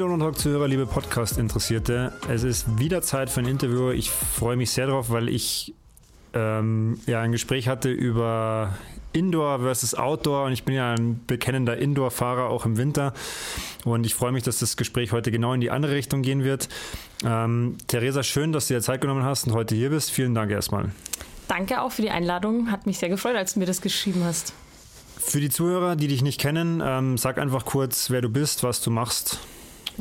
Donnertalk-Zuhörer, 0.00 0.66
liebe 0.66 0.86
Podcast-Interessierte, 0.86 2.14
es 2.30 2.42
ist 2.42 2.78
wieder 2.78 3.02
Zeit 3.02 3.28
für 3.28 3.40
ein 3.40 3.46
Interview. 3.46 3.90
Ich 3.90 4.10
freue 4.10 4.56
mich 4.56 4.70
sehr 4.70 4.86
drauf, 4.86 5.10
weil 5.10 5.28
ich 5.28 5.74
ähm, 6.32 6.98
ja 7.06 7.20
ein 7.20 7.32
Gespräch 7.32 7.68
hatte 7.68 7.90
über 7.90 8.78
Indoor 9.12 9.58
versus 9.58 9.94
Outdoor 9.94 10.46
und 10.46 10.52
ich 10.52 10.64
bin 10.64 10.74
ja 10.74 10.94
ein 10.94 11.20
bekennender 11.26 11.76
Indoor-Fahrer 11.76 12.48
auch 12.48 12.64
im 12.64 12.78
Winter 12.78 13.12
und 13.84 14.06
ich 14.06 14.14
freue 14.14 14.32
mich, 14.32 14.42
dass 14.42 14.58
das 14.60 14.78
Gespräch 14.78 15.12
heute 15.12 15.30
genau 15.30 15.52
in 15.52 15.60
die 15.60 15.70
andere 15.70 15.92
Richtung 15.92 16.22
gehen 16.22 16.44
wird. 16.44 16.70
Ähm, 17.22 17.76
Theresa, 17.86 18.22
schön, 18.22 18.52
dass 18.52 18.68
du 18.68 18.74
dir 18.74 18.80
Zeit 18.80 19.02
genommen 19.02 19.24
hast 19.24 19.48
und 19.48 19.52
heute 19.52 19.74
hier 19.74 19.90
bist. 19.90 20.12
Vielen 20.12 20.34
Dank 20.34 20.50
erstmal. 20.50 20.92
Danke 21.46 21.82
auch 21.82 21.92
für 21.92 22.00
die 22.00 22.10
Einladung. 22.10 22.70
Hat 22.70 22.86
mich 22.86 22.98
sehr 22.98 23.10
gefreut, 23.10 23.36
als 23.36 23.52
du 23.52 23.60
mir 23.60 23.66
das 23.66 23.82
geschrieben 23.82 24.24
hast. 24.24 24.54
Für 25.18 25.42
die 25.42 25.50
Zuhörer, 25.50 25.94
die 25.94 26.08
dich 26.08 26.22
nicht 26.22 26.40
kennen, 26.40 26.82
ähm, 26.82 27.18
sag 27.18 27.36
einfach 27.36 27.66
kurz, 27.66 28.08
wer 28.08 28.22
du 28.22 28.30
bist, 28.30 28.62
was 28.62 28.80
du 28.80 28.90
machst. 28.90 29.40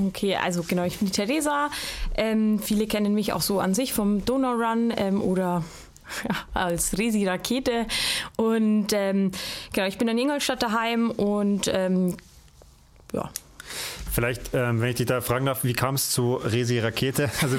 Okay, 0.07 0.35
also 0.35 0.63
genau, 0.63 0.83
ich 0.83 0.97
bin 0.97 1.07
die 1.07 1.13
Theresa. 1.13 1.69
Ähm, 2.15 2.59
viele 2.59 2.87
kennen 2.87 3.13
mich 3.13 3.33
auch 3.33 3.41
so 3.41 3.59
an 3.59 3.73
sich 3.73 3.91
vom 3.91 4.23
Donau 4.23 4.53
Run 4.53 4.93
ähm, 4.95 5.21
oder 5.21 5.63
ja, 6.29 6.35
als 6.53 6.97
Resi 6.97 7.27
Rakete. 7.27 7.85
Und 8.37 8.93
ähm, 8.93 9.31
genau, 9.73 9.87
ich 9.87 9.97
bin 9.97 10.07
in 10.07 10.17
Ingolstadt 10.17 10.63
daheim 10.63 11.11
und 11.11 11.69
ähm, 11.73 12.15
ja, 13.11 13.29
Vielleicht, 14.11 14.53
ähm, 14.53 14.81
wenn 14.81 14.89
ich 14.89 14.95
dich 14.95 15.05
da 15.05 15.21
fragen 15.21 15.45
darf, 15.45 15.63
wie 15.63 15.73
kam 15.73 15.95
es 15.95 16.09
zu 16.09 16.35
Resi 16.35 16.79
Rakete? 16.79 17.29
Also 17.41 17.57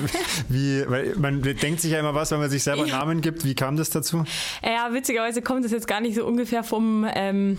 wie, 0.48 0.84
weil 0.88 1.14
man 1.16 1.42
denkt 1.42 1.80
sich 1.80 1.92
ja 1.92 2.00
immer 2.00 2.14
was, 2.14 2.30
wenn 2.30 2.38
man 2.38 2.50
sich 2.50 2.62
selber 2.62 2.86
ja. 2.86 2.98
Namen 2.98 3.22
gibt. 3.22 3.44
Wie 3.44 3.54
kam 3.54 3.76
das 3.76 3.90
dazu? 3.90 4.24
Ja, 4.62 4.92
witzigerweise 4.92 5.42
kommt 5.42 5.64
das 5.64 5.72
jetzt 5.72 5.86
gar 5.86 6.00
nicht 6.00 6.14
so 6.14 6.24
ungefähr 6.24 6.62
vom 6.62 7.06
ähm, 7.14 7.58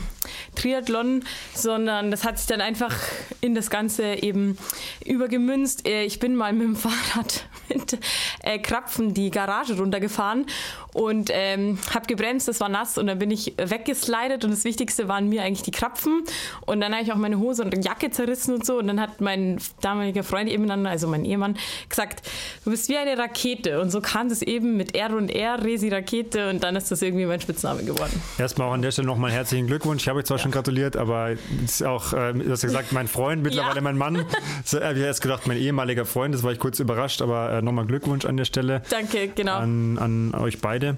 Triathlon, 0.56 1.23
sondern 1.53 2.12
das 2.12 2.23
hat 2.23 2.38
sich 2.38 2.47
dann 2.47 2.62
einfach 2.62 2.95
in 3.42 3.56
das 3.56 3.69
Ganze 3.69 4.22
eben 4.22 4.58
übergemünzt. 5.06 5.88
Äh, 5.88 6.03
ich 6.03 6.19
bin 6.19 6.36
mal 6.36 6.53
mit 6.53 6.64
dem 6.64 6.75
Fahrrad 6.81 7.45
mit 7.69 7.97
äh, 8.44 8.59
Krapfen 8.59 9.14
die 9.14 9.31
Garage 9.31 9.78
runtergefahren 9.78 10.45
und 10.94 11.30
ähm, 11.31 11.78
habe 11.94 12.06
gebremst, 12.08 12.47
das 12.47 12.59
war 12.59 12.70
nass 12.70 12.97
und 12.97 13.08
dann 13.08 13.20
bin 13.20 13.31
ich 13.31 13.53
weggeslidet 13.58 14.44
und 14.44 14.52
das 14.52 14.64
Wichtigste 14.64 15.08
waren 15.08 15.30
mir 15.30 15.44
eigentlich 15.44 15.64
die 15.64 15.72
Krapfen 15.72 16.23
und 16.66 16.81
dann 16.81 16.94
habe 16.94 17.03
ich 17.03 17.11
auch 17.11 17.17
meine 17.17 17.39
Hose 17.39 17.64
und 17.64 17.84
Jacke 17.84 18.11
zerrissen 18.11 18.56
und 18.56 18.66
so 18.66 18.80
und 18.80 18.88
dann 18.88 19.00
hat 19.00 19.22
mein 19.22 19.59
damaliger 19.81 20.23
Freund 20.23 20.50
eben 20.50 20.67
dann, 20.67 20.86
also 20.86 21.08
mein 21.08 21.25
Ehemann, 21.25 21.58
gesagt, 21.88 22.28
du 22.66 22.72
bist 22.72 22.89
wie 22.89 22.97
eine 22.97 23.17
Rakete 23.17 23.80
und 23.81 23.89
so 23.89 24.02
kam 24.02 24.28
es 24.28 24.42
eben 24.42 24.78
mit 24.78 24.95
R 24.95 25.16
und 25.16 25.30
R, 25.30 25.64
Resi 25.64 25.89
Rakete 25.89 26.50
und 26.50 26.64
dann 26.64 26.75
ist 26.75 26.92
das 26.92 27.02
irgendwie 27.02 27.25
mein 27.25 27.39
Spitzname 27.39 27.84
geworden. 27.84 28.22
Erstmal 28.38 28.67
auch 28.67 28.73
an 28.73 28.81
der 28.81 28.92
Stelle 28.92 29.08
nochmal 29.08 29.31
herzlichen 29.31 29.67
Glückwunsch, 29.67 30.03
ich 30.03 30.09
habe 30.09 30.19
euch 30.19 30.25
zwar 30.25 30.38
ja. 30.38 30.44
schon 30.44 30.52
gratuliert, 30.52 30.97
aber 30.97 31.31
ist 31.64 31.84
auch, 31.84 32.14
äh, 32.14 32.34
du 32.34 32.52
hast 32.52 32.64
ja 32.64 32.67
gesagt, 32.67 32.92
mein 32.92 33.08
Freund, 33.08 33.44
mittlerweile 33.44 33.75
ja. 33.75 33.81
mein 33.81 33.97
Mann, 33.97 34.25
so, 34.66 34.78
äh, 34.78 34.81
ich 34.81 34.88
habe 34.88 35.00
erst 35.00 35.22
gedacht, 35.22 35.47
mein 35.47 35.58
ehemaliger 35.58 36.06
Freund, 36.06 36.36
das 36.36 36.44
war 36.44 36.52
ich 36.52 36.59
kurz 36.59 36.80
überrascht, 36.80 37.22
aber 37.22 37.52
äh, 37.52 37.62
nochmal 37.62 37.86
Glückwunsch 37.86 38.25
an 38.25 38.36
der 38.36 38.45
Stelle. 38.45 38.81
Danke, 38.89 39.30
genau. 39.30 39.58
An, 39.58 39.97
an 39.97 40.36
euch 40.36 40.59
beide 40.59 40.81
beide. 40.82 40.98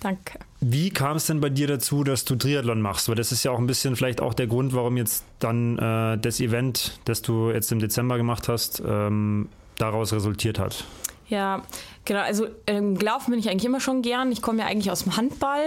Danke. 0.00 0.38
Wie 0.60 0.90
kam 0.90 1.16
es 1.16 1.26
denn 1.26 1.40
bei 1.40 1.48
dir 1.48 1.66
dazu, 1.66 2.04
dass 2.04 2.24
du 2.24 2.36
Triathlon 2.36 2.80
machst? 2.80 3.08
Weil 3.08 3.14
das 3.14 3.32
ist 3.32 3.42
ja 3.42 3.50
auch 3.50 3.58
ein 3.58 3.66
bisschen 3.66 3.96
vielleicht 3.96 4.20
auch 4.20 4.34
der 4.34 4.46
Grund, 4.46 4.74
warum 4.74 4.96
jetzt 4.96 5.24
dann 5.38 5.78
äh, 5.78 6.18
das 6.18 6.40
Event, 6.40 6.98
das 7.04 7.22
du 7.22 7.50
jetzt 7.50 7.72
im 7.72 7.78
Dezember 7.78 8.16
gemacht 8.16 8.48
hast, 8.48 8.82
ähm, 8.86 9.48
daraus 9.78 10.12
resultiert 10.12 10.58
hat. 10.58 10.84
Ja, 11.28 11.62
genau. 12.04 12.20
Also 12.20 12.46
ähm, 12.66 12.98
gelaufen 12.98 13.30
bin 13.30 13.40
ich 13.40 13.48
eigentlich 13.48 13.64
immer 13.64 13.80
schon 13.80 14.02
gern. 14.02 14.30
Ich 14.30 14.42
komme 14.42 14.60
ja 14.60 14.66
eigentlich 14.66 14.90
aus 14.90 15.04
dem 15.04 15.16
Handball 15.16 15.64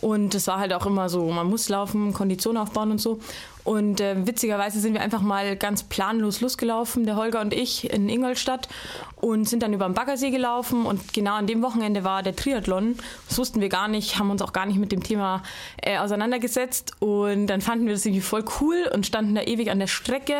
und 0.00 0.34
es 0.34 0.46
war 0.46 0.58
halt 0.58 0.72
auch 0.72 0.86
immer 0.86 1.10
so, 1.10 1.30
man 1.30 1.46
muss 1.46 1.68
laufen, 1.68 2.14
Kondition 2.14 2.56
aufbauen 2.56 2.90
und 2.90 2.98
so. 2.98 3.20
Und 3.64 4.00
äh, 4.00 4.26
witzigerweise 4.26 4.80
sind 4.80 4.94
wir 4.94 5.02
einfach 5.02 5.22
mal 5.22 5.56
ganz 5.56 5.82
planlos 5.82 6.40
losgelaufen, 6.40 7.04
der 7.04 7.16
Holger 7.16 7.40
und 7.40 7.52
ich, 7.52 7.90
in 7.90 8.08
Ingolstadt 8.08 8.68
und 9.16 9.48
sind 9.48 9.62
dann 9.62 9.72
über 9.72 9.86
den 9.86 9.94
Baggersee 9.94 10.30
gelaufen. 10.30 10.86
Und 10.86 11.12
genau 11.12 11.34
an 11.34 11.46
dem 11.46 11.62
Wochenende 11.62 12.04
war 12.04 12.22
der 12.22 12.36
Triathlon. 12.36 12.96
Das 13.28 13.38
wussten 13.38 13.60
wir 13.60 13.68
gar 13.68 13.88
nicht, 13.88 14.18
haben 14.18 14.30
uns 14.30 14.42
auch 14.42 14.52
gar 14.52 14.66
nicht 14.66 14.78
mit 14.78 14.92
dem 14.92 15.02
Thema 15.02 15.42
äh, 15.82 15.98
auseinandergesetzt. 15.98 16.92
Und 17.00 17.46
dann 17.46 17.60
fanden 17.60 17.86
wir 17.86 17.94
das 17.94 18.04
irgendwie 18.04 18.20
voll 18.20 18.44
cool 18.60 18.88
und 18.92 19.06
standen 19.06 19.34
da 19.34 19.42
ewig 19.42 19.70
an 19.70 19.78
der 19.78 19.86
Strecke, 19.86 20.36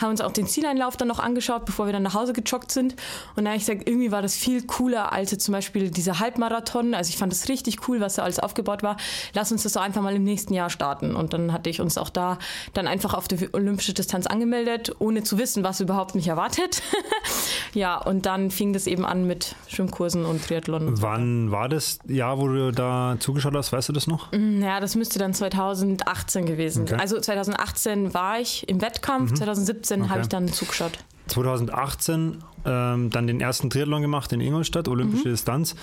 haben 0.00 0.10
uns 0.10 0.20
auch 0.20 0.32
den 0.32 0.46
Zieleinlauf 0.46 0.96
dann 0.96 1.08
noch 1.08 1.18
angeschaut, 1.18 1.64
bevor 1.64 1.86
wir 1.86 1.92
dann 1.92 2.02
nach 2.02 2.14
Hause 2.14 2.32
gejoggt 2.32 2.72
sind. 2.72 2.94
Und 3.36 3.44
dann 3.44 3.48
habe 3.48 3.56
ich 3.56 3.66
gesagt, 3.66 3.88
irgendwie 3.88 4.10
war 4.10 4.22
das 4.22 4.36
viel 4.36 4.62
cooler 4.66 5.12
als 5.12 5.36
zum 5.38 5.52
Beispiel 5.52 5.90
dieser 5.90 6.20
Halbmarathon. 6.20 6.94
Also 6.94 7.10
ich 7.10 7.16
fand 7.16 7.32
das 7.32 7.48
richtig 7.48 7.88
cool, 7.88 8.00
was 8.00 8.14
da 8.14 8.22
alles 8.22 8.38
aufgebaut 8.38 8.82
war. 8.82 8.96
Lass 9.32 9.52
uns 9.52 9.62
das 9.62 9.72
doch 9.72 9.82
einfach 9.82 10.02
mal 10.02 10.14
im 10.14 10.24
nächsten 10.24 10.54
Jahr 10.54 10.70
starten. 10.70 11.14
Und 11.14 11.32
dann 11.32 11.52
hatte 11.52 11.70
ich 11.70 11.80
uns 11.80 11.98
auch 11.98 12.10
da 12.10 12.38
dann 12.72 12.86
einfach 12.86 13.14
auf 13.14 13.28
die 13.28 13.52
olympische 13.52 13.94
Distanz 13.94 14.26
angemeldet, 14.26 14.94
ohne 14.98 15.22
zu 15.22 15.38
wissen, 15.38 15.64
was 15.64 15.80
überhaupt 15.80 16.14
mich 16.14 16.28
erwartet. 16.28 16.82
ja, 17.74 17.96
und 17.96 18.13
dann 18.22 18.50
fing 18.50 18.72
das 18.72 18.86
eben 18.86 19.04
an 19.04 19.26
mit 19.26 19.56
Schwimmkursen 19.68 20.24
und 20.24 20.46
Triathlon. 20.46 21.00
Wann 21.02 21.50
war 21.50 21.68
das 21.68 21.98
Jahr, 22.06 22.38
wo 22.38 22.48
du 22.48 22.72
da 22.72 23.16
zugeschaut 23.18 23.54
hast? 23.54 23.72
Weißt 23.72 23.88
du 23.88 23.92
das 23.92 24.06
noch? 24.06 24.32
Mm, 24.32 24.62
ja, 24.62 24.80
das 24.80 24.96
müsste 24.96 25.18
dann 25.18 25.34
2018 25.34 26.46
gewesen 26.46 26.86
sein. 26.86 26.94
Okay. 26.94 27.02
Also 27.02 27.20
2018 27.20 28.14
war 28.14 28.40
ich 28.40 28.68
im 28.68 28.80
Wettkampf, 28.80 29.30
mhm. 29.32 29.36
2017 29.36 30.02
okay. 30.02 30.10
habe 30.10 30.20
ich 30.22 30.28
dann 30.28 30.48
zugeschaut. 30.48 30.92
2018 31.28 32.42
ähm, 32.66 33.10
dann 33.10 33.26
den 33.26 33.40
ersten 33.40 33.70
Triathlon 33.70 34.02
gemacht 34.02 34.32
in 34.32 34.40
Ingolstadt, 34.40 34.88
olympische 34.88 35.28
mhm. 35.28 35.32
Distanz. 35.32 35.74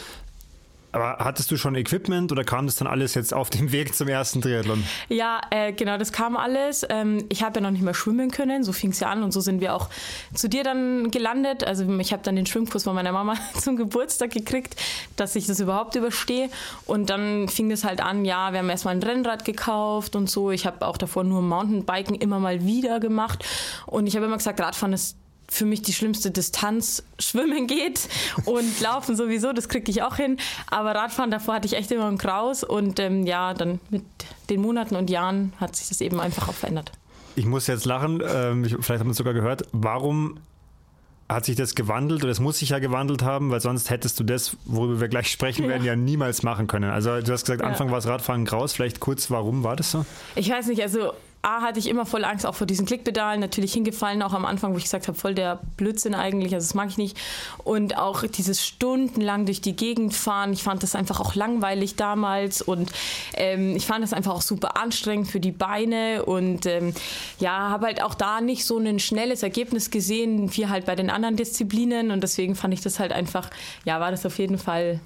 Aber 0.92 1.18
hattest 1.20 1.50
du 1.52 1.58
schon 1.58 1.76
Equipment 1.76 2.32
oder 2.32 2.44
kam 2.44 2.66
das 2.66 2.76
dann 2.76 2.88
alles 2.88 3.16
jetzt 3.16 3.34
auf 3.34 3.50
dem 3.50 3.72
Weg 3.72 3.96
zum 3.96 4.08
ersten 4.08 4.42
Triathlon? 4.42 4.84
Ja, 5.08 5.40
äh, 5.50 5.72
genau, 5.72 5.98
das 5.98 6.12
kam 6.12 6.36
alles. 6.36 6.86
Ähm, 6.90 7.26
ich 7.30 7.44
habe 7.44 7.60
ja 7.60 7.62
noch 7.62 7.72
nicht 7.72 7.84
mehr 7.84 7.94
schwimmen 7.94 8.32
können, 8.32 8.64
so 8.64 8.74
fing 8.74 8.92
es 8.92 9.00
ja 9.00 9.10
an 9.10 9.24
und 9.24 9.32
so 9.32 9.40
sind 9.40 9.62
wir 9.62 9.74
auch 9.74 9.90
zu 10.34 10.50
dir 10.50 10.64
dann 10.64 11.10
gelandet. 11.12 11.64
Also 11.64 11.88
ich 12.00 12.12
habe 12.12 12.24
dann 12.24 12.36
den 12.36 12.46
Schwimmkurs 12.46 12.84
von 12.84 12.96
meiner 12.96 13.12
Mama 13.12 13.36
zum 13.60 13.78
Geburtstag 13.78 14.32
gekriegt, 14.32 14.76
dass 15.16 15.36
ich 15.36 15.48
das 15.48 15.60
überhaupt 15.60 15.96
überstehe. 15.96 16.50
Und 16.86 17.10
dann 17.10 17.48
fing 17.48 17.72
es 17.72 17.84
halt 17.84 18.02
an, 18.02 18.26
ja, 18.26 18.52
wir 18.52 18.60
haben 18.60 18.70
erstmal 18.70 18.96
ein 18.96 19.04
Rennrad 19.04 19.46
gekauft 19.46 20.16
und 20.16 20.30
so. 20.30 20.52
Ich 20.52 20.66
habe 20.66 20.86
auch 20.86 20.98
davor 20.98 21.24
nur 21.24 21.42
Mountainbiken 21.42 22.16
immer 22.16 22.40
mal 22.40 22.66
wieder 22.66 23.00
gemacht. 23.00 23.46
Und 23.86 24.08
ich 24.08 24.16
habe 24.16 24.26
immer 24.26 24.38
gesagt, 24.38 24.60
Radfahren 24.60 24.94
ist 24.94 25.16
für 25.52 25.66
mich 25.66 25.82
die 25.82 25.92
schlimmste 25.92 26.32
Distanz 26.32 27.04
schwimmen 27.20 27.68
geht 27.68 28.08
und 28.46 28.80
laufen 28.82 29.18
sowieso, 29.18 29.52
das 29.52 29.68
kriege 29.68 29.92
ich 29.92 30.02
auch 30.02 30.16
hin. 30.16 30.38
Aber 30.68 30.96
Radfahren 30.96 31.30
davor 31.30 31.56
hatte 31.56 31.68
ich 31.68 31.74
echt 31.74 31.92
immer 31.92 32.08
einen 32.08 32.18
Kraus 32.18 32.64
und 32.64 33.00
ähm, 33.02 33.28
ja, 33.28 33.54
dann 33.54 33.82
mit 33.90 34.04
den 34.50 34.62
Monaten 34.62 34.96
und 34.96 35.10
Jahren 35.10 35.52
hat 35.58 35.76
sich 35.76 35.90
das 35.90 36.00
eben 36.00 36.22
einfach 36.22 36.48
auch 36.48 36.54
verändert. 36.54 36.94
Ich 37.36 37.46
muss 37.46 37.68
jetzt 37.68 37.86
lachen, 37.86 38.24
ähm, 38.26 38.64
vielleicht 38.64 39.02
haben 39.02 39.08
wir 39.08 39.12
es 39.12 39.18
sogar 39.18 39.34
gehört. 39.34 39.64
Warum 39.74 40.40
hat 41.28 41.46
sich 41.46 41.58
das 41.58 41.76
gewandelt 41.76 42.24
oder 42.24 42.32
es 42.32 42.40
muss 42.40 42.60
sich 42.60 42.70
ja 42.70 42.80
gewandelt 42.80 43.22
haben, 43.22 43.52
weil 43.52 43.60
sonst 43.60 43.90
hättest 43.90 44.20
du 44.20 44.24
das, 44.24 44.56
worüber 44.66 45.02
wir 45.02 45.10
gleich 45.10 45.30
sprechen 45.30 45.68
werden, 45.68 45.84
ja, 45.84 45.94
ja 45.94 45.96
niemals 45.98 46.44
machen 46.44 46.68
können. 46.68 46.92
Also 46.92 47.22
du 47.22 47.32
hast 47.32 47.46
gesagt, 47.46 47.62
Anfang 47.62 47.88
ja. 47.88 47.92
war 47.92 48.00
es 48.00 48.08
Radfahren 48.08 48.46
graus. 48.46 48.74
Vielleicht 48.74 49.02
kurz, 49.02 49.30
warum 49.30 49.64
war 49.64 49.76
das 49.76 49.92
so? 49.92 50.06
Ich 50.36 50.50
weiß 50.50 50.68
nicht, 50.68 50.82
also 50.82 51.14
A, 51.42 51.62
hatte 51.62 51.80
ich 51.80 51.88
immer 51.88 52.06
voll 52.06 52.24
Angst, 52.24 52.46
auch 52.46 52.56
vor 52.56 52.68
diesen 52.68 52.86
Klickpedalen, 52.86 53.40
natürlich 53.40 53.74
hingefallen, 53.74 54.22
auch 54.22 54.34
am 54.34 54.46
Anfang, 54.46 54.74
wo 54.74 54.78
ich 54.78 54.84
gesagt 54.84 55.08
habe, 55.08 55.18
voll 55.18 55.34
der 55.34 55.60
Blödsinn 55.78 56.14
eigentlich, 56.14 56.54
also 56.54 56.66
das 56.68 56.76
mag 56.76 56.90
ich 56.90 56.98
nicht. 56.98 57.18
Und 57.64 57.98
auch 57.98 58.24
dieses 58.24 58.66
stundenlang 58.66 59.46
durch 59.46 59.62
die 59.62 59.76
Gegend 59.76 60.14
fahren, 60.14 60.54
ich 60.54 60.64
fand 60.64 60.84
das 60.84 60.96
einfach 60.96 61.20
auch 61.20 61.34
langweilig 61.36 61.96
damals 61.96 62.62
und 62.62 62.92
ähm, 63.34 63.76
ich 63.76 63.86
fand 63.86 64.04
das 64.04 64.14
einfach 64.14 64.34
auch 64.34 64.42
super 64.42 64.78
anstrengend 64.78 65.28
für 65.28 65.40
die 65.40 65.52
Beine 65.52 66.26
und 66.26 66.66
ähm, 66.66 66.94
ja, 67.40 67.70
habe 67.70 67.88
halt 67.88 68.04
auch 68.04 68.14
da 68.14 68.42
nicht 68.42 68.66
so 68.66 68.78
ein 68.78 69.00
schnelles 69.00 69.42
Ergebnis 69.42 69.90
gesehen, 69.90 70.56
wie 70.56 70.68
halt 70.68 70.86
bei 70.86 70.96
den 70.96 71.10
anderen 71.10 71.36
Disziplinen 71.38 72.12
und 72.12 72.22
deswegen 72.22 72.56
fand 72.56 72.74
ich 72.74 72.82
das 72.82 73.00
halt 73.00 73.12
einfach, 73.12 73.50
ja, 73.84 74.00
war 74.00 74.12
das 74.12 74.26
auf 74.26 74.38
jeden 74.38 74.58
Fall 74.58 75.00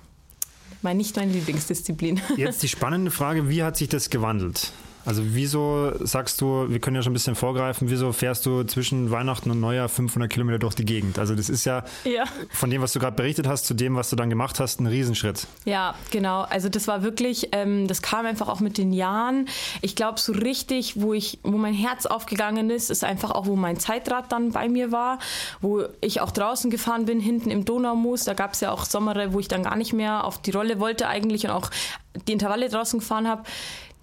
mein, 0.81 0.97
nicht 0.97 1.15
meine 1.15 1.31
Lieblingsdisziplin. 1.31 2.21
Jetzt 2.37 2.61
die 2.61 2.67
spannende 2.67 3.11
Frage, 3.11 3.49
wie 3.49 3.63
hat 3.63 3.77
sich 3.77 3.89
das 3.89 4.09
gewandelt? 4.09 4.71
Also 5.05 5.21
wieso 5.23 5.91
sagst 6.03 6.41
du, 6.41 6.65
wir 6.69 6.79
können 6.79 6.95
ja 6.95 7.03
schon 7.03 7.11
ein 7.11 7.13
bisschen 7.13 7.35
vorgreifen, 7.35 7.89
wieso 7.89 8.11
fährst 8.11 8.45
du 8.45 8.63
zwischen 8.63 9.11
Weihnachten 9.11 9.51
und 9.51 9.59
Neujahr 9.59 9.87
500 9.87 10.31
Kilometer 10.31 10.57
durch 10.57 10.73
die 10.73 10.85
Gegend? 10.85 11.19
Also 11.19 11.35
das 11.35 11.47
ist 11.47 11.65
ja, 11.65 11.83
ja. 12.03 12.25
von 12.49 12.69
dem, 12.69 12.81
was 12.81 12.93
du 12.93 12.99
gerade 12.99 13.15
berichtet 13.15 13.47
hast, 13.47 13.65
zu 13.65 13.75
dem, 13.75 13.95
was 13.95 14.09
du 14.09 14.15
dann 14.15 14.29
gemacht 14.29 14.59
hast, 14.59 14.79
ein 14.79 14.87
Riesenschritt. 14.87 15.47
Ja, 15.65 15.93
genau. 16.09 16.41
Also 16.41 16.69
das 16.69 16.87
war 16.87 17.03
wirklich, 17.03 17.49
ähm, 17.51 17.87
das 17.87 18.01
kam 18.01 18.25
einfach 18.25 18.47
auch 18.47 18.59
mit 18.59 18.77
den 18.77 18.93
Jahren. 18.93 19.47
Ich 19.81 19.95
glaube, 19.95 20.19
so 20.19 20.33
richtig, 20.33 20.99
wo 20.99 21.13
ich, 21.13 21.39
wo 21.43 21.57
mein 21.57 21.75
Herz 21.75 22.07
aufgegangen 22.07 22.71
ist, 22.71 22.89
ist 22.89 23.03
einfach 23.03 23.31
auch, 23.31 23.45
wo 23.45 23.55
mein 23.55 23.79
Zeitrad 23.79 24.31
dann 24.31 24.51
bei 24.51 24.67
mir 24.67 24.91
war, 24.91 25.19
wo 25.61 25.83
ich 26.01 26.21
auch 26.21 26.31
draußen 26.31 26.71
gefahren 26.71 27.05
bin, 27.05 27.19
hinten 27.19 27.51
im 27.51 27.63
Donaumoos. 27.63 28.23
Da 28.23 28.33
gab 28.33 28.53
es 28.53 28.61
ja 28.61 28.71
auch 28.71 28.85
Sommere, 28.85 29.33
wo 29.33 29.39
ich 29.39 29.47
dann 29.47 29.63
gar 29.63 29.75
nicht 29.75 29.93
mehr 29.93 30.23
auf 30.23 30.41
die 30.41 30.51
Rolle 30.51 30.79
wollte 30.79 31.07
eigentlich 31.07 31.45
und 31.45 31.51
auch 31.51 31.69
die 32.27 32.33
Intervalle 32.33 32.69
draußen 32.69 32.99
gefahren 32.99 33.27
habe 33.27 33.43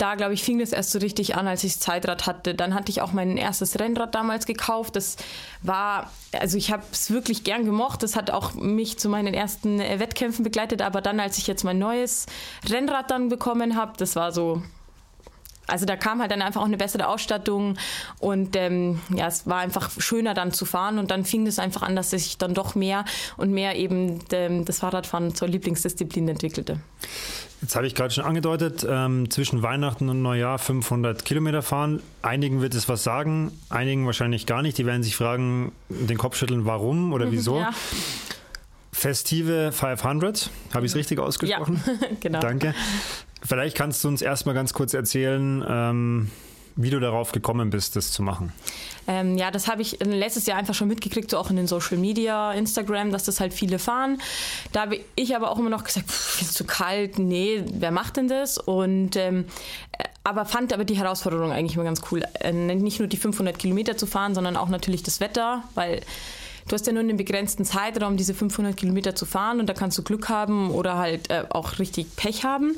da, 0.03 0.17
glaube 0.17 0.35
ich, 0.35 0.43
fing 0.43 0.59
das 0.59 0.73
erst 0.73 0.91
so 0.91 0.99
richtig 0.99 1.37
an, 1.37 1.47
als 1.47 1.63
ich 1.63 1.75
das 1.75 1.81
Zeitrad 1.81 2.27
hatte. 2.27 2.57
Dann 2.57 2.75
hatte 2.75 2.91
ich 2.91 3.03
auch 3.03 3.13
mein 3.13 3.37
erstes 3.37 3.79
Rennrad 3.79 4.17
damals 4.17 4.47
gekauft. 4.47 4.97
Das 4.97 5.17
war, 5.63 6.11
also 6.33 6.59
ich 6.59 6.73
habe 6.73 6.83
es 6.91 7.13
wirklich 7.13 7.45
gern 7.45 7.65
gemocht. 7.65 8.03
Das 8.03 8.17
hat 8.17 8.33
auch 8.33 8.55
mich 8.55 8.99
zu 8.99 9.09
meinen 9.09 9.33
ersten 9.33 9.79
äh, 9.79 10.01
Wettkämpfen 10.01 10.43
begleitet. 10.43 10.83
Aber 10.83 11.03
dann, 11.03 11.21
als 11.21 11.39
ich 11.39 11.47
jetzt 11.47 11.63
mein 11.63 11.79
neues 11.79 12.27
Rennrad 12.69 13.13
dann 13.13 13.29
bekommen 13.29 13.77
habe, 13.77 13.93
das 13.97 14.17
war 14.17 14.33
so 14.33 14.61
also 15.73 15.87
da 15.87 15.97
kam 15.97 16.21
halt 16.21 16.31
dann 16.31 16.43
einfach 16.43 16.61
auch 16.61 16.67
eine 16.67 16.77
bessere 16.77 17.09
Ausstattung 17.09 17.79
und 18.19 18.55
ähm, 18.57 19.01
ja, 19.15 19.27
es 19.27 19.47
war 19.47 19.59
einfach 19.59 19.91
schöner 19.99 20.35
dann 20.35 20.53
zu 20.53 20.67
fahren 20.67 20.99
und 20.99 21.11
dann 21.11 21.25
fing 21.25 21.47
es 21.47 21.59
einfach 21.59 21.83
an, 21.83 21.97
dass 21.97 22.13
ich 22.13 22.37
dann 22.37 22.53
doch 22.53 22.75
mehr 22.75 23.05
und 23.39 23.51
mehr 23.51 23.77
eben 23.77 24.21
ähm, 24.33 24.65
das 24.65 24.81
Fahrradfahren 24.81 25.35
zur 25.35 25.49
Lieblingsdisziplin 25.49 26.29
entwickelte. 26.29 26.79
Jetzt 27.63 27.77
habe 27.77 27.87
ich 27.87 27.95
gerade 27.95 28.13
schon 28.13 28.25
angedeutet, 28.25 28.85
ähm, 28.89 29.31
zwischen 29.31 29.63
Weihnachten 29.63 30.09
und 30.09 30.21
Neujahr 30.21 30.59
500 30.59 31.25
Kilometer 31.25 31.63
fahren. 31.63 32.03
Einigen 32.21 32.61
wird 32.61 32.75
es 32.75 32.89
was 32.89 33.05
sagen, 33.05 33.53
einigen 33.71 34.05
wahrscheinlich 34.05 34.47
gar 34.47 34.63
nicht. 34.63 34.77
Die 34.79 34.85
werden 34.85 35.03
sich 35.03 35.17
fragen, 35.17 35.73
den 35.89 36.19
Kopf 36.19 36.37
schütteln, 36.37 36.67
warum 36.67 37.13
oder 37.13 37.31
wieso. 37.33 37.59
Ja. 37.59 37.71
Festive 38.93 39.73
500, 39.73 40.51
habe 40.75 40.87
ich 40.87 40.93
es 40.93 40.97
richtig 40.97 41.19
ausgesprochen? 41.19 41.83
Ja, 41.87 42.09
genau. 42.21 42.41
Danke. 42.41 42.75
Vielleicht 43.43 43.77
kannst 43.77 44.03
du 44.05 44.09
uns 44.09 44.23
erstmal 44.23 44.55
ganz 44.55 44.73
kurz 44.73 44.95
erzählen, 44.95 45.65
ähm, 45.69 46.31
wie 46.77 46.91
du 46.91 47.01
darauf 47.01 47.33
gekommen 47.33 47.71
bist, 47.71 47.97
das 47.97 48.13
zu 48.13 48.23
machen. 48.23 48.53
Ähm, 49.07 49.37
ja, 49.37 49.51
das 49.51 49.69
habe 49.69 49.83
ich 49.83 49.99
letztes 50.01 50.47
Jahr 50.47 50.59
einfach 50.59 50.75
schon 50.75 50.89
mitgekriegt, 50.89 51.31
so 51.31 51.39
auch 51.39 51.51
in 51.51 51.57
den 51.57 51.67
Social 51.67 51.99
Media, 51.99 52.53
Instagram, 52.53 53.11
dass 53.11 53.25
das 53.25 53.41
halt 53.41 53.53
viele 53.53 53.79
fahren. 53.79 54.21
Da 54.73 54.83
habe 54.83 55.01
ich 55.17 55.35
aber 55.35 55.51
auch 55.51 55.59
immer 55.59 55.71
noch 55.71 55.85
gesagt, 55.85 56.11
viel 56.11 56.49
zu 56.49 56.65
kalt, 56.65 57.19
nee, 57.19 57.65
wer 57.73 57.91
macht 57.91 58.17
denn 58.17 58.29
das? 58.29 58.59
Und 58.59 59.17
ähm, 59.17 59.47
äh, 59.99 60.05
aber 60.25 60.47
fand 60.47 60.73
aber 60.73 60.85
die 60.85 60.97
Herausforderung 60.97 61.51
eigentlich 61.51 61.75
immer 61.75 61.85
ganz 61.85 62.01
cool. 62.11 62.23
Äh, 62.41 62.53
nicht 62.53 63.01
nur 63.01 63.09
die 63.09 63.17
500 63.17 63.59
Kilometer 63.59 63.97
zu 63.97 64.07
fahren, 64.07 64.35
sondern 64.35 64.57
auch 64.57 64.69
natürlich 64.69 65.03
das 65.03 65.21
Wetter, 65.21 65.65
weil 65.75 66.01
du 66.69 66.75
hast 66.75 66.87
ja 66.87 66.93
nur 66.93 67.03
einen 67.03 67.17
begrenzten 67.17 67.65
Zeitraum, 67.65 68.17
diese 68.17 68.35
500 68.35 68.77
Kilometer 68.77 69.17
zu 69.17 69.27
fahren 69.27 69.59
und 69.59 69.67
da 69.67 69.75
kannst 69.75 69.99
du 69.99 70.03
Glück 70.03 70.29
haben 70.29 70.71
oder 70.71 70.97
halt 70.97 71.29
äh, 71.31 71.45
auch 71.51 71.81
richtig 71.81 72.15
Pech 72.17 72.45
haben. 72.45 72.77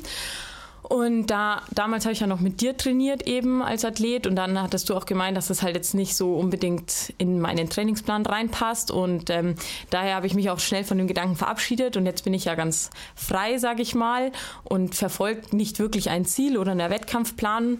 Und 0.89 1.27
da, 1.27 1.61
damals 1.73 2.05
habe 2.05 2.13
ich 2.13 2.19
ja 2.19 2.27
noch 2.27 2.39
mit 2.39 2.61
dir 2.61 2.77
trainiert 2.77 3.27
eben 3.27 3.61
als 3.61 3.83
Athlet. 3.83 4.27
Und 4.27 4.35
dann 4.35 4.61
hattest 4.61 4.89
du 4.89 4.95
auch 4.95 5.05
gemeint, 5.05 5.35
dass 5.35 5.47
das 5.47 5.61
halt 5.63 5.75
jetzt 5.75 5.93
nicht 5.93 6.15
so 6.15 6.35
unbedingt 6.35 7.13
in 7.17 7.39
meinen 7.39 7.69
Trainingsplan 7.69 8.25
reinpasst. 8.25 8.91
Und 8.91 9.29
ähm, 9.29 9.55
daher 9.89 10.15
habe 10.15 10.27
ich 10.27 10.35
mich 10.35 10.49
auch 10.49 10.59
schnell 10.59 10.83
von 10.83 10.97
dem 10.97 11.07
Gedanken 11.07 11.35
verabschiedet. 11.35 11.97
Und 11.97 12.05
jetzt 12.05 12.23
bin 12.23 12.33
ich 12.33 12.45
ja 12.45 12.55
ganz 12.55 12.91
frei, 13.15 13.57
sage 13.57 13.81
ich 13.81 13.95
mal, 13.95 14.31
und 14.63 14.95
verfolge 14.95 15.55
nicht 15.55 15.79
wirklich 15.79 16.09
ein 16.09 16.25
Ziel 16.25 16.57
oder 16.57 16.71
eine 16.71 16.89
Wettkampfplanung 16.89 17.79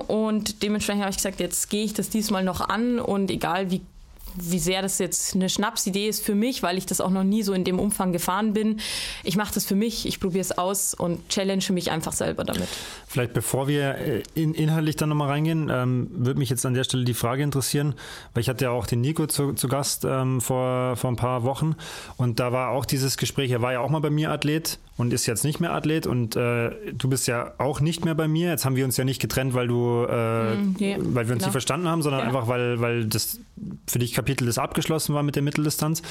und 0.00 0.62
dementsprechend 0.62 1.02
habe 1.02 1.10
ich 1.10 1.16
gesagt, 1.16 1.40
jetzt 1.40 1.70
gehe 1.70 1.84
ich 1.84 1.94
das 1.94 2.10
diesmal 2.10 2.44
noch 2.44 2.60
an. 2.60 2.98
Und 2.98 3.30
egal 3.30 3.70
wie 3.70 3.82
wie 4.38 4.58
sehr 4.58 4.82
das 4.82 4.98
jetzt 4.98 5.34
eine 5.34 5.48
Schnapsidee 5.48 6.08
ist 6.08 6.24
für 6.24 6.34
mich, 6.34 6.62
weil 6.62 6.78
ich 6.78 6.86
das 6.86 7.00
auch 7.00 7.10
noch 7.10 7.24
nie 7.24 7.42
so 7.42 7.52
in 7.52 7.64
dem 7.64 7.78
Umfang 7.78 8.12
gefahren 8.12 8.52
bin. 8.52 8.80
Ich 9.24 9.36
mache 9.36 9.54
das 9.54 9.64
für 9.64 9.74
mich, 9.74 10.06
ich 10.06 10.20
probiere 10.20 10.42
es 10.42 10.56
aus 10.56 10.94
und 10.94 11.28
challenge 11.28 11.64
mich 11.70 11.90
einfach 11.90 12.12
selber 12.12 12.44
damit. 12.44 12.68
Vielleicht 13.06 13.32
bevor 13.32 13.68
wir 13.68 13.96
äh, 13.96 14.22
in, 14.34 14.54
inhaltlich 14.54 14.96
dann 14.96 15.08
nochmal 15.08 15.28
reingehen, 15.28 15.70
ähm, 15.72 16.08
würde 16.12 16.38
mich 16.38 16.50
jetzt 16.50 16.66
an 16.66 16.74
der 16.74 16.84
Stelle 16.84 17.04
die 17.04 17.14
Frage 17.14 17.42
interessieren, 17.42 17.94
weil 18.34 18.42
ich 18.42 18.48
hatte 18.48 18.64
ja 18.64 18.70
auch 18.70 18.86
den 18.86 19.00
Nico 19.00 19.26
zu, 19.26 19.52
zu 19.52 19.68
Gast 19.68 20.04
ähm, 20.04 20.40
vor, 20.40 20.96
vor 20.96 21.10
ein 21.10 21.16
paar 21.16 21.42
Wochen 21.42 21.76
und 22.16 22.40
da 22.40 22.52
war 22.52 22.70
auch 22.70 22.84
dieses 22.84 23.16
Gespräch, 23.16 23.50
er 23.50 23.62
war 23.62 23.72
ja 23.72 23.80
auch 23.80 23.90
mal 23.90 24.00
bei 24.00 24.10
mir 24.10 24.30
Athlet 24.30 24.78
und 24.96 25.12
ist 25.12 25.26
jetzt 25.26 25.44
nicht 25.44 25.60
mehr 25.60 25.72
Athlet 25.72 26.06
und 26.06 26.36
äh, 26.36 26.70
du 26.92 27.08
bist 27.08 27.26
ja 27.26 27.52
auch 27.58 27.80
nicht 27.80 28.04
mehr 28.04 28.14
bei 28.14 28.28
mir. 28.28 28.50
Jetzt 28.50 28.64
haben 28.64 28.76
wir 28.76 28.84
uns 28.84 28.96
ja 28.96 29.04
nicht 29.04 29.20
getrennt, 29.20 29.54
weil 29.54 29.68
du, 29.68 30.06
äh, 30.08 30.54
mm, 30.54 30.76
yeah, 30.80 30.96
weil 30.98 31.14
wir 31.14 31.20
uns 31.20 31.28
genau. 31.28 31.36
nicht 31.36 31.50
verstanden 31.52 31.88
haben, 31.88 32.02
sondern 32.02 32.22
ja. 32.22 32.26
einfach 32.26 32.48
weil, 32.48 32.80
weil 32.80 33.04
das 33.04 33.38
für 33.86 33.98
dich 33.98 34.14
Kapitel 34.14 34.46
das 34.46 34.58
abgeschlossen 34.58 35.14
war 35.14 35.22
mit 35.22 35.36
der 35.36 35.42
Mitteldistanz. 35.42 36.02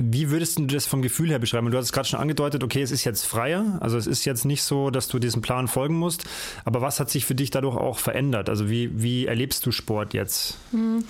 Wie 0.00 0.30
würdest 0.30 0.58
du 0.58 0.66
das 0.66 0.86
vom 0.86 1.02
Gefühl 1.02 1.28
her 1.30 1.40
beschreiben? 1.40 1.70
Du 1.72 1.76
hast 1.76 1.86
es 1.86 1.92
gerade 1.92 2.08
schon 2.08 2.20
angedeutet, 2.20 2.62
okay, 2.62 2.82
es 2.82 2.92
ist 2.92 3.04
jetzt 3.04 3.24
freier, 3.24 3.78
also 3.80 3.98
es 3.98 4.06
ist 4.06 4.24
jetzt 4.24 4.44
nicht 4.44 4.62
so, 4.62 4.90
dass 4.90 5.08
du 5.08 5.18
diesem 5.18 5.42
Plan 5.42 5.66
folgen 5.66 5.96
musst, 5.96 6.24
aber 6.64 6.80
was 6.80 7.00
hat 7.00 7.10
sich 7.10 7.24
für 7.24 7.34
dich 7.34 7.50
dadurch 7.50 7.76
auch 7.76 7.98
verändert? 7.98 8.48
Also 8.48 8.70
wie, 8.70 9.02
wie 9.02 9.26
erlebst 9.26 9.66
du 9.66 9.72
Sport 9.72 10.14
jetzt? 10.14 10.56
Mhm. 10.70 11.04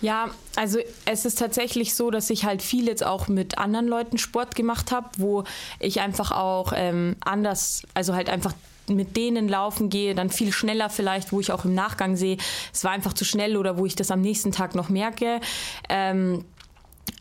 Ja, 0.00 0.30
also 0.56 0.78
es 1.04 1.26
ist 1.26 1.38
tatsächlich 1.38 1.94
so, 1.94 2.10
dass 2.10 2.28
ich 2.30 2.44
halt 2.44 2.60
viel 2.60 2.88
jetzt 2.88 3.04
auch 3.04 3.28
mit 3.28 3.58
anderen 3.58 3.86
Leuten 3.86 4.18
Sport 4.18 4.56
gemacht 4.56 4.90
habe, 4.90 5.10
wo 5.16 5.44
ich 5.78 6.00
einfach 6.00 6.32
auch 6.32 6.72
ähm, 6.74 7.16
anders, 7.20 7.82
also 7.94 8.14
halt 8.14 8.28
einfach 8.28 8.52
mit 8.88 9.16
denen 9.16 9.48
laufen 9.48 9.90
gehe, 9.90 10.14
dann 10.14 10.30
viel 10.30 10.52
schneller 10.52 10.90
vielleicht, 10.90 11.32
wo 11.32 11.40
ich 11.40 11.52
auch 11.52 11.64
im 11.64 11.74
Nachgang 11.74 12.16
sehe, 12.16 12.36
es 12.72 12.84
war 12.84 12.90
einfach 12.90 13.12
zu 13.12 13.24
schnell 13.24 13.56
oder 13.56 13.78
wo 13.78 13.86
ich 13.86 13.94
das 13.94 14.10
am 14.10 14.20
nächsten 14.20 14.52
Tag 14.52 14.74
noch 14.74 14.88
merke. 14.88 15.40
Ähm, 15.88 16.44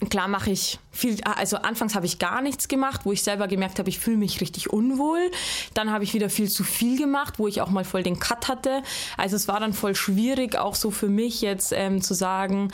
Klar 0.10 0.28
mache 0.28 0.50
ich 0.50 0.80
viel, 0.92 1.22
also 1.24 1.58
anfangs 1.58 1.94
habe 1.94 2.08
ich 2.08 2.18
gar 2.18 2.42
nichts 2.42 2.68
gemacht, 2.68 3.02
wo 3.04 3.12
ich 3.12 3.22
selber 3.22 3.48
gemerkt 3.48 3.78
habe, 3.78 3.90
ich 3.90 4.00
fühle 4.00 4.18
mich 4.18 4.42
richtig 4.42 4.72
unwohl. 4.72 5.30
Dann 5.76 5.92
habe 5.92 6.04
ich 6.04 6.16
wieder 6.16 6.30
viel 6.30 6.50
zu 6.50 6.64
viel 6.64 6.98
gemacht, 6.98 7.38
wo 7.38 7.48
ich 7.48 7.62
auch 7.62 7.70
mal 7.70 7.84
voll 7.84 8.02
den 8.02 8.18
Cut 8.18 8.48
hatte. 8.48 8.82
Also 9.16 9.36
es 9.36 9.48
war 9.48 9.60
dann 9.60 9.74
voll 9.74 9.96
schwierig, 9.96 10.58
auch 10.58 10.74
so 10.74 10.90
für 10.90 11.08
mich 11.08 11.42
jetzt 11.42 11.72
ähm, 11.72 12.02
zu 12.02 12.16
sagen, 12.16 12.72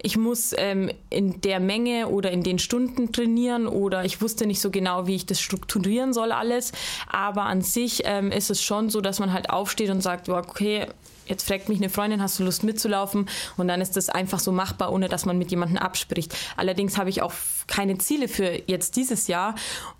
ich 0.00 0.16
muss 0.16 0.54
ähm, 0.56 0.90
in 1.10 1.40
der 1.40 1.60
Menge 1.60 2.08
oder 2.08 2.30
in 2.30 2.42
den 2.42 2.58
Stunden 2.58 3.12
trainieren 3.12 3.66
oder 3.66 4.04
ich 4.04 4.22
wusste 4.22 4.46
nicht 4.46 4.60
so 4.60 4.70
genau, 4.70 5.06
wie 5.06 5.16
ich 5.16 5.26
das 5.26 5.40
strukturieren 5.40 6.12
soll 6.12 6.32
alles. 6.32 6.72
Aber 7.08 7.44
an 7.44 7.62
sich 7.62 8.02
ähm, 8.04 8.30
ist 8.30 8.50
es 8.50 8.62
schon 8.62 8.90
so, 8.90 9.00
dass 9.00 9.18
man 9.18 9.32
halt 9.32 9.50
aufsteht 9.50 9.90
und 9.90 10.00
sagt, 10.00 10.28
okay, 10.28 10.86
jetzt 11.28 11.46
fragt 11.46 11.68
mich 11.68 11.78
eine 11.78 11.90
Freundin, 11.90 12.22
hast 12.22 12.38
du 12.38 12.44
Lust 12.44 12.64
mitzulaufen? 12.64 13.28
Und 13.56 13.68
dann 13.68 13.80
ist 13.80 13.96
das 13.96 14.08
einfach 14.08 14.40
so 14.40 14.52
machbar, 14.52 14.92
ohne 14.92 15.08
dass 15.08 15.26
man 15.26 15.38
mit 15.38 15.50
jemandem 15.50 15.78
abspricht. 15.78 16.34
Allerdings 16.56 16.98
habe 16.98 17.10
ich 17.10 17.22
auch 17.22 17.32
keine 17.66 17.98
Ziele 17.98 18.28
für 18.28 18.62
jetzt 18.66 18.96
dieses 18.96 19.28
Jahr. 19.28 19.54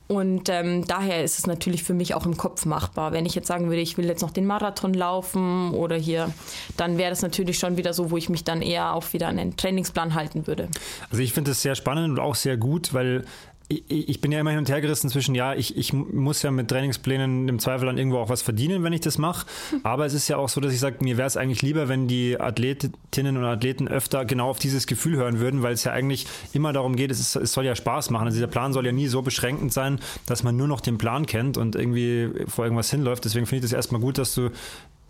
Und 0.08 0.48
ähm, 0.48 0.86
daher 0.86 1.22
ist 1.22 1.38
es 1.38 1.46
natürlich 1.46 1.82
für 1.84 1.92
mich 1.92 2.14
auch 2.14 2.24
im 2.24 2.38
Kopf 2.38 2.64
machbar. 2.64 3.12
Wenn 3.12 3.26
ich 3.26 3.34
jetzt 3.34 3.46
sagen 3.46 3.66
würde, 3.68 3.82
ich 3.82 3.98
will 3.98 4.06
jetzt 4.06 4.22
noch 4.22 4.30
den 4.30 4.46
Marathon 4.46 4.94
laufen 4.94 5.72
oder 5.74 5.96
hier, 5.96 6.32
dann 6.78 6.96
wäre 6.96 7.10
das 7.10 7.20
natürlich 7.20 7.58
schon 7.58 7.76
wieder 7.76 7.92
so, 7.92 8.10
wo 8.10 8.16
ich 8.16 8.30
mich 8.30 8.42
dann 8.42 8.62
eher 8.62 8.94
auch 8.94 9.12
wieder 9.12 9.28
an 9.28 9.36
den 9.36 9.56
Trainingsplan 9.56 10.14
halten 10.14 10.46
würde. 10.46 10.68
Also 11.10 11.22
ich 11.22 11.34
finde 11.34 11.50
es 11.50 11.60
sehr 11.60 11.74
spannend 11.74 12.10
und 12.10 12.20
auch 12.20 12.36
sehr 12.36 12.56
gut, 12.56 12.94
weil 12.94 13.26
ich 13.68 14.22
bin 14.22 14.32
ja 14.32 14.40
immer 14.40 14.50
hin 14.50 14.60
und 14.60 14.68
her 14.70 14.80
gerissen 14.80 15.10
zwischen, 15.10 15.34
ja, 15.34 15.52
ich, 15.52 15.76
ich 15.76 15.92
muss 15.92 16.40
ja 16.42 16.50
mit 16.50 16.68
Trainingsplänen 16.68 17.48
im 17.48 17.58
Zweifel 17.58 17.84
dann 17.84 17.98
irgendwo 17.98 18.16
auch 18.16 18.30
was 18.30 18.40
verdienen, 18.40 18.82
wenn 18.82 18.94
ich 18.94 19.02
das 19.02 19.18
mache. 19.18 19.46
Aber 19.82 20.06
es 20.06 20.14
ist 20.14 20.26
ja 20.28 20.38
auch 20.38 20.48
so, 20.48 20.62
dass 20.62 20.72
ich 20.72 20.80
sage, 20.80 20.96
mir 21.00 21.18
wäre 21.18 21.26
es 21.26 21.36
eigentlich 21.36 21.60
lieber, 21.60 21.86
wenn 21.86 22.08
die 22.08 22.40
Athletinnen 22.40 23.36
und 23.36 23.44
Athleten 23.44 23.86
öfter 23.86 24.24
genau 24.24 24.48
auf 24.48 24.58
dieses 24.58 24.86
Gefühl 24.86 25.16
hören 25.16 25.38
würden, 25.38 25.62
weil 25.62 25.74
es 25.74 25.84
ja 25.84 25.92
eigentlich 25.92 26.26
immer 26.54 26.72
darum 26.72 26.96
geht, 26.96 27.10
es, 27.10 27.20
ist, 27.20 27.36
es 27.36 27.52
soll 27.52 27.66
ja 27.66 27.76
Spaß 27.76 28.08
machen. 28.08 28.26
Also 28.26 28.36
dieser 28.36 28.46
Plan 28.46 28.72
soll 28.72 28.86
ja 28.86 28.92
nie 28.92 29.06
so 29.06 29.20
beschränkend 29.20 29.70
sein, 29.70 30.00
dass 30.24 30.42
man 30.42 30.56
nur 30.56 30.66
noch 30.66 30.80
den 30.80 30.96
Plan 30.96 31.26
kennt 31.26 31.58
und 31.58 31.76
irgendwie 31.76 32.30
vor 32.48 32.64
irgendwas 32.64 32.90
hinläuft. 32.90 33.26
Deswegen 33.26 33.44
finde 33.44 33.66
ich 33.66 33.70
das 33.70 33.76
erstmal 33.76 34.00
gut, 34.00 34.16
dass 34.16 34.34
du 34.34 34.48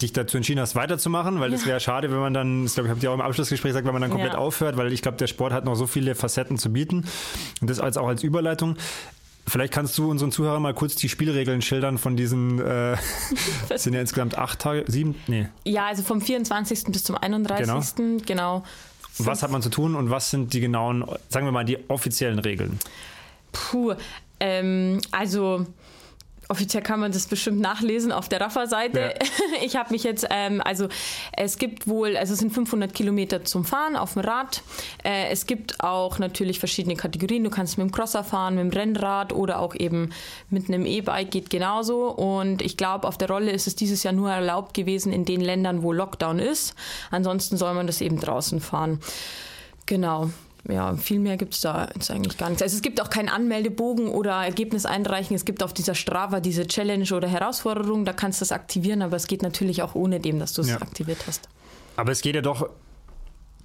dich 0.01 0.13
dazu 0.13 0.37
entschieden 0.37 0.61
hast, 0.61 0.75
weiterzumachen, 0.75 1.41
weil 1.41 1.53
es 1.53 1.63
ja. 1.63 1.69
wäre 1.69 1.81
schade, 1.81 2.11
wenn 2.11 2.21
man 2.21 2.35
dann, 2.35 2.65
ich 2.65 2.75
glaube, 2.75 2.87
ich 2.87 2.91
habe 2.91 3.01
dir 3.01 3.11
auch 3.11 3.15
im 3.15 3.21
Abschlussgespräch 3.21 3.71
gesagt, 3.71 3.87
wenn 3.87 3.93
man 3.93 4.03
dann 4.03 4.11
komplett 4.11 4.35
ja. 4.35 4.39
aufhört, 4.39 4.77
weil 4.77 4.93
ich 4.93 5.03
glaube, 5.03 5.19
der 5.19 5.27
Sport 5.27 5.53
hat 5.53 5.65
noch 5.65 5.75
so 5.75 5.87
viele 5.87 6.15
Facetten 6.15 6.59
zu 6.59 6.73
bieten. 6.73 7.05
Und 7.61 7.69
das 7.69 7.81
als 7.81 7.97
auch 7.97 8.07
als 8.07 8.23
Überleitung. 8.23 8.77
Vielleicht 9.47 9.73
kannst 9.73 9.97
du 9.97 10.11
unseren 10.11 10.31
Zuhörern 10.31 10.61
mal 10.61 10.75
kurz 10.75 10.95
die 10.95 11.09
Spielregeln 11.09 11.63
schildern 11.63 11.97
von 11.97 12.17
diesen, 12.17 12.61
äh, 12.61 12.97
sind 13.77 13.95
ja 13.95 14.01
insgesamt 14.01 14.37
acht 14.37 14.59
Tage, 14.59 14.85
sieben, 14.87 15.15
nee. 15.27 15.49
Ja, 15.65 15.87
also 15.87 16.03
vom 16.03 16.21
24. 16.21 16.85
bis 16.85 17.05
zum 17.05 17.17
31. 17.17 17.97
Genau. 17.97 18.21
genau. 18.27 18.65
Was 19.19 19.43
hat 19.43 19.51
man 19.51 19.63
zu 19.63 19.71
tun 19.71 19.97
und 19.97 20.11
was 20.11 20.31
sind 20.31 20.53
die 20.53 20.61
genauen, 20.61 21.05
sagen 21.29 21.47
wir 21.47 21.53
mal, 21.53 21.65
die 21.65 21.79
offiziellen 21.89 22.39
Regeln? 22.39 22.79
Puh, 23.53 23.95
ähm, 24.39 25.01
also 25.11 25.67
Offiziell 26.51 26.83
kann 26.83 26.99
man 26.99 27.13
das 27.13 27.27
bestimmt 27.27 27.61
nachlesen 27.61 28.11
auf 28.11 28.29
der 28.29 28.41
Rafa-Seite. 28.41 29.01
Ja. 29.01 29.15
Ich 29.61 29.77
habe 29.77 29.93
mich 29.93 30.05
jetzt, 30.05 30.27
ähm, 30.31 30.63
also 30.65 30.89
es 31.33 31.59
gibt 31.59 31.89
wohl, 31.89 32.17
also 32.17 32.33
es 32.33 32.39
sind 32.39 32.53
500 32.53 32.95
Kilometer 32.95 33.45
zum 33.45 33.65
Fahren 33.65 33.97
auf 33.97 34.13
dem 34.13 34.23
Rad. 34.23 34.63
Äh, 35.03 35.31
es 35.31 35.47
gibt 35.47 35.81
auch 35.81 36.19
natürlich 36.19 36.59
verschiedene 36.59 36.95
Kategorien. 36.95 37.43
Du 37.43 37.51
kannst 37.51 37.77
mit 37.77 37.87
dem 37.87 37.93
Crosser 37.93 38.23
fahren, 38.23 38.55
mit 38.55 38.65
dem 38.65 38.79
Rennrad 38.79 39.33
oder 39.33 39.59
auch 39.59 39.75
eben 39.75 40.11
mit 40.49 40.69
einem 40.69 40.87
E-Bike 40.87 41.31
geht 41.31 41.51
genauso. 41.51 42.09
Und 42.09 42.63
ich 42.63 42.77
glaube, 42.77 43.09
auf 43.09 43.19
der 43.19 43.29
Rolle 43.29 43.51
ist 43.51 43.67
es 43.67 43.75
dieses 43.75 44.05
Jahr 44.05 44.15
nur 44.15 44.31
erlaubt 44.31 44.75
gewesen 44.75 45.13
in 45.13 45.25
den 45.25 45.41
Ländern, 45.41 45.83
wo 45.83 45.93
Lockdown 45.93 46.39
ist. 46.39 46.75
Ansonsten 47.11 47.57
soll 47.57 47.75
man 47.75 47.87
das 47.87 48.01
eben 48.01 48.21
draußen 48.21 48.61
fahren. 48.61 49.01
Genau 49.87 50.31
ja, 50.67 50.97
viel 50.97 51.19
mehr 51.19 51.37
gibt 51.37 51.55
es 51.55 51.61
da 51.61 51.89
jetzt 51.95 52.11
eigentlich 52.11 52.37
gar 52.37 52.49
nichts. 52.49 52.63
Also 52.63 52.77
es 52.77 52.83
gibt 52.83 53.01
auch 53.01 53.11
keinen 53.11 53.29
Anmeldebogen 53.29 54.09
oder 54.09 54.33
Ergebnis 54.45 54.87
einreichen. 54.87 55.35
Es 55.37 55.45
gibt 55.45 55.63
auf 55.63 55.73
dieser 55.73 55.95
Strava 55.95 56.41
diese 56.41 56.67
Challenge 56.67 57.09
oder 57.15 57.29
Herausforderung, 57.29 58.05
da 58.05 58.13
kannst 58.13 58.41
du 58.41 58.43
das 58.43 58.53
aktivieren, 58.53 59.03
aber 59.03 59.17
es 59.17 59.27
geht 59.27 59.43
natürlich 59.43 59.83
auch 59.83 59.95
ohne 59.95 60.21
dem, 60.21 60.39
dass 60.39 60.53
du 60.53 60.63
es 60.63 60.71
ja. 60.71 60.81
aktiviert 60.81 61.19
hast. 61.27 61.49
Aber 61.97 62.13
es 62.13 62.21
geht 62.21 62.35
ja 62.35 62.43
doch 62.43 62.69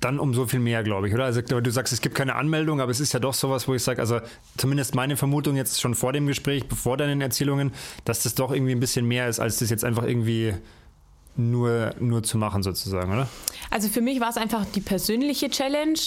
dann 0.03 0.19
um 0.19 0.33
so 0.33 0.45
viel 0.45 0.59
mehr, 0.59 0.83
glaube 0.83 1.07
ich, 1.07 1.13
oder? 1.13 1.25
Also 1.25 1.41
du 1.41 1.71
sagst, 1.71 1.93
es 1.93 2.01
gibt 2.01 2.15
keine 2.15 2.35
Anmeldung, 2.35 2.81
aber 2.81 2.91
es 2.91 2.99
ist 2.99 3.13
ja 3.13 3.19
doch 3.19 3.33
sowas, 3.33 3.67
wo 3.67 3.73
ich 3.73 3.83
sage, 3.83 4.01
also 4.01 4.19
zumindest 4.57 4.95
meine 4.95 5.15
Vermutung 5.15 5.55
jetzt 5.55 5.79
schon 5.79 5.95
vor 5.95 6.11
dem 6.11 6.27
Gespräch, 6.27 6.67
bevor 6.67 6.97
deinen 6.97 7.21
Erzählungen, 7.21 7.71
dass 8.03 8.23
das 8.23 8.35
doch 8.35 8.51
irgendwie 8.51 8.73
ein 8.73 8.79
bisschen 8.79 9.05
mehr 9.05 9.29
ist, 9.29 9.39
als 9.39 9.59
das 9.59 9.69
jetzt 9.69 9.85
einfach 9.85 10.03
irgendwie 10.03 10.53
nur, 11.35 11.95
nur 11.99 12.23
zu 12.23 12.37
machen 12.37 12.63
sozusagen, 12.63 13.11
oder? 13.11 13.27
Also 13.71 13.87
für 13.87 14.01
mich 14.01 14.19
war 14.19 14.29
es 14.29 14.37
einfach 14.37 14.65
die 14.65 14.81
persönliche 14.81 15.49
Challenge 15.49 15.99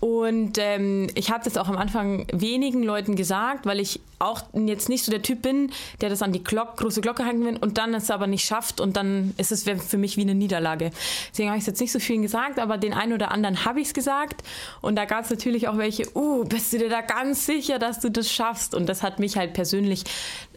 und 0.00 0.56
ähm, 0.56 1.08
ich 1.14 1.30
habe 1.30 1.44
das 1.44 1.58
auch 1.58 1.68
am 1.68 1.76
Anfang 1.76 2.26
wenigen 2.32 2.82
Leuten 2.82 3.16
gesagt, 3.16 3.66
weil 3.66 3.80
ich 3.80 4.00
auch 4.18 4.44
jetzt 4.54 4.88
nicht 4.88 5.04
so 5.04 5.12
der 5.12 5.20
Typ 5.20 5.42
bin, 5.42 5.70
der 6.00 6.08
das 6.08 6.22
an 6.22 6.32
die 6.32 6.42
Glock, 6.42 6.78
große 6.78 7.02
Glocke 7.02 7.24
hängen 7.24 7.44
will 7.44 7.58
und 7.58 7.76
dann 7.76 7.92
es 7.92 8.10
aber 8.10 8.26
nicht 8.26 8.46
schafft 8.46 8.80
und 8.80 8.96
dann 8.96 9.34
ist 9.36 9.52
es 9.52 9.64
für 9.64 9.98
mich 9.98 10.16
wie 10.16 10.22
eine 10.22 10.34
Niederlage. 10.34 10.90
Deswegen 11.30 11.50
habe 11.50 11.58
ich 11.58 11.64
es 11.64 11.66
jetzt 11.66 11.80
nicht 11.80 11.92
so 11.92 11.98
vielen 11.98 12.22
gesagt, 12.22 12.58
aber 12.58 12.78
den 12.78 12.94
einen 12.94 13.12
oder 13.12 13.30
anderen 13.30 13.66
habe 13.66 13.80
ich 13.80 13.88
es 13.88 13.94
gesagt 13.94 14.42
und 14.80 14.96
da 14.96 15.04
gab 15.04 15.24
es 15.24 15.30
natürlich 15.30 15.68
auch 15.68 15.76
welche, 15.76 16.06
uh, 16.16 16.44
bist 16.44 16.72
du 16.72 16.78
dir 16.78 16.88
da 16.88 17.02
ganz 17.02 17.44
sicher, 17.44 17.78
dass 17.78 18.00
du 18.00 18.10
das 18.10 18.30
schaffst? 18.32 18.74
Und 18.74 18.88
das 18.88 19.02
hat 19.02 19.18
mich 19.18 19.36
halt 19.36 19.52
persönlich 19.52 20.04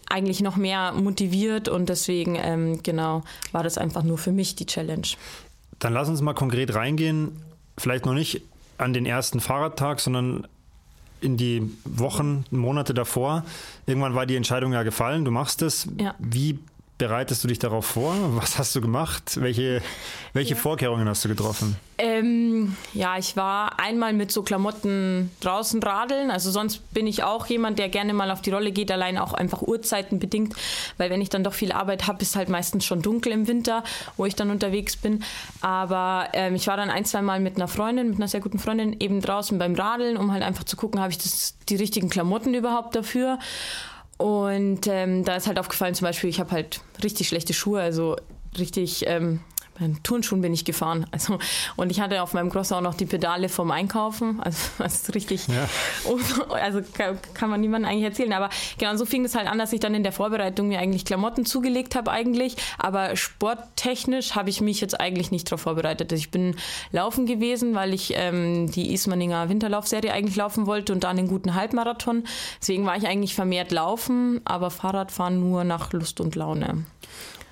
eigentlich 0.10 0.42
noch 0.42 0.56
mehr 0.56 0.94
motiviert 0.94 1.68
und 1.68 1.90
deswegen, 1.90 2.38
ähm, 2.42 2.82
genau, 2.82 3.24
war 3.52 3.64
das 3.64 3.78
einfach 3.78 4.04
nur 4.04 4.18
für 4.18 4.32
mich 4.32 4.56
die 4.56 4.66
Challenge. 4.66 5.08
Dann 5.80 5.94
lass 5.94 6.08
uns 6.08 6.22
mal 6.22 6.34
konkret 6.34 6.76
reingehen, 6.76 7.42
vielleicht 7.78 8.06
noch 8.06 8.14
nicht 8.14 8.42
an 8.84 8.94
den 8.94 9.06
ersten 9.06 9.40
Fahrradtag, 9.40 10.00
sondern 10.00 10.48
in 11.22 11.38
die 11.38 11.72
Wochen, 11.86 12.46
Monate 12.52 12.94
davor. 12.94 13.44
Irgendwann 13.86 14.14
war 14.14 14.26
die 14.26 14.36
Entscheidung 14.36 14.74
ja 14.74 14.84
gefallen, 14.84 15.24
du 15.26 15.32
machst 15.32 15.62
es. 15.62 15.88
Ja. 15.98 16.16
Wie 16.20 16.60
bereitest 17.08 17.44
du 17.44 17.50
dich 17.50 17.60
darauf 17.60 17.86
vor? 17.86 18.16
Was 18.38 18.58
hast 18.58 18.74
du 18.78 18.80
gemacht? 18.80 19.42
Welche, 19.42 19.82
welche 20.32 20.54
ja. 20.54 20.60
Vorkehrungen 20.60 21.10
hast 21.10 21.26
du 21.26 21.28
getroffen? 21.28 21.76
Ähm, 21.98 22.78
ja, 22.94 23.18
ich 23.18 23.36
war 23.36 23.78
einmal 23.78 24.14
mit 24.14 24.32
so 24.32 24.42
Klamotten 24.42 25.30
draußen 25.42 25.84
radeln. 25.84 26.32
Also 26.32 26.50
sonst 26.50 26.94
bin 26.94 27.06
ich 27.06 27.24
auch 27.24 27.48
jemand, 27.48 27.78
der 27.78 27.90
gerne 27.90 28.14
mal 28.14 28.32
auf 28.32 28.42
die 28.42 28.52
Rolle 28.52 28.72
geht, 28.72 28.90
allein 28.90 29.18
auch 29.18 29.34
einfach 29.34 29.62
Uhrzeiten 29.62 30.20
bedingt, 30.20 30.56
weil 30.98 31.10
wenn 31.10 31.20
ich 31.20 31.28
dann 31.28 31.44
doch 31.44 31.54
viel 31.54 31.74
Arbeit 31.74 32.08
habe, 32.08 32.22
ist 32.22 32.38
halt 32.38 32.48
meistens 32.48 32.86
schon 32.86 33.02
dunkel 33.02 33.34
im 33.34 33.50
Winter, 33.50 33.84
wo 34.16 34.26
ich 34.26 34.36
dann 34.36 34.50
unterwegs 34.50 34.96
bin. 34.96 35.26
Aber 35.60 36.30
ähm, 36.32 36.56
ich 36.56 36.68
war 36.68 36.78
dann 36.78 36.90
ein, 36.90 37.04
zwei 37.04 37.22
Mal 37.22 37.42
mit 37.42 37.58
einer 37.58 37.68
Freundin, 37.68 38.12
mit 38.12 38.16
einer 38.16 38.30
sehr 38.30 38.40
guten 38.40 38.60
Freundin 38.60 38.96
eben 39.02 39.20
draußen 39.20 39.58
beim 39.58 39.76
Radeln, 39.76 40.16
um 40.16 40.32
halt 40.32 40.42
einfach 40.42 40.64
zu 40.64 40.78
gucken, 40.78 41.02
habe 41.02 41.12
ich 41.12 41.18
das, 41.18 41.56
die 41.68 41.76
richtigen 41.76 42.10
Klamotten 42.10 42.54
überhaupt 42.54 42.96
dafür. 42.96 43.40
Und 44.18 44.88
ähm, 44.88 45.26
da 45.26 45.36
ist 45.36 45.48
halt 45.48 45.60
aufgefallen, 45.60 45.96
zum 45.96 46.06
Beispiel, 46.06 46.30
ich 46.30 46.40
habe 46.40 46.52
halt 46.52 46.80
richtig 47.04 47.28
schlechte 47.28 47.54
Schuhe, 47.54 47.82
also 47.82 48.16
richtig 48.58 49.06
ähm, 49.08 49.42
mit 49.80 50.04
Turnschuhen 50.04 50.42
bin 50.42 50.54
ich 50.54 50.66
gefahren. 50.66 51.06
Also, 51.12 51.40
und 51.76 51.92
ich 51.92 52.00
hatte 52.00 52.22
auf 52.22 52.34
meinem 52.34 52.50
Crosser 52.50 52.78
auch 52.78 52.82
noch 52.82 52.94
die 52.94 53.06
Pedale 53.06 53.50
vom 53.50 53.72
Einkaufen. 53.72 54.40
Also 54.42 54.60
das 54.78 55.02
ist 55.02 55.16
richtig. 55.16 55.48
Ja. 55.48 55.68
Also 56.54 56.82
kann, 56.94 57.20
kann 57.34 57.50
man 57.50 57.62
niemandem 57.62 57.90
eigentlich 57.90 58.06
erzählen. 58.06 58.34
Aber 58.34 58.50
genau 58.78 58.96
so 58.96 59.06
fing 59.06 59.26
es 59.26 59.36
halt 59.36 59.48
an, 59.48 59.58
dass 59.58 59.74
ich 59.74 59.80
dann 59.80 59.94
in 59.94 60.04
der 60.04 60.12
Vorbereitung 60.12 60.68
mir 60.68 60.80
eigentlich 60.80 61.06
Klamotten 61.06 61.46
zugelegt 61.46 61.96
habe 61.96 62.12
eigentlich. 62.12 62.56
Aber 62.78 63.16
sporttechnisch 63.16 64.36
habe 64.36 64.50
ich 64.50 64.62
mich 64.62 64.82
jetzt 64.82 65.00
eigentlich 65.00 65.32
nicht 65.32 65.52
darauf 65.52 65.62
vorbereitet. 65.62 66.12
Also 66.12 66.20
ich 66.20 66.32
bin 66.32 66.56
laufen 66.92 67.26
gewesen, 67.26 67.76
weil 67.76 67.94
ich 67.94 68.14
ähm, 68.16 68.70
die 68.72 68.94
Ismaninger 68.94 69.50
Winterlaufserie 69.50 70.14
eigentlich 70.14 70.36
laufen 70.36 70.68
wollte 70.68 70.94
und 70.94 71.04
dann 71.04 71.18
einen 71.18 71.28
guten 71.28 71.56
Halbmarathon. 71.56 72.24
Deswegen 72.62 72.86
war 72.86 72.98
ich 72.98 73.08
eigentlich 73.08 73.36
vermehrt 73.36 73.72
laufen, 73.72 74.42
aber 74.46 74.70
Fahrradfahren 74.70 75.40
nur 75.40 75.64
nach 75.64 75.94
Lust 75.94 76.20
und 76.22 76.36
Laune. 76.36 76.86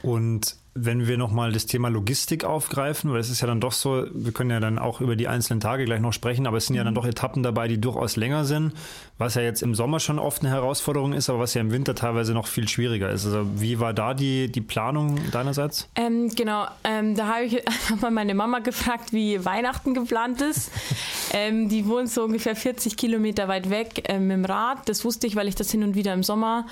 Und 0.04 0.61
wenn 0.74 1.06
wir 1.06 1.18
nochmal 1.18 1.52
das 1.52 1.66
Thema 1.66 1.90
Logistik 1.90 2.46
aufgreifen, 2.46 3.12
weil 3.12 3.20
es 3.20 3.30
ist 3.30 3.42
ja 3.42 3.48
dann 3.48 3.60
doch 3.60 3.74
so, 3.74 4.06
wir 4.14 4.32
können 4.32 4.52
ja 4.52 4.62
dann 4.62 4.80
auch 4.80 5.02
über 5.02 5.18
die 5.18 5.28
einzelnen 5.28 5.60
Tage 5.60 5.84
gleich 5.84 6.00
noch 6.00 6.14
sprechen, 6.14 6.48
aber 6.48 6.58
es 6.58 6.68
sind 6.68 6.78
ja 6.78 6.86
dann 6.86 6.94
mhm. 6.94 6.96
doch 6.96 7.06
Etappen 7.06 7.44
dabei, 7.44 7.68
die 7.68 7.80
durchaus 7.80 8.16
länger 8.16 8.46
sind, 8.46 8.72
was 9.18 9.36
ja 9.36 9.42
jetzt 9.42 9.64
im 9.64 9.76
Sommer 9.76 10.00
schon 10.00 10.18
oft 10.18 10.42
eine 10.42 10.50
Herausforderung 10.50 11.12
ist, 11.12 11.30
aber 11.30 11.40
was 11.40 11.54
ja 11.56 11.62
im 11.62 11.72
Winter 11.72 11.94
teilweise 11.94 12.34
noch 12.34 12.48
viel 12.48 12.70
schwieriger 12.70 13.10
ist. 13.10 13.26
Also 13.26 13.46
wie 13.60 13.82
war 13.82 13.94
da 13.94 14.14
die, 14.14 14.50
die 14.50 14.62
Planung 14.62 15.20
deinerseits? 15.32 15.90
Ähm, 15.96 16.30
genau, 16.30 16.68
ähm, 16.86 17.16
da 17.16 17.28
habe 17.28 17.44
ich 17.44 17.68
einfach 17.68 18.00
mal 18.00 18.12
meine 18.12 18.34
Mama 18.34 18.60
gefragt, 18.60 19.12
wie 19.12 19.44
Weihnachten 19.44 19.94
geplant 19.94 20.42
ist. 20.42 20.72
ähm, 21.34 21.68
die 21.68 21.86
wohnt 21.86 22.10
so 22.10 22.24
ungefähr 22.24 22.56
40 22.56 22.96
Kilometer 22.96 23.50
weit 23.50 23.70
weg 23.70 24.06
ähm, 24.06 24.28
mit 24.28 24.38
dem 24.38 24.46
Rad. 24.46 24.88
Das 24.88 25.04
wusste 25.04 25.28
ich, 25.28 25.36
weil 25.36 25.50
ich 25.50 25.56
das 25.56 25.70
hin 25.70 25.84
und 25.84 25.96
wieder 25.96 26.14
im 26.14 26.24
Sommer 26.24 26.66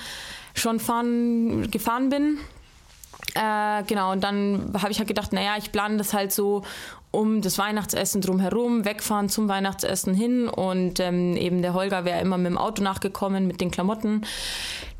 schon 0.53 0.79
fahren, 0.79 1.69
gefahren 1.69 2.09
bin. 2.09 2.37
Äh, 3.35 3.83
genau, 3.83 4.11
und 4.11 4.23
dann 4.23 4.73
habe 4.81 4.91
ich 4.91 4.99
halt 4.99 5.07
gedacht, 5.07 5.33
naja, 5.33 5.55
ich 5.57 5.71
plane 5.71 5.97
das 5.97 6.13
halt 6.13 6.31
so 6.31 6.63
um 7.11 7.41
das 7.41 7.57
Weihnachtsessen 7.57 8.21
drumherum, 8.21 8.85
wegfahren 8.85 9.29
zum 9.29 9.47
Weihnachtsessen 9.47 10.13
hin 10.13 10.47
und 10.47 10.99
ähm, 10.99 11.35
eben 11.35 11.61
der 11.61 11.73
Holger 11.73 12.05
wäre 12.05 12.21
immer 12.21 12.37
mit 12.37 12.47
dem 12.47 12.57
Auto 12.57 12.83
nachgekommen 12.83 13.47
mit 13.47 13.61
den 13.61 13.71
Klamotten. 13.71 14.25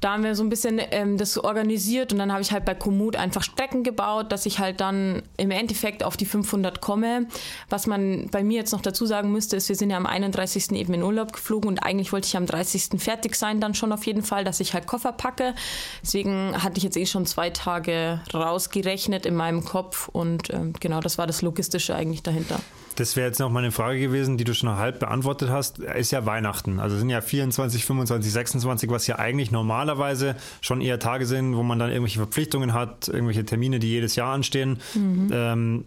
Da 0.02 0.14
haben 0.14 0.24
wir 0.24 0.34
so 0.34 0.44
ein 0.44 0.50
bisschen 0.50 0.80
ähm, 0.92 1.18
das 1.18 1.38
organisiert 1.38 2.14
und 2.14 2.20
dann 2.20 2.32
habe 2.32 2.42
ich 2.42 2.52
halt 2.52 2.64
bei 2.64 2.74
Komoot 2.74 3.18
einfach 3.18 3.44
Strecken 3.44 3.84
gebaut, 3.84 4.32
dass 4.32 4.46
ich 4.46 4.60
halt 4.60 4.80
dann 4.80 5.24
im 5.36 5.52
Endeffekt 5.52 6.04
auf 6.04 6.16
die 6.16 6.26
500 6.26 6.80
komme. 6.80 7.28
Was 7.70 7.86
man 7.86 8.30
bei 8.32 8.44
mir 8.44 8.60
jetzt 8.60 8.72
noch 8.72 8.82
dazu 8.82 9.06
sagen 9.06 9.32
müsste, 9.32 9.58
ist, 9.58 9.68
wir 9.68 9.76
sind 9.76 9.90
ja 9.90 9.98
am 9.98 10.06
31. 10.06 10.72
eben 10.72 10.94
in 10.94 11.04
Urlaub 11.04 11.34
geflogen 11.34 11.70
und 11.70 11.80
eigentlich 11.80 12.14
wollte 12.14 12.28
ich 12.28 12.38
am 12.38 12.46
30. 12.46 13.00
fertig 13.02 13.36
sein 13.36 13.60
dann 13.60 13.74
schon 13.74 13.92
auf 13.92 14.06
jeden 14.06 14.24
Fall, 14.24 14.46
dass 14.46 14.62
ich 14.62 14.74
halt 14.74 14.88
Koffer 14.88 15.12
packe. 15.12 15.54
Deswegen 16.02 16.54
hatte 16.64 16.78
ich 16.78 16.84
jetzt 16.84 16.96
eh 16.96 17.06
schon 17.06 17.26
zwei 17.26 17.50
Tage 17.50 18.22
rausgerechnet 18.34 19.26
in 19.26 19.36
meinem 19.36 19.66
Kopf 19.66 20.08
und 20.08 20.50
ähm, 20.54 20.74
genau, 20.80 21.02
das 21.02 21.18
war 21.18 21.28
das 21.28 21.42
Logistische 21.42 21.99
eigentlich 22.00 22.24
dahinter. 22.24 22.60
Das 22.96 23.16
wäre 23.16 23.28
jetzt 23.28 23.40
noch 23.40 23.50
mal 23.50 23.60
eine 23.60 23.72
Frage 23.72 24.00
gewesen, 24.00 24.38
die 24.38 24.44
du 24.44 24.54
schon 24.54 24.76
halb 24.76 25.00
beantwortet 25.00 25.50
hast. 25.50 25.80
Ist 25.80 26.12
ja 26.12 26.26
Weihnachten. 26.26 26.82
Also 26.82 26.98
sind 26.98 27.10
ja 27.10 27.22
24, 27.22 27.86
25, 27.86 28.32
26, 28.32 28.90
was 28.90 29.08
ja 29.08 29.18
eigentlich 29.18 29.52
normalerweise 29.52 30.36
schon 30.60 30.82
eher 30.82 31.00
Tage 31.00 31.26
sind, 31.26 31.56
wo 31.56 31.64
man 31.64 31.80
dann 31.80 31.92
irgendwelche 31.92 32.20
Verpflichtungen 32.20 32.74
hat, 32.74 33.08
irgendwelche 33.08 33.46
Termine, 33.46 33.80
die 33.80 33.88
jedes 33.88 34.18
Jahr 34.18 34.34
anstehen. 34.34 34.80
Mhm. 34.96 35.30
Ähm, 35.32 35.86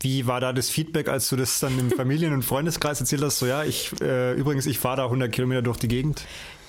wie 0.00 0.28
war 0.28 0.40
da 0.40 0.52
das 0.52 0.70
Feedback, 0.70 1.08
als 1.08 1.28
du 1.28 1.36
das 1.36 1.58
dann 1.58 1.76
im 1.80 1.90
Familien- 1.96 2.32
und 2.32 2.44
Freundeskreis 2.44 3.00
erzählt 3.00 3.22
hast? 3.22 3.40
So, 3.40 3.46
ja, 3.46 3.64
ich, 3.64 3.90
äh, 4.00 4.34
übrigens, 4.34 4.66
ich 4.66 4.78
fahre 4.78 4.98
da 4.98 5.04
100 5.06 5.32
Kilometer 5.32 5.62
durch 5.62 5.78
die 5.78 5.88
Gegend. 5.88 6.22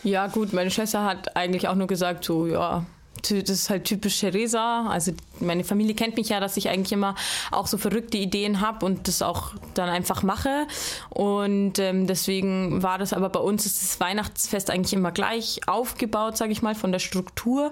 Ja, 0.03 0.25
gut, 0.25 0.53
meine 0.53 0.71
Schwester 0.71 1.03
hat 1.03 1.35
eigentlich 1.35 1.67
auch 1.67 1.75
nur 1.75 1.87
gesagt, 1.87 2.23
so, 2.23 2.47
ja, 2.47 2.85
das 3.23 3.49
ist 3.49 3.69
halt 3.69 3.85
typisch 3.85 4.19
Theresa. 4.19 4.87
Also 4.87 5.11
meine 5.39 5.63
Familie 5.63 5.95
kennt 5.95 6.17
mich 6.17 6.29
ja, 6.29 6.39
dass 6.39 6.57
ich 6.57 6.69
eigentlich 6.69 6.91
immer 6.91 7.15
auch 7.51 7.67
so 7.67 7.77
verrückte 7.77 8.17
Ideen 8.17 8.61
habe 8.61 8.85
und 8.85 9.07
das 9.07 9.21
auch 9.21 9.53
dann 9.73 9.89
einfach 9.89 10.23
mache. 10.23 10.67
Und 11.09 11.79
ähm, 11.79 12.07
deswegen 12.07 12.83
war 12.83 12.97
das 12.97 13.13
aber 13.13 13.29
bei 13.29 13.39
uns 13.39 13.65
ist 13.65 13.81
das 13.81 13.99
Weihnachtsfest 13.99 14.69
eigentlich 14.69 14.93
immer 14.93 15.11
gleich 15.11 15.61
aufgebaut, 15.67 16.37
sage 16.37 16.51
ich 16.51 16.61
mal, 16.61 16.75
von 16.75 16.91
der 16.91 16.99
Struktur. 16.99 17.71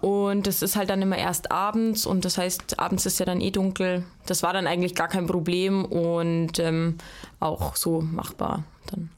Und 0.00 0.46
das 0.46 0.60
ist 0.60 0.76
halt 0.76 0.90
dann 0.90 1.00
immer 1.00 1.16
erst 1.16 1.50
abends 1.50 2.04
und 2.04 2.26
das 2.26 2.36
heißt, 2.36 2.78
abends 2.78 3.06
ist 3.06 3.18
ja 3.20 3.24
dann 3.24 3.40
eh 3.40 3.50
dunkel. 3.50 4.04
Das 4.26 4.42
war 4.42 4.52
dann 4.52 4.66
eigentlich 4.66 4.94
gar 4.94 5.08
kein 5.08 5.26
Problem 5.26 5.84
und 5.84 6.58
ähm, 6.58 6.98
auch 7.40 7.74
so 7.76 8.02
machbar 8.02 8.64
dann. 8.90 9.10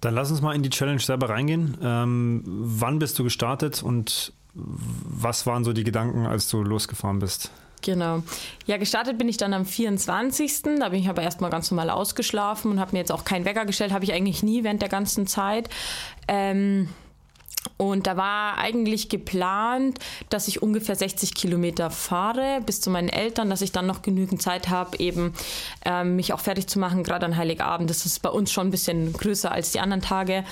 Dann 0.00 0.14
lass 0.14 0.30
uns 0.30 0.40
mal 0.40 0.54
in 0.54 0.62
die 0.62 0.70
Challenge 0.70 1.00
selber 1.00 1.28
reingehen. 1.28 1.76
Ähm, 1.82 2.42
wann 2.46 2.98
bist 2.98 3.18
du 3.18 3.24
gestartet 3.24 3.82
und 3.82 4.32
was 4.54 5.46
waren 5.46 5.64
so 5.64 5.72
die 5.72 5.84
Gedanken, 5.84 6.26
als 6.26 6.48
du 6.48 6.62
losgefahren 6.62 7.18
bist? 7.18 7.50
Genau. 7.82 8.22
Ja, 8.66 8.76
gestartet 8.76 9.16
bin 9.16 9.28
ich 9.28 9.36
dann 9.36 9.54
am 9.54 9.64
24. 9.64 10.62
Da 10.78 10.90
bin 10.90 11.00
ich 11.00 11.08
aber 11.08 11.22
erstmal 11.22 11.50
ganz 11.50 11.70
normal 11.70 11.90
ausgeschlafen 11.90 12.70
und 12.70 12.80
habe 12.80 12.92
mir 12.92 12.98
jetzt 12.98 13.12
auch 13.12 13.24
keinen 13.24 13.44
Wecker 13.44 13.64
gestellt, 13.64 13.92
habe 13.92 14.04
ich 14.04 14.12
eigentlich 14.12 14.42
nie 14.42 14.64
während 14.64 14.82
der 14.82 14.88
ganzen 14.88 15.26
Zeit. 15.26 15.70
Ähm, 16.28 16.88
und 17.76 18.06
da 18.06 18.16
war 18.16 18.58
eigentlich 18.58 19.08
geplant, 19.08 19.98
dass 20.30 20.48
ich 20.48 20.62
ungefähr 20.62 20.96
60 20.96 21.34
Kilometer 21.34 21.90
fahre 21.90 22.60
bis 22.64 22.80
zu 22.80 22.90
meinen 22.90 23.08
Eltern, 23.08 23.50
dass 23.50 23.62
ich 23.62 23.72
dann 23.72 23.86
noch 23.86 24.02
genügend 24.02 24.40
Zeit 24.40 24.68
habe, 24.68 24.98
eben 24.98 25.34
ähm, 25.84 26.16
mich 26.16 26.32
auch 26.32 26.40
fertig 26.40 26.68
zu 26.68 26.78
machen, 26.78 27.04
gerade 27.04 27.26
an 27.26 27.36
Heiligabend. 27.36 27.90
Das 27.90 28.06
ist 28.06 28.20
bei 28.20 28.30
uns 28.30 28.50
schon 28.50 28.68
ein 28.68 28.70
bisschen 28.70 29.12
größer 29.12 29.52
als 29.52 29.72
die 29.72 29.80
anderen 29.80 30.02
Tage. 30.02 30.44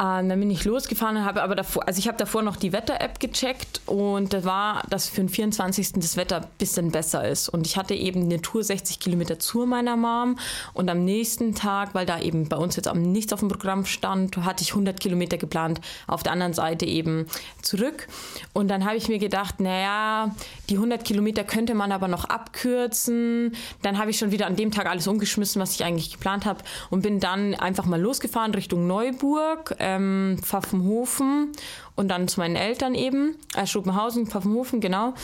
Ähm, 0.00 0.30
dann 0.30 0.40
bin 0.40 0.50
ich 0.50 0.64
losgefahren 0.64 1.18
und 1.18 1.24
habe 1.26 1.42
aber 1.42 1.54
davor, 1.54 1.86
also 1.86 1.98
ich 1.98 2.08
habe 2.08 2.16
davor 2.16 2.40
noch 2.40 2.56
die 2.56 2.72
Wetter-App 2.72 3.20
gecheckt 3.20 3.82
und 3.84 4.32
da 4.32 4.44
war, 4.44 4.82
dass 4.88 5.10
für 5.10 5.20
den 5.20 5.28
24. 5.28 5.92
das 5.96 6.16
Wetter 6.16 6.36
ein 6.38 6.46
bisschen 6.56 6.90
besser 6.90 7.28
ist. 7.28 7.50
Und 7.50 7.66
ich 7.66 7.76
hatte 7.76 7.94
eben 7.94 8.22
eine 8.22 8.40
Tour 8.40 8.64
60 8.64 8.98
Kilometer 8.98 9.38
zu 9.38 9.66
meiner 9.66 9.96
Mom 9.96 10.38
und 10.72 10.88
am 10.88 11.04
nächsten 11.04 11.54
Tag, 11.54 11.94
weil 11.94 12.06
da 12.06 12.18
eben 12.18 12.48
bei 12.48 12.56
uns 12.56 12.76
jetzt 12.76 12.88
am 12.88 13.02
nichts 13.02 13.34
auf 13.34 13.40
dem 13.40 13.50
Programm 13.50 13.84
stand, 13.84 14.38
hatte 14.38 14.62
ich 14.62 14.70
100 14.70 14.98
Kilometer 14.98 15.36
geplant, 15.36 15.82
auf 16.06 16.22
der 16.22 16.32
anderen 16.32 16.54
Seite 16.54 16.86
eben 16.86 17.26
zurück. 17.60 18.08
Und 18.54 18.68
dann 18.68 18.86
habe 18.86 18.96
ich 18.96 19.08
mir 19.08 19.18
gedacht, 19.18 19.60
naja, 19.60 20.34
die 20.70 20.76
100 20.76 21.04
Kilometer 21.04 21.44
könnte 21.44 21.74
man 21.74 21.92
aber 21.92 22.08
noch 22.08 22.24
abkürzen. 22.24 23.54
Dann 23.82 23.98
habe 23.98 24.10
ich 24.10 24.18
schon 24.18 24.30
wieder 24.30 24.46
an 24.46 24.56
dem 24.56 24.70
Tag 24.70 24.86
alles 24.86 25.06
umgeschmissen, 25.06 25.60
was 25.60 25.74
ich 25.74 25.84
eigentlich 25.84 26.12
geplant 26.12 26.46
habe 26.46 26.60
und 26.88 27.02
bin 27.02 27.20
dann 27.20 27.54
einfach 27.54 27.84
mal 27.84 28.00
losgefahren 28.00 28.54
Richtung 28.54 28.86
Neuburg 28.86 29.76
ähm, 29.96 30.38
Pfaffenhofen 30.42 31.52
und 31.96 32.08
dann 32.08 32.28
zu 32.28 32.40
meinen 32.40 32.56
Eltern 32.56 32.94
eben, 32.94 33.36
äh, 33.56 33.66
Schuppenhausen, 33.66 34.26
Pfaffenhofen, 34.26 34.80
genau. 34.80 35.14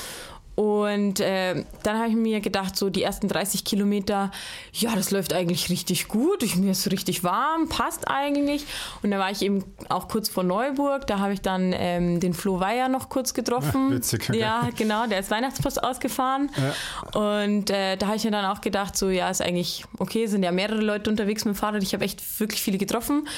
Und 0.57 1.21
äh, 1.21 1.65
dann 1.83 1.99
habe 1.99 2.09
ich 2.09 2.17
mir 2.17 2.41
gedacht, 2.41 2.77
so 2.77 2.89
die 2.89 3.03
ersten 3.03 3.29
30 3.29 3.63
Kilometer, 3.63 4.31
ja, 4.73 4.95
das 4.95 5.11
läuft 5.11 5.35
eigentlich 5.35 5.69
richtig 5.69 6.09
gut. 6.09 6.43
Ich, 6.43 6.57
mir 6.57 6.71
ist 6.71 6.91
richtig 6.91 7.23
warm, 7.23 7.69
passt 7.69 8.09
eigentlich. 8.09 8.65
Und 9.03 9.11
da 9.11 9.19
war 9.19 9.31
ich 9.31 9.43
eben 9.43 9.65
auch 9.91 10.09
kurz 10.09 10.31
vor 10.31 10.45
Neuburg. 10.45 11.07
Da 11.09 11.19
habe 11.19 11.35
ich 11.35 11.43
dann 11.43 11.75
ähm, 11.77 12.21
den 12.21 12.33
Flo 12.33 12.59
Weier 12.59 12.89
noch 12.89 13.11
kurz 13.11 13.35
getroffen. 13.35 13.91
Ja, 13.91 13.97
witzig. 13.97 14.31
Okay. 14.31 14.41
Ja, 14.41 14.69
genau. 14.75 15.07
Der 15.07 15.21
ist 15.21 15.31
Weihnachtspost 15.31 15.85
ausgefahren. 15.85 16.51
Ja. 16.57 17.21
Und 17.21 17.69
äh, 17.69 17.97
da 17.99 18.07
habe 18.07 18.17
ich 18.17 18.25
mir 18.25 18.31
dann 18.31 18.47
auch 18.47 18.63
gedacht, 18.63 18.97
so 18.97 19.11
ja, 19.11 19.29
ist 19.29 19.43
eigentlich 19.43 19.85
okay. 19.99 20.27
Sind 20.27 20.43
ja 20.43 20.53
mehrere 20.53 20.81
Leute 20.81 21.11
unterwegs 21.11 21.45
mit 21.45 21.55
dem 21.55 21.59
Fahrrad. 21.59 21.83
Ich 21.83 21.93
habe 21.93 22.03
echt 22.03 22.41
wirklich 22.41 22.63
viele 22.63 22.79
getroffen. 22.79 23.29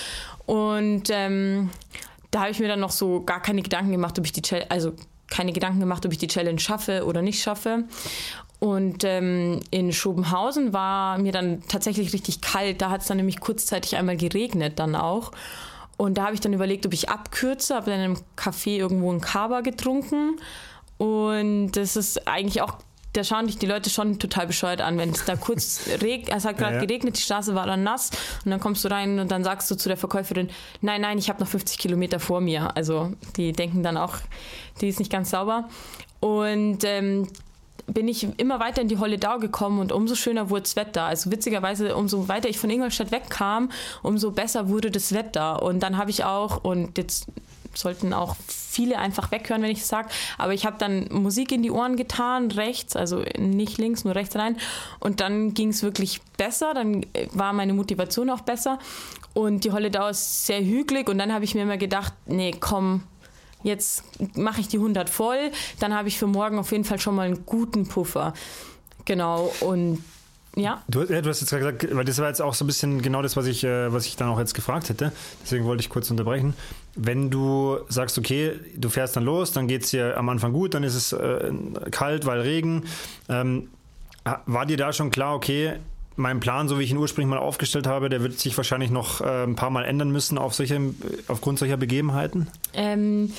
Und 0.49 1.11
ähm, 1.11 1.69
da 2.31 2.41
habe 2.41 2.51
ich 2.53 2.59
mir 2.59 2.69
dann 2.69 2.81
noch 2.81 2.91
so 2.91 3.23
gar 3.23 3.43
keine 3.43 3.61
Gedanken 3.61 3.93
gemacht, 3.93 4.19
ob 4.19 4.25
ich 4.25 4.33
die 4.33 4.41
Challenge, 4.41 4.71
also 4.71 4.95
keine 5.29 5.53
Gedanken 5.53 5.79
gemacht, 5.79 6.07
ob 6.07 6.13
ich 6.13 6.17
die 6.17 6.27
Challenge 6.27 6.59
schaffe 6.59 7.05
oder 7.05 7.21
nicht 7.21 7.43
schaffe. 7.43 7.85
Und 8.59 9.05
ähm, 9.05 9.61
in 9.71 9.93
Schobenhausen 9.93 10.73
war 10.73 11.19
mir 11.19 11.33
dann 11.33 11.63
tatsächlich 11.69 12.15
richtig 12.15 12.41
kalt. 12.41 12.81
Da 12.81 12.89
hat 12.89 13.03
es 13.03 13.09
dann 13.09 13.19
nämlich 13.19 13.41
kurzzeitig 13.41 13.97
einmal 13.97 14.17
geregnet 14.17 14.79
dann 14.79 14.97
auch. 14.97 15.33
Und 15.99 16.17
da 16.17 16.25
habe 16.25 16.35
ich 16.35 16.41
dann 16.41 16.55
überlegt, 16.55 16.87
ob 16.87 16.95
ich 16.95 17.11
abkürze, 17.11 17.75
habe 17.75 17.91
dann 17.91 18.01
einem 18.01 18.17
Café 18.35 18.79
irgendwo 18.79 19.11
einen 19.11 19.21
Kaba 19.21 19.61
getrunken. 19.61 20.41
Und 20.97 21.73
das 21.73 21.95
ist 21.95 22.27
eigentlich 22.27 22.63
auch 22.63 22.79
da 23.19 23.25
schauen 23.25 23.47
dich 23.47 23.59
die 23.59 23.67
Leute 23.67 23.91
schon 23.91 24.19
total 24.19 24.47
bescheuert 24.47 24.81
an, 24.81 24.97
wenn 24.97 25.11
es 25.11 25.25
da 25.25 25.37
kurz 25.37 25.89
regnet, 26.03 26.35
es 26.35 26.45
hat 26.45 26.57
gerade 26.57 26.77
ja, 26.77 26.81
ja. 26.81 26.87
geregnet, 26.87 27.19
die 27.19 27.23
Straße 27.23 27.55
war 27.55 27.67
dann 27.67 27.83
nass 27.83 28.11
und 28.45 28.51
dann 28.51 28.61
kommst 28.61 28.85
du 28.85 28.89
rein 28.89 29.19
und 29.19 29.31
dann 29.31 29.45
sagst 29.45 29.71
du 29.71 29.75
zu 29.75 29.89
der 29.89 29.99
Verkäuferin, 29.99 30.49
nein, 30.81 31.01
nein, 31.01 31.19
ich 31.19 31.29
habe 31.29 31.41
noch 31.41 31.49
50 31.49 31.79
Kilometer 31.79 32.21
vor 32.21 32.41
mir. 32.41 32.77
Also 32.77 33.13
die 33.37 33.53
denken 33.53 33.83
dann 33.83 33.97
auch, 33.97 34.17
die 34.81 34.89
ist 34.89 34.99
nicht 34.99 35.11
ganz 35.11 35.31
sauber. 35.31 35.69
Und 36.21 36.85
ähm, 36.85 37.29
bin 37.87 38.07
ich 38.07 38.39
immer 38.39 38.61
weiter 38.61 38.83
in 38.83 38.89
die 38.89 38.99
Holledau 38.99 39.39
gekommen 39.39 39.81
und 39.81 39.93
umso 39.93 40.15
schöner 40.15 40.51
wurde 40.51 40.63
das 40.63 40.77
Wetter. 40.77 41.05
Also 41.05 41.31
witzigerweise, 41.31 41.97
umso 41.97 42.29
weiter 42.29 42.49
ich 42.49 42.59
von 42.59 42.71
Ingolstadt 42.71 43.11
wegkam, 43.11 43.71
umso 44.03 44.31
besser 44.31 44.69
wurde 44.69 44.91
das 44.91 45.13
Wetter. 45.13 45.63
Und 45.63 45.81
dann 45.81 45.97
habe 45.97 46.11
ich 46.11 46.25
auch, 46.25 46.65
und 46.65 46.99
jetzt 46.99 47.27
sollten 47.79 48.13
auch 48.13 48.37
viele 48.47 48.99
einfach 48.99 49.31
weghören, 49.31 49.63
wenn 49.63 49.71
ich 49.71 49.81
es 49.81 49.89
sage. 49.89 50.09
Aber 50.37 50.55
ich 50.55 50.67
habe 50.67 50.77
dann 50.79 51.09
Musik 51.11 51.53
in 51.53 51.63
die 51.63 51.71
Ohren 51.71 51.97
getan, 51.97 52.51
rechts, 52.51 52.97
also 52.97 53.25
nicht 53.39 53.79
links, 53.79 54.05
nur 54.05 54.15
rechts 54.15 54.37
rein. 54.37 54.57
Und 55.01 55.21
dann 55.21 55.55
ging 55.55 55.71
es 55.71 55.83
wirklich 55.83 56.21
besser, 56.37 56.75
dann 56.75 57.05
war 57.33 57.53
meine 57.53 57.75
Motivation 57.75 58.31
auch 58.31 58.43
besser. 58.43 58.79
Und 59.35 59.65
die 59.65 59.73
Holledau 59.73 60.09
ist 60.09 60.47
sehr 60.47 60.61
hügelig. 60.61 61.09
Und 61.09 61.19
dann 61.19 61.33
habe 61.33 61.45
ich 61.45 61.55
mir 61.55 61.63
immer 61.63 61.77
gedacht, 61.77 62.13
nee, 62.27 62.55
komm, 62.59 63.03
jetzt 63.63 64.05
mache 64.37 64.61
ich 64.61 64.69
die 64.69 64.79
100 64.79 65.09
voll. 65.09 65.51
Dann 65.81 65.95
habe 65.95 66.09
ich 66.09 66.19
für 66.19 66.27
morgen 66.27 66.59
auf 66.59 66.73
jeden 66.73 66.85
Fall 66.85 66.99
schon 66.99 67.15
mal 67.15 67.27
einen 67.27 67.47
guten 67.47 67.87
Puffer. 67.87 68.35
Genau. 69.05 69.53
Und 69.61 70.03
ja. 70.57 70.83
Du, 70.89 71.03
ja, 71.03 71.21
du 71.21 71.29
hast 71.29 71.41
jetzt 71.41 71.51
gerade 71.51 71.75
gesagt, 71.75 71.97
weil 71.97 72.05
das 72.05 72.19
war 72.19 72.29
jetzt 72.29 72.43
auch 72.43 72.55
so 72.55 72.65
ein 72.65 72.67
bisschen 72.67 73.03
genau 73.03 73.23
das, 73.23 73.37
was 73.37 73.47
ich, 73.47 73.65
äh, 73.65 73.93
was 73.93 74.07
ich 74.07 74.17
dann 74.17 74.29
auch 74.29 74.39
jetzt 74.39 74.55
gefragt 74.55 74.89
hätte. 74.89 75.13
Deswegen 75.43 75.65
wollte 75.65 75.83
ich 75.83 75.89
kurz 75.89 76.11
unterbrechen. 76.11 76.55
Wenn 76.95 77.31
du 77.31 77.79
sagst, 77.89 78.19
okay, 78.19 78.55
du 78.77 78.89
fährst 78.89 79.17
dann 79.17 79.25
los, 79.25 79.53
dann 79.53 79.69
geht 79.69 79.85
es 79.85 79.91
dir 79.91 80.17
am 80.17 80.29
Anfang 80.29 80.53
gut, 80.53 80.75
dann 80.75 80.83
ist 80.83 80.95
es 80.95 81.13
äh, 81.13 81.53
kalt, 81.91 82.27
weil 82.27 82.41
Regen. 82.41 82.85
Ähm, 83.29 83.69
war 84.47 84.67
dir 84.67 84.77
da 84.77 84.93
schon 84.93 85.11
klar, 85.11 85.35
okay, 85.35 85.75
mein 86.17 86.41
Plan, 86.41 86.69
so 86.69 86.79
wie 86.79 86.83
ich 86.83 86.91
ihn 86.91 86.97
ursprünglich 86.97 87.31
mal 87.31 87.39
aufgestellt 87.39 87.87
habe, 87.87 88.09
der 88.09 88.23
wird 88.23 88.39
sich 88.39 88.57
wahrscheinlich 88.57 88.91
noch 88.91 89.21
äh, 89.21 89.45
ein 89.45 89.55
paar 89.55 89.71
Mal 89.71 89.85
ändern 89.85 90.11
müssen 90.11 90.37
auf 90.37 90.55
solche, 90.55 90.81
aufgrund 91.29 91.61
solcher 91.61 91.77
Begebenheiten? 91.77 92.49
Ähm, 92.75 93.33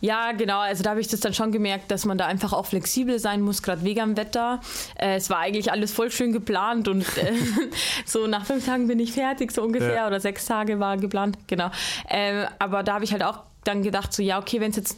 ja, 0.00 0.32
genau. 0.32 0.60
Also 0.60 0.82
da 0.82 0.90
habe 0.90 1.00
ich 1.00 1.08
das 1.08 1.20
dann 1.20 1.34
schon 1.34 1.52
gemerkt, 1.52 1.90
dass 1.90 2.04
man 2.04 2.16
da 2.16 2.26
einfach 2.26 2.52
auch 2.52 2.66
flexibel 2.66 3.18
sein 3.18 3.42
muss, 3.42 3.62
gerade 3.62 3.82
wegen 3.82 4.00
am 4.00 4.16
Wetter. 4.16 4.60
Äh, 4.98 5.16
es 5.16 5.28
war 5.30 5.38
eigentlich 5.38 5.70
alles 5.72 5.92
voll 5.92 6.10
schön 6.10 6.32
geplant 6.32 6.88
und 6.88 7.02
äh, 7.18 7.32
so 8.06 8.26
nach 8.26 8.46
fünf 8.46 8.64
Tagen 8.64 8.88
bin 8.88 8.98
ich 8.98 9.12
fertig, 9.12 9.52
so 9.52 9.62
ungefähr. 9.62 9.94
Ja. 9.94 10.06
Oder 10.06 10.20
sechs 10.20 10.46
Tage 10.46 10.80
war 10.80 10.96
geplant, 10.96 11.36
genau. 11.46 11.70
Äh, 12.08 12.46
aber 12.58 12.82
da 12.82 12.94
habe 12.94 13.04
ich 13.04 13.12
halt 13.12 13.22
auch 13.22 13.40
dann 13.64 13.82
gedacht, 13.82 14.12
so 14.12 14.22
ja, 14.22 14.38
okay, 14.38 14.60
wenn 14.60 14.70
es 14.70 14.76
jetzt 14.76 14.96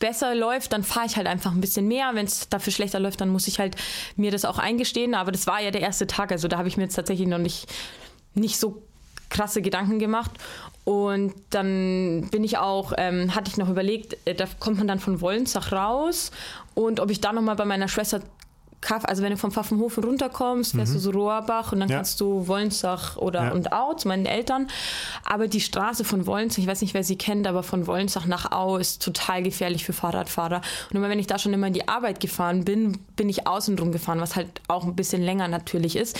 besser 0.00 0.34
läuft, 0.34 0.72
dann 0.72 0.82
fahre 0.82 1.06
ich 1.06 1.16
halt 1.16 1.28
einfach 1.28 1.52
ein 1.52 1.60
bisschen 1.60 1.86
mehr. 1.86 2.10
Wenn 2.14 2.26
es 2.26 2.48
dafür 2.48 2.72
schlechter 2.72 2.98
läuft, 2.98 3.20
dann 3.20 3.28
muss 3.28 3.46
ich 3.46 3.60
halt 3.60 3.76
mir 4.16 4.32
das 4.32 4.44
auch 4.44 4.58
eingestehen. 4.58 5.14
Aber 5.14 5.30
das 5.30 5.46
war 5.46 5.60
ja 5.60 5.70
der 5.70 5.82
erste 5.82 6.08
Tag, 6.08 6.32
also 6.32 6.48
da 6.48 6.58
habe 6.58 6.66
ich 6.66 6.76
mir 6.76 6.84
jetzt 6.84 6.96
tatsächlich 6.96 7.28
noch 7.28 7.38
nicht, 7.38 7.68
nicht 8.34 8.58
so 8.58 8.82
krasse 9.28 9.62
Gedanken 9.62 9.98
gemacht. 9.98 10.32
Und 10.84 11.34
dann 11.50 12.28
bin 12.30 12.42
ich 12.42 12.58
auch, 12.58 12.92
ähm, 12.96 13.34
hatte 13.34 13.50
ich 13.50 13.58
noch 13.58 13.68
überlegt, 13.68 14.16
äh, 14.24 14.34
da 14.34 14.46
kommt 14.58 14.78
man 14.78 14.88
dann 14.88 14.98
von 14.98 15.20
Wollensach 15.20 15.72
raus 15.72 16.30
und 16.74 17.00
ob 17.00 17.10
ich 17.10 17.20
da 17.20 17.32
nochmal 17.32 17.56
bei 17.56 17.66
meiner 17.66 17.86
Schwester 17.86 18.20
Kaff, 18.80 19.04
also 19.04 19.22
wenn 19.22 19.30
du 19.30 19.36
vom 19.36 19.52
Pfaffenhofen 19.52 20.02
runterkommst, 20.02 20.74
fährst 20.74 20.92
mhm. 20.92 20.96
du 20.96 21.00
so 21.00 21.10
Rohrbach 21.10 21.72
und 21.72 21.80
dann 21.80 21.90
ja. 21.90 21.96
kannst 21.96 22.20
du 22.20 22.46
Wollensach 22.46 23.16
oder 23.18 23.44
ja. 23.44 23.52
und 23.52 23.72
Au 23.72 23.92
zu 23.92 24.08
meinen 24.08 24.24
Eltern. 24.24 24.68
Aber 25.24 25.48
die 25.48 25.60
Straße 25.60 26.02
von 26.02 26.26
Wollensach, 26.26 26.58
ich 26.58 26.66
weiß 26.66 26.80
nicht, 26.80 26.94
wer 26.94 27.04
sie 27.04 27.16
kennt, 27.16 27.46
aber 27.46 27.62
von 27.62 27.86
Wollensach 27.86 28.24
nach 28.24 28.52
Au 28.52 28.78
ist 28.78 29.02
total 29.02 29.42
gefährlich 29.42 29.84
für 29.84 29.92
Fahrradfahrer. 29.92 30.62
Und 30.90 30.96
immer 30.96 31.10
wenn 31.10 31.18
ich 31.18 31.26
da 31.26 31.38
schon 31.38 31.52
immer 31.52 31.66
in 31.66 31.74
die 31.74 31.88
Arbeit 31.88 32.20
gefahren 32.20 32.64
bin, 32.64 32.98
bin 33.16 33.28
ich 33.28 33.46
außen 33.46 33.76
drum 33.76 33.92
gefahren, 33.92 34.20
was 34.20 34.34
halt 34.34 34.62
auch 34.68 34.84
ein 34.84 34.96
bisschen 34.96 35.22
länger 35.22 35.48
natürlich 35.48 35.94
ist. 35.96 36.18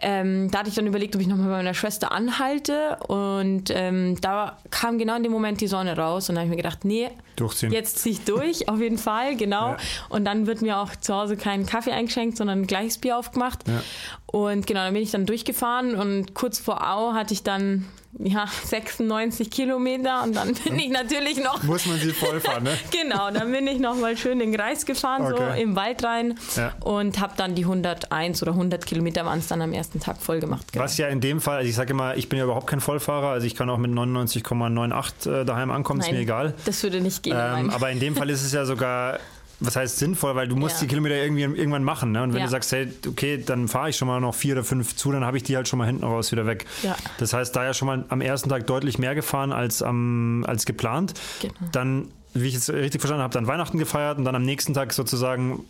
Ähm, 0.00 0.50
da 0.50 0.60
hatte 0.60 0.68
ich 0.68 0.74
dann 0.74 0.86
überlegt, 0.86 1.14
ob 1.14 1.20
ich 1.20 1.26
nochmal 1.26 1.48
bei 1.48 1.56
meiner 1.56 1.74
Schwester 1.74 2.12
anhalte. 2.12 2.96
Und 3.08 3.70
ähm, 3.70 4.20
da 4.20 4.58
kam 4.70 4.98
genau 4.98 5.16
in 5.16 5.22
dem 5.22 5.32
Moment 5.32 5.60
die 5.60 5.66
Sonne 5.66 5.96
raus. 5.96 6.28
Und 6.28 6.36
dann 6.36 6.42
habe 6.42 6.46
ich 6.46 6.56
mir 6.56 6.62
gedacht, 6.62 6.84
nee, 6.84 7.10
Durchziehen. 7.36 7.72
jetzt 7.72 7.98
ziehe 7.98 8.14
ich 8.14 8.24
durch, 8.24 8.68
auf 8.68 8.80
jeden 8.80 8.98
Fall, 8.98 9.36
genau. 9.36 9.70
Ja. 9.70 9.76
Und 10.08 10.24
dann 10.24 10.46
wird 10.46 10.62
mir 10.62 10.78
auch 10.78 10.94
zu 10.96 11.14
Hause 11.14 11.36
kein 11.36 11.66
Kaffee 11.66 11.92
eingeschenkt, 11.92 12.36
sondern 12.36 12.62
ein 12.62 12.66
gleiches 12.66 12.98
Bier 12.98 13.18
aufgemacht. 13.18 13.66
Ja. 13.68 13.82
Und 14.26 14.66
genau, 14.66 14.84
dann 14.84 14.94
bin 14.94 15.02
ich 15.02 15.10
dann 15.10 15.26
durchgefahren. 15.26 15.94
Und 15.96 16.34
kurz 16.34 16.58
vor 16.58 16.86
Au 16.88 17.12
hatte 17.12 17.34
ich 17.34 17.42
dann 17.42 17.86
ja, 18.18 18.46
96 18.64 19.50
Kilometer 19.50 20.22
und 20.22 20.34
dann 20.34 20.54
bin 20.54 20.78
ich 20.78 20.90
natürlich 20.90 21.42
noch. 21.42 21.62
Muss 21.62 21.86
man 21.86 21.98
sie 21.98 22.12
vollfahren, 22.12 22.64
ne? 22.64 22.76
genau, 22.90 23.30
dann 23.30 23.50
bin 23.52 23.66
ich 23.66 23.78
noch 23.78 23.96
mal 23.96 24.16
schön 24.16 24.38
den 24.38 24.52
Kreis 24.52 24.84
gefahren, 24.86 25.32
okay. 25.32 25.54
so 25.54 25.62
im 25.62 25.76
Wald 25.76 26.02
rein 26.04 26.38
ja. 26.56 26.72
und 26.80 27.20
habe 27.20 27.34
dann 27.36 27.54
die 27.54 27.62
101 27.62 28.42
oder 28.42 28.52
100 28.52 28.84
Kilometer 28.84 29.24
waren 29.24 29.38
es 29.38 29.48
dann 29.48 29.62
am 29.62 29.72
ersten 29.72 30.00
Tag 30.00 30.20
voll 30.20 30.40
gemacht. 30.40 30.72
Genau. 30.72 30.84
Was 30.84 30.96
ja 30.98 31.08
in 31.08 31.20
dem 31.20 31.40
Fall, 31.40 31.58
also 31.58 31.68
ich 31.68 31.74
sage 31.74 31.92
immer, 31.92 32.16
ich 32.16 32.28
bin 32.28 32.38
ja 32.38 32.44
überhaupt 32.44 32.66
kein 32.66 32.80
Vollfahrer, 32.80 33.28
also 33.28 33.46
ich 33.46 33.54
kann 33.54 33.70
auch 33.70 33.78
mit 33.78 33.90
99,98 33.90 35.42
äh, 35.42 35.44
daheim 35.44 35.70
ankommen, 35.70 36.00
Nein, 36.00 36.10
ist 36.10 36.14
mir 36.14 36.22
egal. 36.22 36.54
Das 36.64 36.82
würde 36.82 37.00
nicht 37.00 37.22
gehen. 37.22 37.36
Ähm, 37.38 37.70
aber 37.70 37.90
in 37.90 38.00
dem 38.00 38.16
Fall 38.16 38.30
ist 38.30 38.42
es 38.44 38.52
ja 38.52 38.64
sogar 38.64 39.18
was 39.60 39.76
heißt 39.76 39.98
sinnvoll, 39.98 40.34
weil 40.34 40.48
du 40.48 40.56
musst 40.56 40.76
ja. 40.76 40.80
die 40.82 40.86
Kilometer 40.88 41.16
irgendwie 41.16 41.42
irgendwann 41.42 41.84
machen. 41.84 42.12
Ne? 42.12 42.22
Und 42.22 42.32
wenn 42.32 42.40
ja. 42.40 42.46
du 42.46 42.50
sagst, 42.50 42.72
hey, 42.72 42.88
okay, 43.06 43.42
dann 43.44 43.68
fahre 43.68 43.90
ich 43.90 43.96
schon 43.96 44.08
mal 44.08 44.20
noch 44.20 44.34
vier 44.34 44.54
oder 44.54 44.64
fünf 44.64 44.96
zu, 44.96 45.12
dann 45.12 45.24
habe 45.24 45.36
ich 45.36 45.42
die 45.42 45.56
halt 45.56 45.68
schon 45.68 45.78
mal 45.78 45.86
hinten 45.86 46.04
raus 46.04 46.32
wieder 46.32 46.46
weg. 46.46 46.66
Ja. 46.82 46.96
Das 47.18 47.32
heißt, 47.32 47.54
da 47.54 47.64
ja 47.64 47.74
schon 47.74 47.86
mal 47.86 48.04
am 48.08 48.20
ersten 48.20 48.48
Tag 48.48 48.66
deutlich 48.66 48.98
mehr 48.98 49.14
gefahren 49.14 49.52
als, 49.52 49.82
am, 49.82 50.44
als 50.46 50.64
geplant. 50.64 51.14
Genau. 51.40 51.54
Dann, 51.72 52.08
wie 52.32 52.48
ich 52.48 52.54
es 52.54 52.70
richtig 52.70 53.00
verstanden 53.00 53.22
habe, 53.22 53.34
dann 53.34 53.46
Weihnachten 53.46 53.78
gefeiert 53.78 54.18
und 54.18 54.24
dann 54.24 54.34
am 54.34 54.44
nächsten 54.44 54.72
Tag 54.72 54.92
sozusagen 54.92 55.64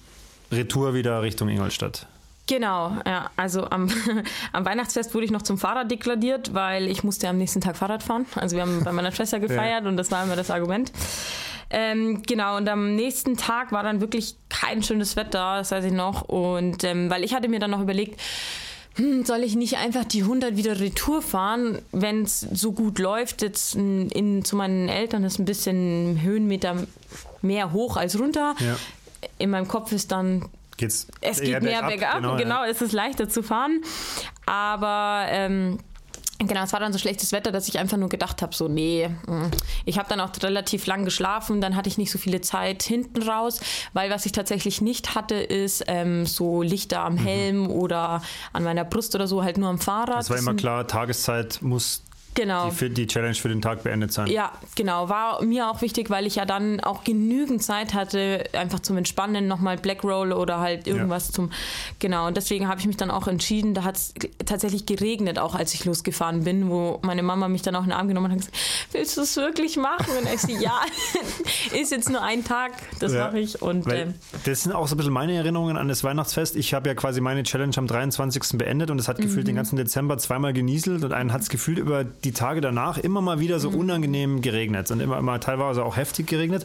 Retour 0.53 0.95
wieder 0.95 1.23
Richtung 1.23 1.49
Ingolstadt. 1.49 2.07
Genau, 2.51 2.97
ja. 3.07 3.31
Also 3.37 3.71
am, 3.71 3.89
am, 4.53 4.65
Weihnachtsfest 4.65 5.15
wurde 5.15 5.25
ich 5.25 5.31
noch 5.31 5.43
zum 5.43 5.57
Fahrer 5.57 5.85
deklariert, 5.85 6.53
weil 6.53 6.89
ich 6.89 7.05
musste 7.05 7.29
am 7.29 7.39
nächsten 7.39 7.61
Tag 7.61 7.77
Fahrrad 7.77 8.03
fahren. 8.03 8.27
Also 8.35 8.57
wir 8.57 8.63
haben 8.63 8.83
bei 8.83 8.91
meiner 8.91 9.13
Schwester 9.13 9.39
gefeiert 9.41 9.85
ja. 9.85 9.89
und 9.89 9.97
das 9.97 10.11
war 10.11 10.25
immer 10.25 10.35
das 10.35 10.51
Argument. 10.51 10.91
Ähm, 11.71 12.23
genau, 12.27 12.57
und 12.57 12.69
am 12.69 12.97
nächsten 12.97 13.37
Tag 13.37 13.71
war 13.71 13.85
dann 13.85 14.01
wirklich 14.01 14.35
kein 14.49 14.83
schönes 14.83 15.15
Wetter, 15.15 15.59
das 15.59 15.71
weiß 15.71 15.85
ich 15.85 15.93
noch. 15.93 16.23
Und 16.23 16.83
ähm, 16.83 17.09
weil 17.09 17.23
ich 17.23 17.35
hatte 17.35 17.49
mir 17.49 17.61
dann 17.61 17.71
noch 17.71 17.81
überlegt, 17.81 18.21
hm, 18.97 19.25
soll 19.25 19.45
ich 19.45 19.55
nicht 19.55 19.77
einfach 19.77 20.05
die 20.05 20.23
100 20.23 20.57
wieder 20.57 20.81
Retour 20.81 21.23
fahren, 21.23 21.79
wenn 21.93 22.23
es 22.23 22.41
so 22.41 22.73
gut 22.73 22.99
läuft? 22.99 23.43
Jetzt 23.43 23.77
in, 23.77 24.11
in, 24.11 24.45
zu 24.45 24.57
meinen 24.57 24.89
Eltern 24.89 25.23
ist 25.23 25.39
ein 25.39 25.45
bisschen 25.45 26.21
Höhenmeter 26.21 26.89
mehr 27.43 27.73
hoch 27.73 27.97
als 27.97 28.19
runter. 28.19 28.57
Ja. 28.59 28.77
In 29.39 29.51
meinem 29.51 29.69
Kopf 29.69 29.93
ist 29.93 30.11
dann 30.11 30.49
Geht's 30.81 31.07
es 31.21 31.41
geht 31.41 31.63
mehr 31.63 31.83
bergab, 31.83 32.17
genau, 32.17 32.37
genau 32.37 32.65
ja. 32.65 32.71
es 32.71 32.81
ist 32.81 32.93
leichter 32.93 33.29
zu 33.29 33.43
fahren. 33.43 33.83
Aber 34.47 35.27
ähm, 35.29 35.79
Genau, 36.43 36.63
es 36.65 36.73
war 36.73 36.81
dann 36.81 36.91
so 36.91 36.99
schlechtes 36.99 37.33
Wetter, 37.33 37.53
dass 37.53 37.69
ich 37.69 37.79
einfach 37.79 37.99
nur 37.99 38.09
gedacht 38.09 38.41
habe, 38.41 38.55
so 38.55 38.67
nee, 38.67 39.09
mm. 39.27 39.51
ich 39.85 39.99
habe 39.99 40.09
dann 40.09 40.21
auch 40.21 40.31
relativ 40.43 40.87
lang 40.87 41.05
geschlafen, 41.05 41.61
dann 41.61 41.77
hatte 41.77 41.91
ich 41.91 41.99
nicht 41.99 42.11
so 42.11 42.17
viele 42.17 42.41
Zeit 42.41 42.83
hinten 42.83 43.23
raus, 43.23 43.61
weil 43.93 44.11
was 44.11 44.25
ich 44.25 44.33
tatsächlich 44.33 44.81
nicht 44.81 45.15
hatte, 45.15 45.35
ist 45.35 45.85
ähm, 45.87 46.25
so 46.25 46.63
Lichter 46.63 47.01
am 47.01 47.15
mhm. 47.15 47.19
Helm 47.19 47.59
mhm. 47.65 47.71
oder 47.71 48.23
an 48.55 48.65
meiner 48.65 48.85
Brust 48.85 49.15
oder 49.15 49.27
so, 49.27 49.45
halt 49.45 49.59
nur 49.59 49.69
am 49.69 49.79
Fahrrad. 49.79 50.23
Es 50.23 50.31
war 50.31 50.39
immer 50.39 50.55
klar, 50.55 50.87
Tageszeit 50.87 51.61
muss 51.61 52.05
Genau. 52.35 52.71
Die, 52.71 52.75
für 52.77 52.89
die 52.91 53.07
Challenge 53.07 53.35
für 53.35 53.49
den 53.49 53.61
Tag 53.61 53.83
beendet 53.83 54.13
sein. 54.13 54.29
Ja, 54.29 54.53
genau. 54.77 55.09
War 55.09 55.43
mir 55.43 55.69
auch 55.71 55.83
wichtig, 55.83 56.11
weil 56.11 56.27
ich 56.27 56.37
ja 56.37 56.45
dann 56.45 56.81
auch 56.81 57.03
genügend 57.05 57.63
Zeit 57.63 57.93
hatte, 57.93 58.45
einfach 58.53 58.81
zum 58.81 58.97
Entspannen, 58.97 59.49
nochmal 59.49 59.77
Black 59.77 60.05
Roll 60.05 60.33
oder 60.33 60.61
halt 60.61 60.87
irgendwas 60.87 61.29
ja. 61.29 61.35
zum. 61.35 61.51
Genau. 61.99 62.27
Und 62.29 62.37
deswegen 62.37 62.69
habe 62.69 62.81
ich 62.81 62.87
mich 62.87 62.97
dann 62.97 63.11
auch 63.11 63.27
entschieden. 63.27 63.75
Da 63.75 63.85
hat 63.85 63.97
es 63.97 64.15
tatsächlich 64.47 64.87
geregnet, 64.87 65.39
auch 65.39 65.55
als 65.55 65.75
ich 65.75 65.85
losgefahren 65.85 66.45
bin, 66.45 66.71
wo 66.71 67.01
meine 67.03 67.23
Mama 67.23 67.49
mich 67.49 67.63
dann 67.63 67.75
auch 67.75 67.83
in 67.83 67.89
den 67.91 67.95
Arm 67.99 68.09
genommen 68.09 68.27
hat 68.27 68.33
und 68.33 68.39
gesagt: 68.39 68.57
willst 68.93 69.17
du 69.17 69.23
es 69.23 69.37
wirklich 69.37 69.77
machen? 69.77 70.07
Und 70.21 70.33
ich 70.33 70.41
so, 70.41 70.53
ja, 70.53 70.81
ist 71.81 71.91
jetzt 71.91 72.09
nur 72.11 72.23
ein 72.23 72.45
Tag, 72.45 72.73
das 73.01 73.13
Ja. 73.13 73.27
mache 73.27 73.39
ich. 73.41 73.61
Und 73.61 73.87
ähm, 73.93 74.15
das 74.45 74.63
sind 74.63 74.73
auch 74.73 74.87
so 74.89 74.95
ein 74.95 74.99
bisschen 74.99 75.13
meine 75.13 75.35
Erinnerungen 75.35 75.77
an 75.77 75.89
das 75.89 76.05
Weihnachtsfest. 76.05 76.57
Ich 76.57 76.75
habe 76.75 76.89
ja 76.89 76.95
quasi 76.95 77.21
meine 77.21 77.43
Challenge 77.43 77.77
am 77.77 77.87
23. 77.87 78.57
beendet 78.59 78.91
und 78.91 78.99
es 78.99 79.09
hat 79.09 79.17
gefühlt 79.19 79.41
Mhm. 79.45 79.51
den 79.51 79.57
ganzen 79.57 79.77
Dezember 79.77 80.17
zweimal 80.19 80.53
genieselt 80.53 81.05
und 81.05 81.13
einen 81.13 81.33
hat 81.33 81.43
es 81.43 81.49
gefühlt 81.49 81.79
über 81.79 82.05
die 82.25 82.33
Tage 82.33 82.61
danach 82.61 82.99
immer 82.99 83.21
mal 83.21 83.41
wieder 83.41 83.57
Mhm. 83.57 83.61
so 83.61 83.69
unangenehm 83.71 84.41
geregnet 84.43 84.91
und 84.91 85.01
immer 85.01 85.21
mal 85.23 85.39
teilweise 85.41 85.85
auch 85.85 85.97
heftig 85.97 86.27
geregnet. 86.27 86.65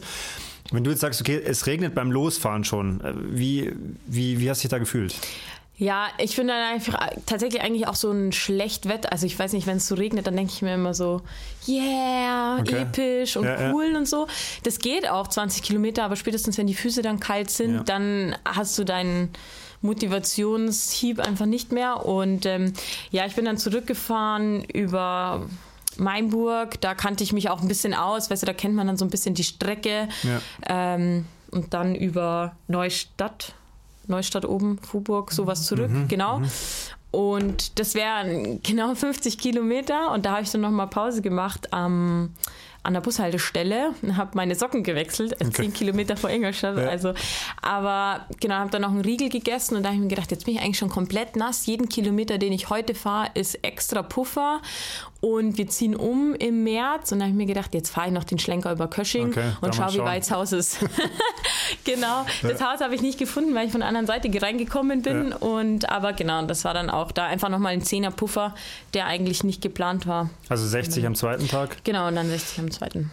Wenn 0.72 0.82
du 0.84 0.90
jetzt 0.90 1.00
sagst, 1.00 1.20
okay, 1.20 1.40
es 1.44 1.66
regnet 1.66 1.94
beim 1.94 2.10
Losfahren 2.10 2.64
schon, 2.64 3.00
äh, 3.00 3.12
wie, 3.16 3.72
wie, 4.06 4.40
wie 4.40 4.50
hast 4.50 4.62
du 4.62 4.68
dich 4.68 4.70
da 4.70 4.78
gefühlt? 4.78 5.14
ja, 5.78 6.06
ich 6.16 6.34
finde 6.34 6.54
dann 6.54 6.72
einfach 6.72 6.98
tatsächlich 7.26 7.60
eigentlich 7.60 7.86
auch 7.86 7.94
so 7.96 8.10
ein 8.10 8.32
schlecht 8.32 8.88
Wetter. 8.88 9.12
Also 9.12 9.26
ich 9.26 9.38
weiß 9.38 9.52
nicht, 9.52 9.66
wenn 9.66 9.76
es 9.76 9.86
so 9.86 9.94
regnet, 9.94 10.26
dann 10.26 10.34
denke 10.34 10.50
ich 10.54 10.62
mir 10.62 10.74
immer 10.74 10.94
so, 10.94 11.20
yeah, 11.68 12.56
Okay. 12.60 12.78
episch 12.82 13.36
und 13.36 13.44
Ja, 13.44 13.60
ja. 13.60 13.72
cool 13.74 13.94
und 13.94 14.08
so. 14.08 14.26
Das 14.62 14.78
geht 14.78 15.06
auch 15.08 15.28
20 15.28 15.62
Kilometer, 15.62 16.04
aber 16.04 16.16
spätestens 16.16 16.56
wenn 16.56 16.66
die 16.66 16.74
Füße 16.74 17.02
dann 17.02 17.20
kalt 17.20 17.50
sind, 17.50 17.74
Ja. 17.74 17.82
dann 17.82 18.36
hast 18.46 18.78
du 18.78 18.84
deinen 18.84 19.28
Motivationshieb 19.82 21.20
einfach 21.20 21.46
nicht 21.46 21.72
mehr. 21.72 22.04
Und 22.04 22.46
ähm, 22.46 22.72
ja, 23.10 23.26
ich 23.26 23.34
bin 23.34 23.44
dann 23.44 23.58
zurückgefahren 23.58 24.64
über 24.64 25.46
Mainburg. 25.96 26.80
Da 26.80 26.94
kannte 26.94 27.24
ich 27.24 27.32
mich 27.32 27.50
auch 27.50 27.62
ein 27.62 27.68
bisschen 27.68 27.94
aus. 27.94 28.30
Weißt 28.30 28.42
du, 28.42 28.46
da 28.46 28.52
kennt 28.52 28.74
man 28.74 28.86
dann 28.86 28.96
so 28.96 29.04
ein 29.04 29.10
bisschen 29.10 29.34
die 29.34 29.44
Strecke. 29.44 30.08
Ja. 30.22 30.40
Ähm, 30.68 31.26
und 31.50 31.72
dann 31.72 31.94
über 31.94 32.56
Neustadt, 32.68 33.54
Neustadt 34.06 34.44
oben, 34.44 34.78
Fuburg, 34.78 35.32
sowas 35.32 35.64
zurück, 35.64 35.90
genau. 36.08 36.42
Und 37.10 37.78
das 37.78 37.94
wären 37.94 38.62
genau 38.62 38.94
50 38.94 39.38
Kilometer. 39.38 40.12
Und 40.12 40.26
da 40.26 40.32
habe 40.32 40.42
ich 40.42 40.50
dann 40.50 40.60
nochmal 40.60 40.88
Pause 40.88 41.22
gemacht 41.22 41.72
am 41.72 42.34
an 42.86 42.94
der 42.94 43.00
Bushaltestelle 43.00 43.94
und 44.02 44.16
habe 44.16 44.30
meine 44.34 44.54
Socken 44.54 44.82
gewechselt, 44.82 45.32
äh, 45.40 45.46
Okay. 45.46 45.62
10 45.62 45.72
Kilometer 45.72 46.16
vor 46.16 46.30
Ingolstadt. 46.30 46.78
Ja. 46.78 46.88
Also, 46.88 47.14
aber 47.60 48.26
genau, 48.40 48.56
habe 48.56 48.70
dann 48.70 48.82
noch 48.82 48.90
einen 48.90 49.00
Riegel 49.02 49.28
gegessen 49.28 49.76
und 49.76 49.82
da 49.82 49.88
habe 49.90 49.96
ich 49.96 50.02
mir 50.02 50.08
gedacht, 50.08 50.30
jetzt 50.30 50.44
bin 50.44 50.54
ich 50.54 50.60
eigentlich 50.60 50.78
schon 50.78 50.88
komplett 50.88 51.36
nass. 51.36 51.66
Jeden 51.66 51.88
Kilometer, 51.88 52.38
den 52.38 52.52
ich 52.52 52.70
heute 52.70 52.94
fahre, 52.94 53.30
ist 53.34 53.62
extra 53.64 54.02
Puffer. 54.02 54.60
Und 55.26 55.58
wir 55.58 55.66
ziehen 55.66 55.96
um 55.96 56.36
im 56.36 56.62
März. 56.62 57.10
Und 57.10 57.18
da 57.18 57.24
habe 57.24 57.32
ich 57.32 57.36
mir 57.36 57.46
gedacht, 57.46 57.74
jetzt 57.74 57.90
fahre 57.90 58.06
ich 58.06 58.12
noch 58.12 58.22
den 58.22 58.38
Schlenker 58.38 58.70
über 58.70 58.86
Kösching 58.86 59.30
Okay, 59.30 59.50
und 59.60 59.74
schaue, 59.74 59.92
wie 59.94 59.98
weit 59.98 60.22
das 60.22 60.30
Haus 60.30 60.52
ist. 60.52 60.78
genau, 61.84 62.24
das 62.42 62.62
Haus 62.62 62.80
habe 62.80 62.94
ich 62.94 63.02
nicht 63.02 63.18
gefunden, 63.18 63.52
weil 63.52 63.66
ich 63.66 63.72
von 63.72 63.80
der 63.80 63.88
anderen 63.88 64.06
Seite 64.06 64.30
reingekommen 64.40 65.02
bin. 65.02 65.30
Ja. 65.30 65.36
Und 65.38 65.90
aber 65.90 66.12
genau, 66.12 66.46
das 66.46 66.64
war 66.64 66.74
dann 66.74 66.90
auch 66.90 67.10
da 67.10 67.26
einfach 67.26 67.48
nochmal 67.48 67.72
ein 67.72 67.82
Zehner 67.82 68.12
Puffer, 68.12 68.54
der 68.94 69.06
eigentlich 69.06 69.42
nicht 69.42 69.62
geplant 69.62 70.06
war. 70.06 70.30
Also 70.48 70.64
60 70.64 71.04
am 71.04 71.16
zweiten 71.16 71.48
Tag. 71.48 71.82
Genau, 71.82 72.06
und 72.06 72.14
dann 72.14 72.28
60 72.28 72.60
am 72.60 72.70
zweiten. 72.70 73.10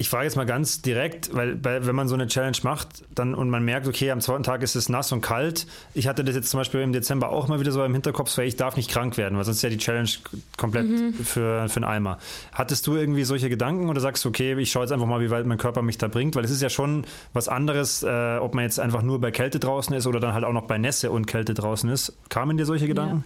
Ich 0.00 0.08
frage 0.08 0.24
jetzt 0.24 0.36
mal 0.36 0.46
ganz 0.46 0.80
direkt, 0.80 1.34
weil 1.34 1.56
bei, 1.56 1.84
wenn 1.84 1.94
man 1.94 2.08
so 2.08 2.14
eine 2.14 2.26
Challenge 2.26 2.56
macht 2.62 3.04
dann, 3.14 3.34
und 3.34 3.50
man 3.50 3.62
merkt, 3.62 3.86
okay, 3.86 4.10
am 4.10 4.22
zweiten 4.22 4.42
Tag 4.42 4.62
ist 4.62 4.74
es 4.74 4.88
nass 4.88 5.12
und 5.12 5.20
kalt. 5.20 5.66
Ich 5.92 6.08
hatte 6.08 6.24
das 6.24 6.34
jetzt 6.34 6.48
zum 6.48 6.58
Beispiel 6.58 6.80
im 6.80 6.94
Dezember 6.94 7.28
auch 7.28 7.48
mal 7.48 7.60
wieder 7.60 7.70
so 7.70 7.84
im 7.84 7.92
Hinterkopf, 7.92 8.34
weil 8.38 8.46
ich 8.46 8.56
darf 8.56 8.76
nicht 8.76 8.90
krank 8.90 9.18
werden, 9.18 9.36
weil 9.36 9.44
sonst 9.44 9.58
ist 9.58 9.62
ja 9.62 9.68
die 9.68 9.76
Challenge 9.76 10.08
komplett 10.56 10.86
für, 11.22 11.68
für 11.68 11.76
einen 11.76 11.84
Eimer. 11.84 12.18
Hattest 12.52 12.86
du 12.86 12.96
irgendwie 12.96 13.24
solche 13.24 13.50
Gedanken 13.50 13.90
oder 13.90 14.00
sagst 14.00 14.24
du, 14.24 14.30
okay, 14.30 14.58
ich 14.58 14.70
schaue 14.70 14.84
jetzt 14.84 14.92
einfach 14.92 15.06
mal, 15.06 15.20
wie 15.20 15.28
weit 15.28 15.44
mein 15.44 15.58
Körper 15.58 15.82
mich 15.82 15.98
da 15.98 16.08
bringt? 16.08 16.34
Weil 16.34 16.46
es 16.46 16.50
ist 16.50 16.62
ja 16.62 16.70
schon 16.70 17.04
was 17.34 17.48
anderes, 17.48 18.02
äh, 18.02 18.38
ob 18.38 18.54
man 18.54 18.64
jetzt 18.64 18.80
einfach 18.80 19.02
nur 19.02 19.20
bei 19.20 19.30
Kälte 19.30 19.58
draußen 19.58 19.94
ist 19.94 20.06
oder 20.06 20.18
dann 20.18 20.32
halt 20.32 20.44
auch 20.44 20.54
noch 20.54 20.66
bei 20.66 20.78
Nässe 20.78 21.10
und 21.10 21.26
Kälte 21.26 21.52
draußen 21.52 21.90
ist. 21.90 22.16
Kamen 22.30 22.56
dir 22.56 22.64
solche 22.64 22.88
Gedanken? 22.88 23.24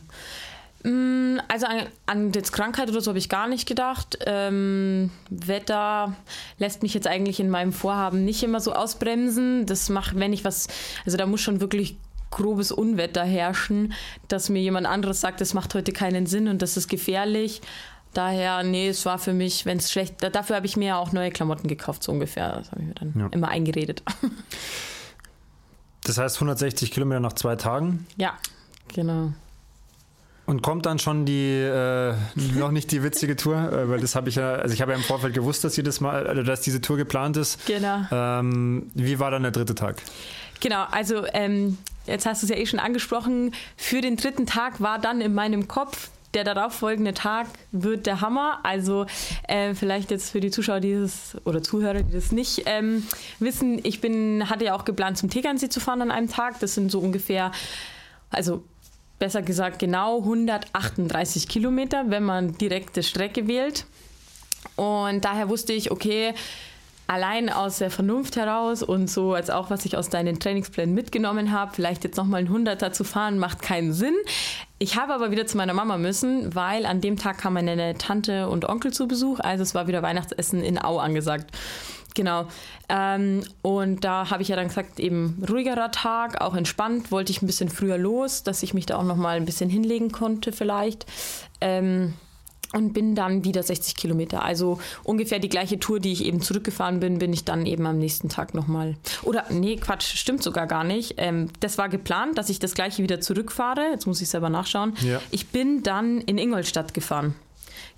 Also 0.87 1.66
an, 1.66 1.87
an 2.05 2.33
jetzt 2.33 2.53
Krankheit 2.53 2.90
oder 2.90 3.01
so 3.01 3.09
habe 3.11 3.18
ich 3.18 3.31
gar 3.31 3.49
nicht 3.49 3.66
gedacht. 3.66 4.18
Ähm, 4.27 5.11
Wetter 5.31 6.14
lässt 6.59 6.83
mich 6.83 6.92
jetzt 6.92 7.07
eigentlich 7.07 7.40
in 7.40 7.49
meinem 7.49 7.73
Vorhaben 7.73 8.25
nicht 8.27 8.42
immer 8.42 8.61
so 8.61 8.75
ausbremsen. 8.75 9.64
Das 9.64 9.88
macht, 9.88 10.18
wenn 10.18 10.35
ich 10.35 10.44
was, 10.44 10.68
also 11.07 11.16
da 11.16 11.25
muss 11.25 11.40
schon 11.40 11.61
wirklich 11.62 11.97
grobes 12.31 12.70
Unwetter 12.70 13.25
herrschen, 13.25 13.94
dass 14.29 14.51
mir 14.51 14.61
jemand 14.61 14.87
anderes 14.87 15.20
sagt, 15.23 15.40
das 15.40 15.55
macht 15.55 15.75
heute 15.75 15.92
keinen 15.92 16.27
Sinn 16.27 16.49
und 16.49 16.61
das 16.61 16.77
ist 16.77 16.88
gefährlich. 16.88 17.62
Daher, 18.12 18.62
nee, 18.62 18.88
es 18.88 19.07
war 19.07 19.18
für 19.18 19.33
mich, 19.33 19.64
wenn 19.66 19.79
es 19.79 19.90
schlecht, 19.90 20.16
da- 20.23 20.31
dafür 20.31 20.57
habe 20.57 20.66
ich 20.66 20.77
mir 20.77 20.88
ja 20.88 20.99
auch 20.99 21.12
neue 21.12 21.31
Klamotten 21.31 21.66
gekauft, 21.66 22.03
so 22.03 22.12
ungefähr. 22.12 22.57
Das 22.59 22.70
habe 22.73 22.83
ich 22.83 22.88
mir 22.88 22.94
dann 22.94 23.12
Ja. 23.18 23.29
immer 23.31 23.49
eingeredet. 23.49 24.03
Das 26.05 26.18
heißt 26.18 26.37
160 26.37 26.90
Kilometer 26.90 27.20
nach 27.20 27.33
zwei 27.33 27.57
Tagen. 27.57 28.07
ja, 28.16 28.35
genau. 28.94 29.33
Und 30.46 30.61
kommt 30.61 30.85
dann 30.85 30.98
schon 30.98 31.24
die, 31.24 31.52
äh, 31.52 32.14
noch 32.57 32.70
nicht 32.70 32.92
die 32.92 33.02
witzige 33.02 33.35
Tour, 33.35 33.57
äh, 33.57 33.88
weil 33.88 34.00
das 34.00 34.14
habe 34.14 34.28
ich 34.28 34.35
ja, 34.35 34.54
also 34.54 34.74
ich 34.74 34.83
habe 34.83 34.92
ja 34.92 34.98
im 34.98 35.04
Vorfeld 35.04 35.33
gewusst, 35.33 35.64
dass 35.64 35.76
jedes 35.76 36.00
Mal, 36.00 36.26
also 36.26 36.42
dass 36.42 36.61
diese 36.61 36.83
Tour 36.83 36.98
geplant 36.98 37.37
ist. 37.38 37.64
Genau. 37.66 38.02
Ähm, 38.11 38.90
wie 38.94 39.18
war 39.18 39.30
dann 39.30 39.42
der 39.42 39.52
dritte 39.52 39.74
Tag? 39.74 40.02
Genau, 40.61 40.85
also 40.90 41.24
ähm, 41.33 41.78
jetzt 42.07 42.26
hast 42.26 42.42
du 42.42 42.46
es 42.46 42.50
ja 42.50 42.57
eh 42.57 42.66
schon 42.66 42.78
angesprochen. 42.78 43.54
Für 43.76 44.02
den 44.02 44.16
dritten 44.16 44.46
Tag 44.46 44.80
war 44.83 44.98
dann 44.98 45.22
in 45.22 45.33
meinem 45.33 45.66
Kopf, 45.66 46.11
der 46.35 46.44
darauffolgende 46.44 47.14
Tag 47.14 47.46
wird 47.72 48.07
der 48.07 48.20
Hammer. 48.20 48.61
Also 48.64 49.07
äh, 49.48 49.74
vielleicht 49.74 50.11
jetzt 50.11 50.30
für 50.30 50.40
die 50.40 50.50
Zuschauer, 50.50 50.80
die 50.80 50.94
das 50.94 51.37
oder 51.44 51.62
Zuhörer, 51.62 52.02
die 52.02 52.12
das 52.12 52.33
nicht 52.33 52.64
ähm, 52.66 53.04
wissen, 53.38 53.80
ich 53.83 54.00
bin, 54.00 54.50
hatte 54.50 54.66
ja 54.66 54.74
auch 54.74 54.85
geplant, 54.85 55.16
zum 55.16 55.30
Tegernsee 55.30 55.68
zu 55.68 55.80
fahren 55.80 56.02
an 56.02 56.11
einem 56.11 56.28
Tag. 56.28 56.61
Das 56.61 56.74
sind 56.74 56.90
so 56.90 56.98
ungefähr, 56.98 57.52
also 58.30 58.62
besser 59.25 59.41
gesagt 59.41 59.79
genau 59.79 60.19
138 60.19 61.49
Kilometer, 61.49 62.11
wenn 62.11 62.25
man 62.25 62.59
direkte 62.59 63.03
Strecke 63.03 63.49
wählt. 63.49 63.87
Und 64.77 65.25
daher 65.25 65.49
wusste 65.49 65.73
ich, 65.73 65.91
okay, 65.91 66.35
allein 67.07 67.49
aus 67.49 67.79
der 67.79 67.91
Vernunft 67.91 68.37
heraus 68.37 68.83
und 68.83 69.09
so 69.09 69.33
als 69.33 69.49
auch, 69.49 69.71
was 69.71 69.87
ich 69.87 69.97
aus 69.97 70.11
deinen 70.11 70.41
Trainingsplänen 70.41 70.95
mitgenommen 70.95 71.53
habe, 71.53 71.73
vielleicht 71.75 72.05
jetzt 72.05 72.19
nochmal 72.19 72.41
ein 72.41 72.51
Hunderter 72.51 72.93
zu 72.93 73.03
fahren, 73.03 73.39
macht 73.39 73.63
keinen 73.63 73.95
Sinn. 73.95 74.15
Ich 74.79 74.99
habe 74.99 75.15
aber 75.15 75.31
wieder 75.31 75.47
zu 75.47 75.57
meiner 75.57 75.73
Mama 75.73 75.97
müssen, 75.97 76.55
weil 76.55 76.85
an 76.85 77.01
dem 77.01 77.17
Tag 77.17 77.39
kam 77.39 77.55
meine 77.55 77.97
Tante 77.97 78.51
und 78.51 78.69
Onkel 78.69 78.93
zu 78.93 79.09
Besuch. 79.09 79.41
Also 79.41 79.63
es 79.63 79.75
war 79.75 79.87
wieder 79.87 80.03
Weihnachtsessen 80.03 80.63
in 80.63 80.77
Au 80.77 80.99
angesagt. 80.99 81.51
Genau. 82.14 82.46
Ähm, 82.88 83.42
und 83.62 84.05
da 84.05 84.31
habe 84.31 84.42
ich 84.42 84.48
ja 84.48 84.57
dann 84.57 84.68
gesagt, 84.68 85.00
eben 85.00 85.42
ruhigerer 85.48 85.90
Tag, 85.90 86.40
auch 86.40 86.55
entspannt, 86.55 87.11
wollte 87.11 87.33
ich 87.33 87.42
ein 87.42 87.46
bisschen 87.46 87.68
früher 87.68 87.98
los, 87.98 88.44
dass 88.44 88.62
ich 88.62 88.72
mich 88.72 88.87
da 88.87 88.96
auch 88.96 89.05
nochmal 89.05 89.37
ein 89.37 89.44
bisschen 89.44 89.68
hinlegen 89.68 90.12
konnte 90.12 90.53
vielleicht. 90.53 91.07
Ähm, 91.61 92.14
und 92.72 92.92
bin 92.92 93.14
dann 93.14 93.44
wieder 93.44 93.62
60 93.62 93.94
Kilometer. 93.94 94.42
Also 94.42 94.81
ungefähr 95.05 95.38
die 95.38 95.48
gleiche 95.48 95.79
Tour, 95.79 96.00
die 96.00 96.12
ich 96.12 96.24
eben 96.24 96.40
zurückgefahren 96.40 96.98
bin, 96.98 97.18
bin 97.18 97.33
ich 97.33 97.44
dann 97.44 97.66
eben 97.66 97.87
am 97.87 97.98
nächsten 97.98 98.29
Tag 98.29 98.53
nochmal. 98.53 98.96
Oder 99.22 99.44
nee, 99.50 99.77
Quatsch, 99.77 100.16
stimmt 100.16 100.42
sogar 100.42 100.66
gar 100.66 100.83
nicht. 100.83 101.14
Ähm, 101.18 101.50
das 101.61 101.79
war 101.79 101.88
geplant, 101.88 102.37
dass 102.37 102.50
ich 102.50 102.59
das 102.59 102.74
gleiche 102.74 103.03
wieder 103.03 103.20
zurückfahre. 103.20 103.90
Jetzt 103.92 104.07
muss 104.07 104.20
ich 104.20 104.29
selber 104.29 104.50
nachschauen. 104.50 104.94
Ja. 105.03 105.20
Ich 105.31 105.48
bin 105.48 105.85
dann 105.85 106.20
in 106.20 106.37
Ingolstadt 106.37 106.94
gefahren. 106.94 107.37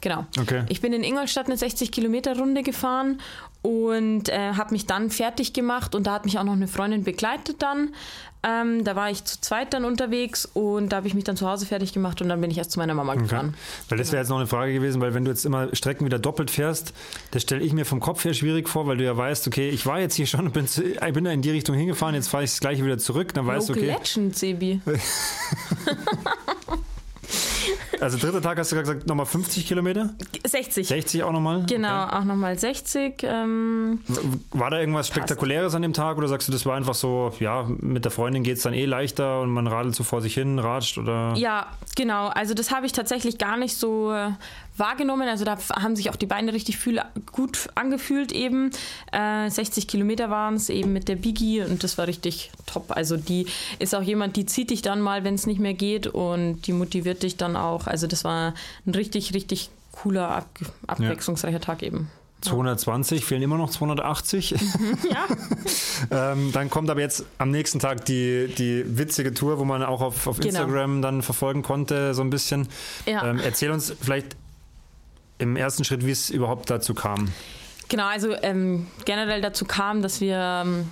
Genau. 0.01 0.27
Okay. 0.41 0.63
Ich 0.69 0.81
bin 0.81 0.93
in 0.93 1.03
Ingolstadt 1.03 1.47
eine 1.47 1.57
60 1.57 1.91
Kilometer 1.91 2.37
Runde 2.39 2.63
gefahren 2.63 3.21
und 3.63 4.29
äh, 4.29 4.53
habe 4.55 4.73
mich 4.73 4.87
dann 4.87 5.11
fertig 5.11 5.53
gemacht 5.53 5.95
und 5.95 6.07
da 6.07 6.13
hat 6.13 6.25
mich 6.25 6.39
auch 6.39 6.45
noch 6.45 6.53
eine 6.53 6.69
Freundin 6.69 7.03
begleitet 7.03 7.63
dann. 7.63 7.95
Ähm, 8.49 8.85
da 8.85 8.95
war 8.95 9.11
ich 9.11 9.25
zu 9.25 9.41
zweit 9.41 9.73
dann 9.75 9.85
unterwegs 9.85 10.47
und 10.53 10.91
da 10.91 10.99
habe 10.99 11.09
ich 11.09 11.15
mich 11.15 11.25
dann 11.25 11.37
zu 11.37 11.49
Hause 11.49 11.67
fertig 11.67 11.93
gemacht 11.93 12.23
und 12.23 12.29
dann 12.29 12.41
bin 12.41 12.49
ich 12.53 12.59
erst 12.59 12.71
zu 12.73 12.79
meiner 12.79 12.95
Mama 12.95 13.15
Okay. 13.15 13.23
gefahren. 13.23 13.55
Weil 13.89 13.99
das 13.99 14.13
wäre 14.13 14.23
jetzt 14.23 14.29
noch 14.29 14.37
eine 14.37 14.47
Frage 14.47 14.73
gewesen, 14.73 15.01
weil 15.01 15.15
wenn 15.15 15.25
du 15.25 15.33
jetzt 15.33 15.45
immer 15.45 15.75
Strecken 15.75 16.05
wieder 16.05 16.21
doppelt 16.21 16.53
fährst, 16.53 16.93
das 17.33 17.43
stelle 17.43 17.65
ich 17.65 17.73
mir 17.73 17.85
vom 17.85 17.99
Kopf 17.99 18.25
her 18.25 18.35
schwierig 18.35 18.69
vor, 18.69 18.87
weil 18.87 18.99
du 18.99 19.05
ja 19.05 19.17
weißt, 19.17 19.49
okay, 19.49 19.69
ich 19.71 19.85
war 19.87 19.99
jetzt 19.99 20.15
hier 20.15 20.27
schon, 20.27 20.53
bin, 20.53 20.69
zu- 20.69 20.85
ich 20.85 21.01
bin 21.13 21.25
da 21.25 21.33
in 21.33 21.43
die 21.43 21.51
Richtung 21.51 21.75
hingefahren, 21.75 22.15
jetzt 22.15 22.29
fahre 22.29 22.45
ich 22.45 22.51
das 22.51 22.61
gleiche 22.61 22.85
wieder 22.85 22.99
zurück, 22.99 23.35
dann 23.35 23.47
weißt 23.49 23.71
du, 23.71 23.73
okay, 23.73 23.87
Legend, 23.87 24.37
Sebi. 24.37 24.81
also 28.01 28.19
dritter 28.19 28.43
Tag 28.43 28.59
hast 28.59 28.73
du 28.73 28.77
gerade 28.77 28.89
gesagt, 28.89 29.07
nochmal 29.09 29.27
50 29.27 29.67
Kilometer, 29.67 30.11
60. 30.45 30.87
60 30.87 31.23
auch 31.23 31.33
nochmal? 31.33 31.65
Genau, 31.67 32.05
Okay. 32.05 32.17
auch 32.17 32.25
nochmal 32.25 32.59
60. 32.59 33.23
Ähm, 33.23 34.01
War 34.51 34.71
da 34.71 34.79
irgendwas 34.81 35.09
Spektakuläres 35.09 35.75
an 35.75 35.83
dem 35.83 35.93
Tag 35.93 36.17
oder 36.19 36.29
sagst 36.29 36.49
du, 36.49 36.53
das 36.53 36.67
war 36.67 36.77
einfach 36.77 36.95
so, 36.95 37.33
ja, 37.41 37.67
mit 37.81 38.05
der 38.05 38.13
Freundin 38.13 38.43
geht 38.43 38.57
es 38.59 38.63
dann 38.63 38.75
eh 38.75 38.85
leichter 38.85 39.41
und 39.41 39.51
man 39.51 39.67
radelt 39.67 39.95
so 39.95 40.05
vor 40.05 40.21
sich 40.23 40.35
hin, 40.35 40.59
ratscht 40.59 40.99
oder? 40.99 41.35
ja, 41.37 41.67
genau. 41.95 42.29
Also 42.29 42.55
das 42.55 42.71
habe 42.71 42.87
ich 42.87 42.93
tatsächlich 42.93 43.39
gar 43.39 43.57
nicht 43.57 43.77
so 43.77 44.13
äh, 44.13 44.31
wahrgenommen. 44.79 45.29
Also 45.29 45.45
da 45.45 45.57
haben 45.71 45.97
sich 45.97 46.11
auch 46.11 46.17
die 46.17 46.27
Beine 46.27 46.53
richtig 46.53 46.77
fühl 46.77 47.01
gut 47.33 47.69
angefühlt 47.75 48.33
eben. 48.33 48.71
Äh, 49.13 49.51
60 49.51 49.87
Kilometer 49.89 50.31
waren 50.31 50.55
es 50.55 50.69
eben 50.69 50.93
mit 50.93 51.09
der 51.09 51.17
Biggie 51.17 51.63
und 51.63 51.83
das 51.85 51.99
war 51.99 52.07
richtig 52.07 52.51
top. 52.67 52.93
Also 52.97 53.17
die 53.17 53.47
ist 53.79 53.95
auch 53.95 54.03
jemand, 54.03 54.37
die 54.37 54.47
zieht 54.47 54.71
dich 54.71 54.83
dann 54.83 55.01
mal, 55.01 55.25
wenn 55.25 55.35
es 55.35 55.47
nicht 55.47 55.61
mehr 55.61 55.75
geht 55.75 56.07
und 56.07 56.63
die 56.67 56.73
motiviert 56.73 57.23
dich 57.23 57.37
dann 57.37 57.57
auch. 57.57 57.87
Also 57.87 58.07
das 58.07 58.25
war 58.25 58.55
ein 58.87 58.95
richtig, 58.95 59.35
richtig 59.35 59.71
cooler, 59.93 60.29
ab 60.29 60.47
abwechslungsreicher 60.87 61.61
Tag 61.61 61.83
eben. 61.83 62.11
220, 62.43 63.25
fehlen 63.25 63.43
immer 63.43 63.57
noch 63.57 63.71
280. 63.71 64.55
Ja, 65.11 65.27
ähm, 66.33 66.53
dann 66.53 66.69
kommt 66.71 66.91
aber 66.91 67.01
jetzt 67.01 67.25
am 67.39 67.51
nächsten 67.51 67.79
Tag 67.79 68.05
die, 68.05 68.49
die 68.59 68.85
witzige 68.99 69.33
Tour, 69.33 69.59
wo 69.59 69.65
man 69.65 69.83
auch 69.83 70.01
auf, 70.03 70.27
auf 70.27 70.37
Genau. 70.39 70.49
Instagram 70.49 71.01
dann 71.03 71.23
verfolgen 71.23 71.63
konnte, 71.63 72.13
so 72.15 72.23
ein 72.23 72.31
bisschen. 72.31 72.69
Ja. 73.07 73.25
Ähm, 73.27 73.41
erzähl 73.43 73.71
uns 73.71 73.93
vielleicht 74.01 74.37
im 75.39 75.57
ersten 75.57 75.85
Schritt, 75.85 76.05
wie 76.07 76.11
es 76.11 76.31
überhaupt 76.31 76.71
dazu 76.71 76.95
kam. 76.95 77.33
Genau, 77.89 78.07
also 78.07 78.35
ähm, 78.43 78.87
generell 79.05 79.41
dazu 79.41 79.65
kam, 79.65 80.03
dass 80.03 80.21
wir 80.21 80.63
ähm, 80.65 80.89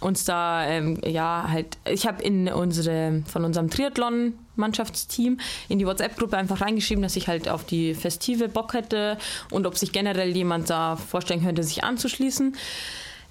uns 0.00 0.24
da, 0.24 0.66
ähm, 0.66 0.98
ja, 1.04 1.46
halt, 1.48 1.78
ich 1.88 2.06
habe 2.06 2.22
in 2.22 2.48
unsere, 2.48 3.22
von 3.26 3.44
unserem 3.44 3.70
Triathlon-Mannschaftsteam 3.70 5.38
in 5.68 5.78
die 5.78 5.86
WhatsApp-Gruppe 5.86 6.36
einfach 6.36 6.60
reingeschrieben, 6.60 7.02
dass 7.02 7.16
ich 7.16 7.28
halt 7.28 7.48
auf 7.48 7.64
die 7.64 7.94
Festive 7.94 8.48
Bock 8.48 8.74
hätte 8.74 9.16
und 9.50 9.66
ob 9.66 9.78
sich 9.78 9.92
generell 9.92 10.34
jemand 10.36 10.70
da 10.70 10.96
vorstellen 10.96 11.44
könnte, 11.44 11.62
sich 11.62 11.84
anzuschließen. 11.84 12.56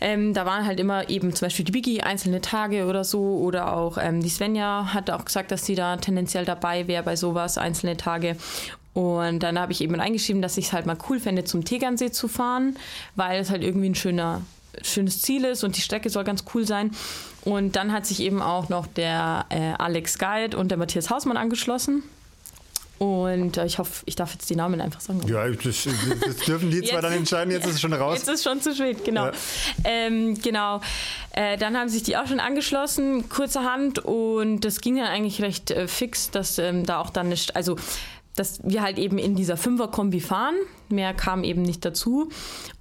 Ähm, 0.02 0.34
da 0.34 0.46
waren 0.46 0.66
halt 0.66 0.80
immer 0.80 1.10
eben 1.10 1.34
zum 1.34 1.46
Beispiel 1.46 1.66
die 1.66 1.72
Biggie 1.72 2.02
einzelne 2.02 2.42
Tage 2.42 2.88
oder 2.88 3.04
so 3.04 3.38
oder 3.38 3.74
auch 3.78 3.98
ähm, 3.98 4.22
die 4.22 4.30
Svenja 4.30 4.94
hat 4.94 5.10
auch 5.10 5.24
gesagt, 5.24 5.52
dass 5.52 5.66
sie 5.66 5.76
da 5.76 5.96
tendenziell 5.98 6.46
dabei 6.46 6.88
wäre 6.88 7.04
bei 7.04 7.16
sowas, 7.16 7.58
einzelne 7.58 7.96
Tage. 7.96 8.36
Und 8.94 9.40
dann 9.40 9.60
habe 9.60 9.72
ich 9.72 9.82
eben 9.82 10.00
eingeschrieben, 10.00 10.42
dass 10.42 10.58
ich 10.58 10.68
es 10.68 10.74
halt 10.74 10.86
mal 10.86 10.98
cool 11.10 11.20
fände, 11.20 11.44
zum 11.44 11.66
Tegernsee 11.66 12.12
zu 12.12 12.28
fahren, 12.28 12.78
weil 13.16 13.42
es 13.42 13.50
halt 13.50 13.64
irgendwie 13.64 13.90
ein 13.90 13.96
schöner, 13.96 14.42
schönes 14.82 15.22
Ziel 15.22 15.46
ist 15.46 15.64
und 15.64 15.78
die 15.78 15.82
Strecke 15.82 16.10
soll 16.10 16.24
ganz 16.24 16.44
cool 16.54 16.66
sein. 16.68 16.92
Und 17.44 17.76
dann 17.76 17.92
hat 17.92 18.06
sich 18.06 18.20
eben 18.20 18.42
auch 18.42 18.70
noch 18.70 18.88
der 18.88 19.46
äh, 19.50 19.74
Alex 19.78 20.20
Guide 20.20 20.56
und 20.56 20.70
der 20.70 20.78
Matthias 20.78 21.10
Hausmann 21.10 21.38
angeschlossen. 21.38 22.04
Und 23.00 23.58
äh, 23.58 23.66
ich 23.66 23.80
hoffe, 23.80 24.04
ich 24.06 24.16
darf 24.16 24.32
jetzt 24.34 24.50
die 24.50 24.56
Namen 24.56 24.80
einfach 24.80 25.02
sagen. 25.02 25.22
Ja, 25.28 25.50
das, 25.50 25.88
das 26.26 26.38
dürfen 26.46 26.72
die 26.72 26.82
zwar 26.84 27.02
dann 27.02 27.14
entscheiden, 27.14 27.52
jetzt 27.52 27.66
ist 27.66 27.76
es 27.76 27.82
schon 27.82 27.92
raus. 27.92 28.20
Jetzt 28.20 28.30
ist 28.30 28.36
es 28.36 28.44
schon 28.44 28.62
zu 28.62 28.74
spät, 28.74 29.04
genau. 29.04 29.26
Ja. 29.26 29.32
Ähm, 29.84 30.40
genau. 30.42 30.80
Äh, 31.32 31.58
dann 31.58 31.76
haben 31.76 31.90
sich 31.90 32.04
die 32.04 32.16
auch 32.16 32.28
schon 32.28 32.40
angeschlossen, 32.40 33.28
kurzerhand. 33.28 34.00
Und 34.00 34.62
das 34.62 34.80
ging 34.80 34.98
dann 34.98 35.08
eigentlich 35.08 35.42
recht 35.42 35.72
äh, 35.72 35.88
fix, 35.88 36.32
dass 36.32 36.60
ähm, 36.60 36.86
da 36.86 37.02
auch 37.02 37.10
dann 37.10 37.30
nicht, 37.30 37.56
also 37.56 37.76
dass 38.36 38.60
wir 38.64 38.82
halt 38.82 38.98
eben 38.98 39.18
in 39.18 39.36
dieser 39.36 39.58
Fünfer-Kombi 39.58 40.20
fahren. 40.20 40.56
Mehr 40.90 41.14
kam 41.14 41.44
eben 41.44 41.62
nicht 41.62 41.86
dazu. 41.86 42.30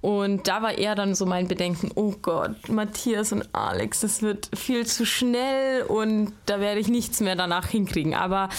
Und 0.01 0.47
da 0.47 0.61
war 0.61 0.77
eher 0.77 0.95
dann 0.95 1.15
so 1.15 1.25
mein 1.25 1.47
Bedenken, 1.47 1.91
oh 1.95 2.15
Gott, 2.21 2.69
Matthias 2.69 3.31
und 3.31 3.47
Alex, 3.53 4.01
das 4.01 4.21
wird 4.21 4.49
viel 4.55 4.85
zu 4.85 5.05
schnell 5.05 5.83
und 5.83 6.33
da 6.45 6.59
werde 6.59 6.79
ich 6.79 6.87
nichts 6.87 7.19
mehr 7.19 7.35
danach 7.35 7.67
hinkriegen. 7.67 8.15
Aber 8.15 8.49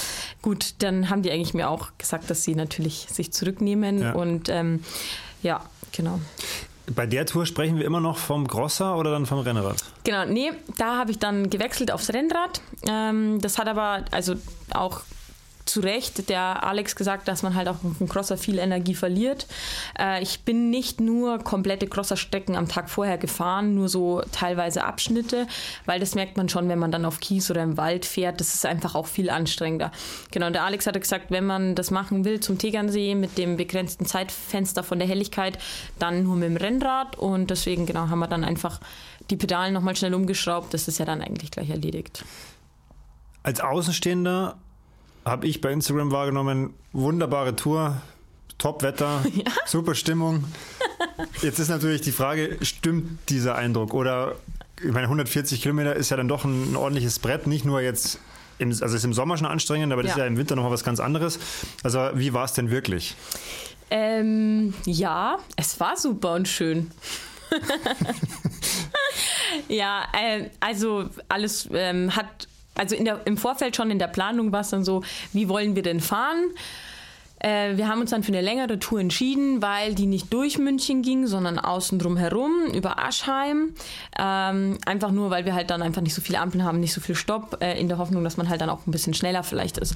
gut, 0.42 0.74
dann 0.78 1.11
haben 1.11 1.22
die 1.22 1.30
eigentlich 1.30 1.54
mir 1.54 1.68
auch 1.68 1.88
gesagt, 1.98 2.30
dass 2.30 2.44
sie 2.44 2.54
natürlich 2.54 3.07
sich 3.11 3.33
zurücknehmen. 3.33 4.00
Ja. 4.00 4.12
Und 4.12 4.48
ähm, 4.48 4.85
ja, 5.42 5.62
genau. 5.92 6.20
Bei 6.94 7.07
der 7.07 7.24
Tour 7.24 7.46
sprechen 7.46 7.78
wir 7.78 7.87
immer 7.87 8.00
noch 8.00 8.18
vom 8.18 8.46
Grosser 8.46 8.96
oder 8.98 9.11
dann 9.11 9.24
vom 9.24 9.38
Rennrad? 9.38 9.76
Genau, 10.04 10.26
nee, 10.26 10.52
da 10.76 10.98
habe 10.98 11.11
ich 11.11 11.18
dann 11.18 11.48
gewechselt 11.48 11.90
aufs 11.90 12.12
Rennrad. 12.12 12.61
Ähm, 12.87 13.40
das 13.40 13.59
hat 13.59 13.68
aber, 13.68 14.04
also 14.11 14.35
auch 14.70 15.00
zu 15.64 15.81
Recht 15.81 16.29
der 16.29 16.64
Alex 16.64 16.94
gesagt, 16.96 17.29
dass 17.29 17.42
man 17.42 17.55
halt 17.55 17.68
auch 17.68 17.83
auf 17.85 17.98
dem 17.98 18.09
Crosser 18.09 18.37
viel 18.37 18.59
Energie 18.59 18.94
verliert. 18.94 19.46
Äh, 19.98 20.22
ich 20.22 20.40
bin 20.40 20.70
nicht 20.70 21.00
nur 21.00 21.38
komplette 21.38 21.87
Crosser-Strecken 21.87 22.57
am 22.57 22.68
Tag 22.68 22.90
vorher 22.90 23.18
gefahren, 23.18 23.74
nur 23.74 23.88
so 23.88 24.22
teilweise 24.33 24.85
Abschnitte, 24.85 25.46
weil 25.87 26.00
das 26.00 26.14
merkt 26.14 26.37
man 26.37 26.48
schon, 26.48 26.68
wenn 26.68 26.79
man 26.79 26.92
dann 26.92 27.05
auf 27.05 27.20
Kies 27.20 27.50
oder 27.50 27.62
im 27.62 27.77
Wald 27.77 28.05
fährt. 28.05 28.40
Das 28.40 28.55
ist 28.55 28.66
einfach 28.66 28.94
auch 28.94 29.07
viel 29.07 29.31
anstrengender. 29.31 29.90
Genau, 30.31 30.50
der 30.50 30.64
Alex 30.64 30.87
hatte 30.87 31.00
gesagt, 31.00 31.31
wenn 31.31 31.46
man 31.46 31.74
das 31.74 31.90
machen 31.90 32.24
will 32.24 32.40
zum 32.40 32.59
Tegernsee 32.59 33.14
mit 33.14 33.38
dem 33.38 33.57
begrenzten 33.57 34.07
Zeitfenster 34.07 34.83
von 34.83 34.98
der 34.98 35.09
Helligkeit, 35.09 35.59
dann 35.98 36.24
nur 36.24 36.37
mit 36.37 36.48
dem 36.48 36.57
Rennrad 36.57 37.16
und 37.16 37.50
deswegen 37.50 37.87
genau 37.87 38.09
haben 38.09 38.18
wir 38.18 38.29
dann 38.29 38.44
einfach 38.44 38.81
die 39.31 39.37
Pedalen 39.37 39.72
nochmal 39.72 39.96
schnell 39.96 40.14
umgeschraubt. 40.14 40.74
Das 40.74 40.88
ist 40.88 40.98
ja 40.98 41.05
dann 41.05 41.22
eigentlich 41.22 41.50
gleich 41.50 41.70
erledigt. 41.70 42.24
Als 43.42 43.61
Außenstehender 43.61 44.57
habe 45.24 45.46
ich 45.46 45.60
bei 45.60 45.72
Instagram 45.72 46.10
wahrgenommen. 46.10 46.74
Wunderbare 46.92 47.56
Tour, 47.56 48.00
Top-Wetter, 48.58 49.24
ja? 49.34 49.44
super 49.66 49.94
Stimmung. 49.94 50.44
Jetzt 51.42 51.58
ist 51.58 51.68
natürlich 51.68 52.00
die 52.00 52.12
Frage, 52.12 52.58
stimmt 52.62 53.18
dieser 53.28 53.56
Eindruck? 53.56 53.94
Oder, 53.94 54.37
ich 54.78 54.92
meine, 54.92 55.04
140 55.04 55.62
Kilometer 55.62 55.94
ist 55.94 56.10
ja 56.10 56.16
dann 56.16 56.28
doch 56.28 56.44
ein, 56.44 56.72
ein 56.72 56.76
ordentliches 56.76 57.18
Brett, 57.18 57.46
nicht 57.46 57.64
nur 57.64 57.80
jetzt, 57.80 58.18
im, 58.58 58.68
also 58.68 58.96
ist 58.96 59.04
im 59.04 59.12
Sommer 59.12 59.37
schon 59.37 59.46
anstrengend, 59.46 59.92
aber 59.92 60.02
das 60.02 60.10
ja. 60.10 60.16
ist 60.16 60.20
ja 60.20 60.26
im 60.26 60.37
Winter 60.37 60.56
nochmal 60.56 60.72
was 60.72 60.84
ganz 60.84 61.00
anderes. 61.00 61.38
Also, 61.82 62.10
wie 62.14 62.32
war 62.32 62.44
es 62.44 62.52
denn 62.52 62.70
wirklich? 62.70 63.16
Ähm, 63.90 64.74
ja, 64.87 65.38
es 65.56 65.78
war 65.80 65.96
super 65.96 66.34
und 66.34 66.48
schön. 66.48 66.90
ja, 69.68 70.04
äh, 70.12 70.50
also 70.60 71.08
alles 71.28 71.68
ähm, 71.72 72.14
hat 72.14 72.48
also 72.74 72.96
der, 73.04 73.20
im 73.24 73.37
Vorfeld 73.37 73.76
schon 73.76 73.90
in 73.90 73.98
der 73.98 74.08
Planung 74.08 74.52
war 74.52 74.60
es 74.60 74.70
dann 74.70 74.84
so, 74.84 75.02
wie 75.32 75.48
wollen 75.48 75.76
wir 75.76 75.82
denn 75.82 76.00
fahren? 76.00 76.50
Äh, 77.44 77.76
wir 77.76 77.88
haben 77.88 78.00
uns 78.00 78.11
dann 78.11 78.22
für 78.22 78.33
eine 78.33 78.40
längere 78.40 78.78
Tour 78.78 79.00
entschieden, 79.00 79.61
weil 79.61 79.94
die 79.94 80.07
nicht 80.07 80.33
durch 80.33 80.57
München 80.57 81.02
ging, 81.02 81.26
sondern 81.26 81.59
außen 81.59 81.98
drum 81.98 82.16
herum, 82.16 82.52
über 82.72 82.98
Aschheim. 82.98 83.74
Ähm, 84.18 84.78
einfach 84.87 85.11
nur, 85.11 85.28
weil 85.28 85.44
wir 85.44 85.54
halt 85.54 85.68
dann 85.68 85.83
einfach 85.83 86.00
nicht 86.00 86.14
so 86.14 86.22
viele 86.22 86.40
Ampeln 86.40 86.64
haben, 86.64 86.80
nicht 86.80 86.94
so 86.94 87.02
viel 87.02 87.14
Stopp, 87.14 87.59
äh, 87.61 87.78
in 87.78 87.88
der 87.88 87.98
Hoffnung, 87.98 88.24
dass 88.24 88.38
man 88.38 88.48
halt 88.48 88.62
dann 88.62 88.70
auch 88.70 88.87
ein 88.87 88.90
bisschen 88.90 89.12
schneller 89.12 89.42
vielleicht 89.42 89.76
ist. 89.76 89.94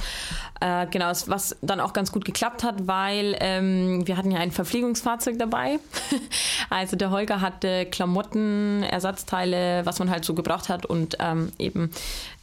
Äh, 0.61 0.87
genau, 0.91 1.11
was 1.27 1.57
dann 1.63 1.81
auch 1.81 1.95
ganz 1.95 2.13
gut 2.13 2.27
geklappt 2.27 2.63
hat, 2.63 2.87
weil 2.87 3.35
ähm, 3.41 4.07
wir 4.07 4.19
hatten 4.19 4.31
ja 4.31 4.41
ein 4.41 4.53
Verpflegungsfahrzeug 4.53 5.39
dabei. 5.39 5.79
also 6.71 6.97
der 6.97 7.11
Holger 7.11 7.41
hatte 7.41 7.87
Klamotten, 7.87 8.83
Ersatzteile, 8.83 9.87
was 9.87 9.99
man 10.01 10.11
halt 10.11 10.27
so 10.27 10.35
gebraucht 10.35 10.69
hat 10.69 10.85
und 10.85 11.17
ähm, 11.19 11.51
eben, 11.59 11.91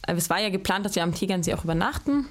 äh, 0.08 0.14
es 0.14 0.28
war 0.30 0.40
ja 0.40 0.48
geplant, 0.48 0.84
dass 0.84 0.96
wir 0.96 1.04
am 1.04 1.14
Tegernsee 1.14 1.54
auch 1.54 1.62
übernachten 1.62 2.26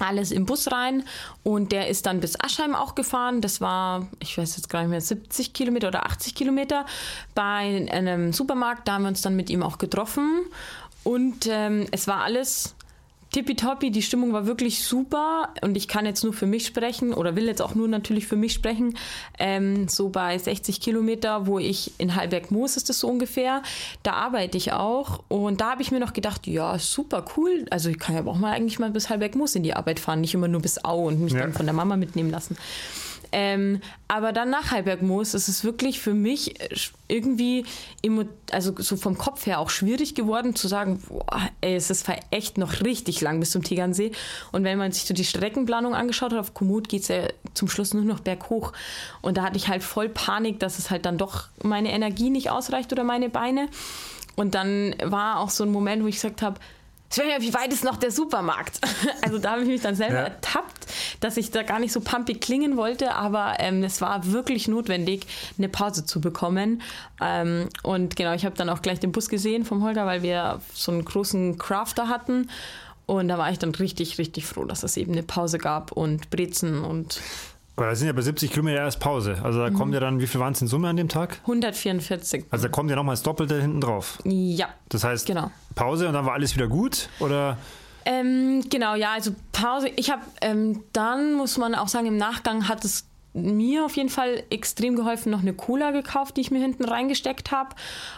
alles 0.00 0.30
im 0.30 0.46
Bus 0.46 0.70
rein 0.70 1.04
und 1.42 1.72
der 1.72 1.88
ist 1.88 2.06
dann 2.06 2.20
bis 2.20 2.38
Aschheim 2.40 2.74
auch 2.74 2.94
gefahren. 2.94 3.40
Das 3.40 3.60
war, 3.60 4.06
ich 4.20 4.36
weiß 4.36 4.56
jetzt 4.56 4.68
gar 4.68 4.80
nicht 4.80 4.90
mehr, 4.90 5.00
70 5.00 5.52
Kilometer 5.52 5.88
oder 5.88 6.06
80 6.06 6.34
Kilometer 6.34 6.86
bei 7.34 7.88
einem 7.90 8.32
Supermarkt. 8.32 8.88
Da 8.88 8.94
haben 8.94 9.02
wir 9.02 9.08
uns 9.08 9.22
dann 9.22 9.36
mit 9.36 9.50
ihm 9.50 9.62
auch 9.62 9.78
getroffen 9.78 10.40
und 11.04 11.46
ähm, 11.48 11.86
es 11.90 12.06
war 12.08 12.22
alles 12.22 12.74
tippitoppi, 13.34 13.90
die 13.90 14.02
Stimmung 14.02 14.32
war 14.32 14.46
wirklich 14.46 14.84
super 14.84 15.52
und 15.60 15.76
ich 15.76 15.88
kann 15.88 16.06
jetzt 16.06 16.22
nur 16.22 16.32
für 16.32 16.46
mich 16.46 16.66
sprechen 16.66 17.12
oder 17.12 17.34
will 17.34 17.46
jetzt 17.46 17.60
auch 17.60 17.74
nur 17.74 17.88
natürlich 17.88 18.28
für 18.28 18.36
mich 18.36 18.52
sprechen. 18.52 18.96
Ähm, 19.40 19.88
so 19.88 20.08
bei 20.08 20.38
60 20.38 20.80
Kilometer, 20.80 21.48
wo 21.48 21.58
ich 21.58 21.94
in 21.98 22.14
Halberg-Moos 22.14 22.76
ist 22.76 22.88
das 22.88 23.00
so 23.00 23.08
ungefähr, 23.08 23.62
da 24.04 24.12
arbeite 24.12 24.56
ich 24.56 24.72
auch 24.72 25.24
und 25.26 25.60
da 25.60 25.72
habe 25.72 25.82
ich 25.82 25.90
mir 25.90 25.98
noch 25.98 26.12
gedacht, 26.12 26.46
ja, 26.46 26.78
super 26.78 27.24
cool. 27.36 27.66
Also 27.70 27.90
ich 27.90 27.98
kann 27.98 28.14
ja 28.14 28.24
auch 28.24 28.38
mal 28.38 28.52
eigentlich 28.52 28.78
mal 28.78 28.92
bis 28.92 29.10
Halberg-Moos 29.10 29.56
in 29.56 29.64
die 29.64 29.74
Arbeit 29.74 29.98
fahren, 29.98 30.20
nicht 30.20 30.34
immer 30.34 30.46
nur 30.46 30.62
bis 30.62 30.84
Au 30.84 31.08
und 31.08 31.20
mich 31.20 31.32
ja. 31.32 31.40
dann 31.40 31.52
von 31.52 31.66
der 31.66 31.74
Mama 31.74 31.96
mitnehmen 31.96 32.30
lassen. 32.30 32.56
Ähm, 33.36 33.80
aber 34.06 34.32
dann 34.32 34.48
nach 34.48 34.70
Halbergmoos 34.70 35.34
ist 35.34 35.48
es 35.48 35.64
wirklich 35.64 35.98
für 35.98 36.14
mich 36.14 36.60
äh, 36.60 36.68
irgendwie, 37.08 37.64
also 38.52 38.72
so 38.78 38.96
vom 38.96 39.18
Kopf 39.18 39.46
her 39.46 39.58
auch 39.58 39.70
schwierig 39.70 40.14
geworden 40.14 40.54
zu 40.54 40.68
sagen, 40.68 41.02
boah, 41.08 41.50
ey, 41.60 41.74
es 41.74 41.90
ist 41.90 42.06
echt 42.30 42.58
noch 42.58 42.82
richtig 42.82 43.20
lang 43.22 43.40
bis 43.40 43.50
zum 43.50 43.64
Tegernsee. 43.64 44.12
Und 44.52 44.62
wenn 44.62 44.78
man 44.78 44.92
sich 44.92 45.04
so 45.04 45.14
die 45.14 45.24
Streckenplanung 45.24 45.96
angeschaut 45.96 46.32
hat, 46.32 46.38
auf 46.38 46.54
Komoot 46.54 46.88
geht 46.88 47.02
es 47.02 47.08
ja 47.08 47.26
zum 47.54 47.66
Schluss 47.68 47.92
nur 47.92 48.04
noch 48.04 48.20
berghoch. 48.20 48.72
Und 49.20 49.36
da 49.36 49.42
hatte 49.42 49.56
ich 49.56 49.66
halt 49.66 49.82
voll 49.82 50.08
Panik, 50.08 50.60
dass 50.60 50.78
es 50.78 50.92
halt 50.92 51.04
dann 51.04 51.18
doch 51.18 51.48
meine 51.60 51.90
Energie 51.90 52.30
nicht 52.30 52.50
ausreicht 52.50 52.92
oder 52.92 53.02
meine 53.02 53.30
Beine. 53.30 53.68
Und 54.36 54.54
dann 54.54 54.94
war 55.02 55.40
auch 55.40 55.50
so 55.50 55.64
ein 55.64 55.72
Moment, 55.72 56.04
wo 56.04 56.06
ich 56.06 56.14
gesagt 56.14 56.40
habe, 56.40 56.60
Svenja, 57.14 57.40
wie 57.40 57.54
weit 57.54 57.72
ist 57.72 57.84
noch 57.84 57.96
der 57.96 58.10
Supermarkt? 58.10 58.80
Also 59.22 59.38
da 59.38 59.52
habe 59.52 59.62
ich 59.62 59.68
mich 59.68 59.80
dann 59.80 59.94
selber 59.94 60.16
ja. 60.16 60.24
ertappt, 60.24 60.86
dass 61.20 61.36
ich 61.36 61.50
da 61.50 61.62
gar 61.62 61.78
nicht 61.78 61.92
so 61.92 62.00
pumpig 62.00 62.40
klingen 62.40 62.76
wollte, 62.76 63.14
aber 63.14 63.54
ähm, 63.58 63.82
es 63.82 64.00
war 64.00 64.32
wirklich 64.32 64.68
notwendig, 64.68 65.26
eine 65.56 65.68
Pause 65.68 66.04
zu 66.04 66.20
bekommen. 66.20 66.82
Ähm, 67.22 67.68
und 67.82 68.16
genau, 68.16 68.34
ich 68.34 68.44
habe 68.44 68.56
dann 68.56 68.68
auch 68.68 68.82
gleich 68.82 69.00
den 69.00 69.12
Bus 69.12 69.28
gesehen 69.28 69.64
vom 69.64 69.82
Holger, 69.82 70.04
weil 70.04 70.22
wir 70.22 70.60
so 70.74 70.92
einen 70.92 71.04
großen 71.04 71.56
Crafter 71.56 72.08
hatten. 72.08 72.50
Und 73.06 73.28
da 73.28 73.38
war 73.38 73.50
ich 73.50 73.58
dann 73.58 73.74
richtig, 73.74 74.18
richtig 74.18 74.44
froh, 74.46 74.64
dass 74.64 74.82
es 74.82 74.96
eben 74.96 75.12
eine 75.12 75.22
Pause 75.22 75.58
gab 75.58 75.92
und 75.92 76.30
Brezen 76.30 76.82
und 76.82 77.20
aber 77.76 77.86
da 77.86 77.94
sind 77.94 78.06
ja 78.06 78.12
bei 78.12 78.22
70 78.22 78.50
Kilometer 78.52 78.78
erst 78.78 79.00
Pause. 79.00 79.38
Also 79.42 79.60
da 79.60 79.70
mhm. 79.70 79.74
kommt 79.74 79.94
ja 79.94 80.00
dann, 80.00 80.20
wie 80.20 80.26
viel 80.26 80.40
waren 80.40 80.52
es 80.52 80.62
in 80.62 80.68
Summe 80.68 80.88
an 80.88 80.96
dem 80.96 81.08
Tag? 81.08 81.40
144. 81.42 82.44
Also 82.50 82.64
da 82.64 82.68
kommt 82.70 82.90
ja 82.90 82.96
nochmal 82.96 83.14
das 83.14 83.22
Doppelte 83.22 83.60
hinten 83.60 83.80
drauf. 83.80 84.18
Ja. 84.24 84.68
Das 84.88 85.02
heißt, 85.02 85.26
genau. 85.26 85.50
Pause 85.74 86.06
und 86.06 86.14
dann 86.14 86.24
war 86.24 86.34
alles 86.34 86.54
wieder 86.54 86.68
gut? 86.68 87.08
Oder? 87.18 87.58
Ähm, 88.04 88.64
genau, 88.70 88.94
ja, 88.94 89.12
also 89.12 89.32
Pause. 89.52 89.88
Ich 89.96 90.10
habe 90.10 90.22
ähm, 90.40 90.84
dann, 90.92 91.34
muss 91.34 91.58
man 91.58 91.74
auch 91.74 91.88
sagen, 91.88 92.06
im 92.06 92.16
Nachgang 92.16 92.68
hat 92.68 92.84
es 92.84 93.06
mir 93.34 93.84
auf 93.84 93.96
jeden 93.96 94.08
Fall 94.08 94.44
extrem 94.48 94.94
geholfen, 94.94 95.30
noch 95.30 95.42
eine 95.42 95.54
Cola 95.54 95.90
gekauft, 95.90 96.36
die 96.36 96.40
ich 96.40 96.52
mir 96.52 96.60
hinten 96.60 96.84
reingesteckt 96.84 97.50
habe. 97.50 97.74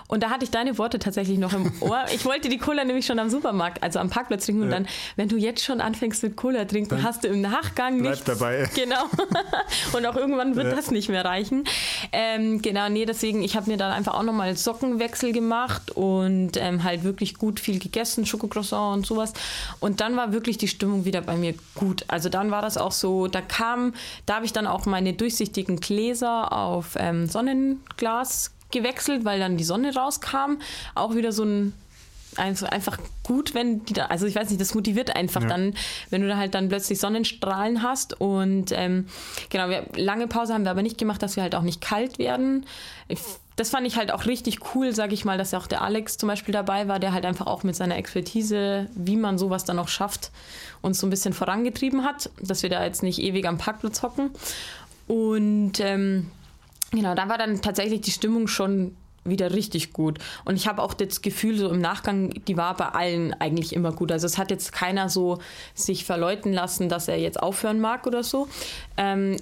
Und 0.09 0.23
da 0.23 0.31
hatte 0.31 0.45
ich 0.45 0.51
deine 0.51 0.77
Worte 0.79 0.99
tatsächlich 0.99 1.39
noch 1.39 1.55
im 1.55 1.73
Ohr. 1.81 2.05
Ich 2.15 2.25
wollte 2.25 2.49
die 2.49 2.59
Cola 2.59 2.85
nämlich 2.85 3.07
schon 3.07 3.19
am 3.19 3.31
Supermarkt, 3.31 3.83
also 3.83 3.99
am 3.99 4.11
Parkplatz 4.11 4.47
trinken. 4.47 4.63
Und 4.63 4.71
dann, 4.71 4.87
wenn 5.17 5.29
du 5.29 5.37
jetzt 5.37 5.65
schon 5.65 5.81
anfängst 5.81 6.23
mit 6.23 6.37
Cola 6.37 6.65
trinken, 6.67 6.91
dann 6.91 7.03
hast 7.03 7.25
du 7.25 7.29
im 7.29 7.41
Nachgang 7.41 8.01
nicht. 8.01 8.29
dabei. 8.29 8.69
Genau. 8.77 9.05
Und 9.95 10.07
auch 10.07 10.17
irgendwann 10.17 10.55
wird 10.55 10.69
ja. 10.69 10.75
das 10.75 10.91
nicht 10.91 11.09
mehr 11.09 11.25
reichen. 11.25 11.65
Ähm, 12.13 12.61
genau, 12.61 12.89
nee, 12.89 13.07
deswegen, 13.07 13.43
ich 13.43 13.57
habe 13.57 13.71
mir 13.71 13.79
dann 13.79 13.91
einfach 13.91 14.15
auch 14.15 14.23
nochmal 14.23 14.55
Sockenwechsel 14.57 15.33
gemacht 15.33 15.93
und 15.93 16.57
ähm, 16.57 16.85
halt 16.85 17.05
wirklich 17.05 17.39
gut 17.39 17.59
viel 17.59 17.79
gegessen, 17.79 18.27
Schokocroissant 18.27 18.99
und 18.99 19.07
sowas. 19.07 19.33
Und 19.81 20.01
dann 20.01 20.17
war 20.17 20.33
wirklich 20.33 20.59
die 20.59 20.69
Stimmung 20.69 21.05
wieder 21.05 21.23
bei 21.23 21.37
mir 21.37 21.55
gut. 21.75 22.05
Also 22.09 22.29
dann 22.29 22.51
war 22.51 22.61
das 22.61 22.77
auch 22.77 22.93
so, 22.93 23.29
da 23.29 23.41
kam, 23.41 23.95
da 24.27 24.37
habe 24.37 24.45
ich 24.45 24.53
dann 24.53 24.67
auch 24.67 24.85
meine 24.87 25.06
meine 25.07 25.17
durchsichtigen 25.17 25.77
Gläser 25.77 26.53
auf 26.53 26.97
ähm, 26.99 27.27
Sonnenglas 27.27 28.53
gewechselt, 28.73 29.25
weil 29.25 29.39
dann 29.39 29.57
die 29.57 29.65
Sonne 29.65 29.95
rauskam. 29.95 30.59
Auch 30.97 31.15
wieder 31.15 31.31
so 31.31 31.45
ein 31.45 31.73
einfach 32.39 32.99
gut, 33.23 33.55
wenn 33.55 33.87
die 33.87 33.95
da, 33.95 34.07
also 34.07 34.27
ich 34.27 34.35
weiß 34.35 34.51
nicht, 34.51 34.61
das 34.61 34.75
motiviert 34.75 35.17
einfach 35.17 35.41
ja. 35.41 35.49
dann, 35.49 35.75
wenn 36.11 36.21
du 36.21 36.29
da 36.29 36.37
halt 36.37 36.55
dann 36.55 36.69
plötzlich 36.69 36.99
Sonnenstrahlen 36.99 37.83
hast. 37.83 38.21
Und 38.21 38.73
ähm, 38.73 39.07
genau, 39.49 39.71
wir, 39.71 39.87
lange 39.95 40.27
Pause 40.27 40.53
haben 40.53 40.65
wir 40.65 40.71
aber 40.71 40.83
nicht 40.83 40.99
gemacht, 40.99 41.23
dass 41.23 41.37
wir 41.37 41.43
halt 41.43 41.55
auch 41.55 41.63
nicht 41.63 41.81
kalt 41.81 42.19
werden. 42.19 42.67
Ich, 43.09 43.21
das 43.57 43.71
fand 43.71 43.87
ich 43.87 43.97
halt 43.97 44.13
auch 44.13 44.27
richtig 44.27 44.75
cool, 44.75 44.95
sage 44.95 45.15
ich 45.15 45.25
mal, 45.25 45.39
dass 45.39 45.55
auch 45.55 45.67
der 45.67 45.81
Alex 45.81 46.19
zum 46.19 46.27
Beispiel 46.27 46.53
dabei 46.53 46.89
war, 46.89 46.99
der 46.99 47.15
halt 47.15 47.25
einfach 47.25 47.47
auch 47.47 47.63
mit 47.63 47.75
seiner 47.75 47.97
Expertise, 47.97 48.89
wie 48.95 49.17
man 49.17 49.39
sowas 49.39 49.65
dann 49.65 49.79
auch 49.79 49.89
schafft, 49.89 50.31
uns 50.83 51.01
so 51.01 51.07
ein 51.07 51.11
bisschen 51.11 51.33
vorangetrieben 51.33 52.05
hat, 52.05 52.29
dass 52.39 52.63
wir 52.63 52.69
da 52.69 52.85
jetzt 52.85 53.03
nicht 53.03 53.19
ewig 53.19 53.47
am 53.47 53.57
Parkplatz 53.57 54.03
hocken. 54.03 54.31
Und 55.07 55.81
ähm, 55.81 56.31
genau, 56.91 57.15
da 57.15 57.29
war 57.29 57.39
dann 57.39 57.61
tatsächlich 57.63 58.01
die 58.01 58.11
Stimmung 58.11 58.49
schon 58.49 58.97
wieder 59.25 59.53
richtig 59.53 59.93
gut. 59.93 60.19
Und 60.45 60.57
ich 60.57 60.69
habe 60.69 60.83
auch 60.83 60.95
das 60.95 61.23
Gefühl, 61.23 61.59
so 61.59 61.69
im 61.69 61.81
Nachgang, 61.81 62.31
die 62.47 62.57
war 62.57 62.77
bei 62.77 62.87
allen 62.87 63.35
eigentlich 63.35 63.75
immer 63.75 63.93
gut. 63.93 64.13
Also 64.13 64.27
es 64.27 64.39
hat 64.39 64.51
jetzt 64.51 64.73
keiner 64.73 65.09
so 65.09 65.39
sich 65.75 66.05
verleuten 66.05 66.53
lassen, 66.53 66.89
dass 66.89 67.09
er 67.09 67.19
jetzt 67.19 67.43
aufhören 67.43 67.81
mag 67.81 68.07
oder 68.07 68.23
so. 68.23 68.49
Ähm, 68.97 69.37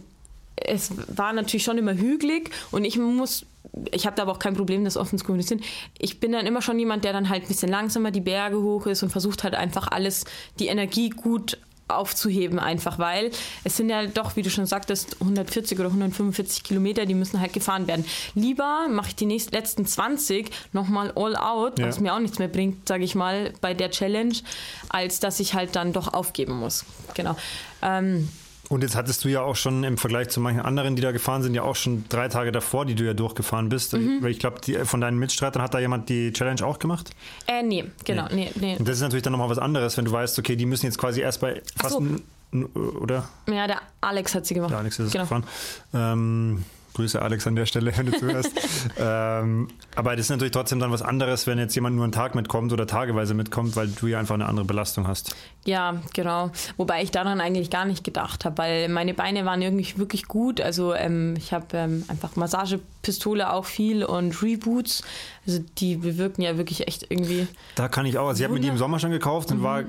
es 0.56 0.92
war 1.16 1.32
natürlich 1.32 1.64
schon 1.64 1.78
immer 1.78 1.94
hügelig 1.94 2.50
und 2.70 2.84
ich 2.84 2.96
muss 2.96 3.46
ich 3.90 4.06
habe 4.06 4.14
da 4.14 4.22
aber 4.22 4.32
auch 4.32 4.38
kein 4.38 4.54
Problem, 4.54 4.84
das 4.84 4.96
offen 4.96 5.18
zu 5.18 5.24
kommunizieren. 5.24 5.60
Ich 5.98 6.20
bin 6.20 6.32
dann 6.32 6.46
immer 6.46 6.62
schon 6.62 6.78
jemand, 6.78 7.02
der 7.04 7.12
dann 7.12 7.28
halt 7.28 7.42
ein 7.42 7.48
bisschen 7.48 7.70
langsamer 7.70 8.10
die 8.10 8.20
Berge 8.20 8.60
hoch 8.60 8.86
ist 8.86 9.02
und 9.02 9.10
versucht 9.10 9.42
halt 9.42 9.54
einfach 9.54 9.88
alles, 9.90 10.24
die 10.58 10.66
Energie 10.66 11.10
gut 11.10 11.58
aufzuheben, 11.88 12.58
einfach 12.58 12.98
weil 12.98 13.30
es 13.64 13.76
sind 13.76 13.90
ja 13.90 14.06
doch, 14.06 14.36
wie 14.36 14.42
du 14.42 14.50
schon 14.50 14.66
sagtest, 14.66 15.16
140 15.20 15.78
oder 15.78 15.88
145 15.88 16.62
Kilometer, 16.62 17.06
die 17.06 17.14
müssen 17.14 17.40
halt 17.40 17.52
gefahren 17.52 17.86
werden. 17.86 18.04
Lieber 18.34 18.86
mache 18.88 19.08
ich 19.08 19.16
die 19.16 19.26
nächsten, 19.26 19.54
letzten 19.54 19.86
20 19.86 20.50
nochmal 20.72 21.12
all 21.16 21.36
out, 21.36 21.78
ja. 21.78 21.86
was 21.86 22.00
mir 22.00 22.14
auch 22.14 22.20
nichts 22.20 22.38
mehr 22.38 22.48
bringt, 22.48 22.88
sage 22.88 23.04
ich 23.04 23.14
mal, 23.14 23.52
bei 23.60 23.74
der 23.74 23.90
Challenge, 23.90 24.34
als 24.88 25.20
dass 25.20 25.40
ich 25.40 25.54
halt 25.54 25.76
dann 25.76 25.92
doch 25.92 26.14
aufgeben 26.14 26.54
muss. 26.54 26.84
Genau. 27.14 27.36
Ähm, 27.82 28.28
und 28.68 28.82
jetzt 28.82 28.96
hattest 28.96 29.24
du 29.24 29.28
ja 29.28 29.42
auch 29.42 29.56
schon 29.56 29.84
im 29.84 29.98
Vergleich 29.98 30.28
zu 30.30 30.40
manchen 30.40 30.60
anderen, 30.60 30.96
die 30.96 31.02
da 31.02 31.12
gefahren 31.12 31.42
sind, 31.42 31.54
ja 31.54 31.62
auch 31.62 31.76
schon 31.76 32.04
drei 32.08 32.28
Tage 32.28 32.52
davor, 32.52 32.86
die 32.86 32.94
du 32.94 33.04
ja 33.04 33.14
durchgefahren 33.14 33.68
bist. 33.68 33.92
Mhm. 33.92 34.22
Weil 34.22 34.30
ich 34.30 34.38
glaube, 34.38 34.60
von 34.86 35.00
deinen 35.00 35.18
Mitstreitern 35.18 35.62
hat 35.62 35.74
da 35.74 35.78
jemand 35.78 36.08
die 36.08 36.32
Challenge 36.32 36.64
auch 36.64 36.78
gemacht? 36.78 37.10
Äh, 37.46 37.62
nee, 37.62 37.84
genau. 38.04 38.26
Nee. 38.30 38.50
Nee, 38.54 38.60
nee. 38.60 38.76
Und 38.78 38.88
das 38.88 38.96
ist 38.96 39.02
natürlich 39.02 39.22
dann 39.22 39.32
nochmal 39.32 39.50
was 39.50 39.58
anderes, 39.58 39.96
wenn 39.96 40.04
du 40.04 40.12
weißt, 40.12 40.38
okay, 40.38 40.56
die 40.56 40.66
müssen 40.66 40.86
jetzt 40.86 40.98
quasi 40.98 41.20
erst 41.20 41.40
bei 41.40 41.62
fast. 41.76 41.94
So. 41.94 42.02
Oder? 43.00 43.28
Ja, 43.48 43.66
der 43.66 43.82
Alex 44.00 44.34
hat 44.34 44.46
sie 44.46 44.54
gemacht. 44.54 44.70
Der 44.70 44.78
Alex 44.78 44.98
ist 44.98 45.12
genau. 45.12 45.24
gefahren. 45.24 45.44
Ähm, 45.92 46.64
Grüße 46.94 47.20
Alex 47.20 47.46
an 47.46 47.56
der 47.56 47.66
Stelle, 47.66 47.96
wenn 47.96 48.06
du 48.06 48.18
zuhörst. 48.18 48.52
ähm, 48.98 49.68
aber 49.96 50.16
das 50.16 50.26
ist 50.26 50.30
natürlich 50.30 50.52
trotzdem 50.52 50.78
dann 50.80 50.90
was 50.90 51.02
anderes, 51.02 51.46
wenn 51.46 51.58
jetzt 51.58 51.74
jemand 51.74 51.96
nur 51.96 52.04
einen 52.04 52.12
Tag 52.12 52.34
mitkommt 52.34 52.72
oder 52.72 52.86
tageweise 52.86 53.34
mitkommt, 53.34 53.76
weil 53.76 53.88
du 53.88 54.06
ja 54.06 54.18
einfach 54.18 54.34
eine 54.34 54.46
andere 54.46 54.64
Belastung 54.64 55.06
hast. 55.06 55.34
Ja, 55.64 56.00
genau. 56.14 56.50
Wobei 56.76 57.02
ich 57.02 57.10
daran 57.10 57.40
eigentlich 57.40 57.70
gar 57.70 57.84
nicht 57.84 58.04
gedacht 58.04 58.44
habe, 58.44 58.58
weil 58.58 58.88
meine 58.88 59.14
Beine 59.14 59.44
waren 59.44 59.60
irgendwie 59.60 59.98
wirklich 59.98 60.26
gut. 60.26 60.60
Also 60.60 60.94
ähm, 60.94 61.34
ich 61.36 61.52
habe 61.52 61.66
ähm, 61.74 62.04
einfach 62.08 62.36
Massagepistole 63.04 63.52
auch 63.52 63.64
viel 63.64 64.04
und 64.04 64.42
Reboots. 64.42 65.02
Also 65.46 65.62
die 65.78 65.96
bewirken 65.96 66.42
ja 66.42 66.56
wirklich 66.56 66.88
echt 66.88 67.06
irgendwie. 67.10 67.46
Da 67.74 67.88
kann 67.88 68.06
ich 68.06 68.16
auch. 68.18 68.28
Also 68.28 68.40
ich 68.40 68.44
habe 68.44 68.54
mir 68.54 68.60
die 68.60 68.68
im 68.68 68.78
Sommer 68.78 68.98
schon 68.98 69.10
gekauft 69.10 69.50
und 69.50 69.58
mhm. 69.58 69.62
war, 69.62 69.84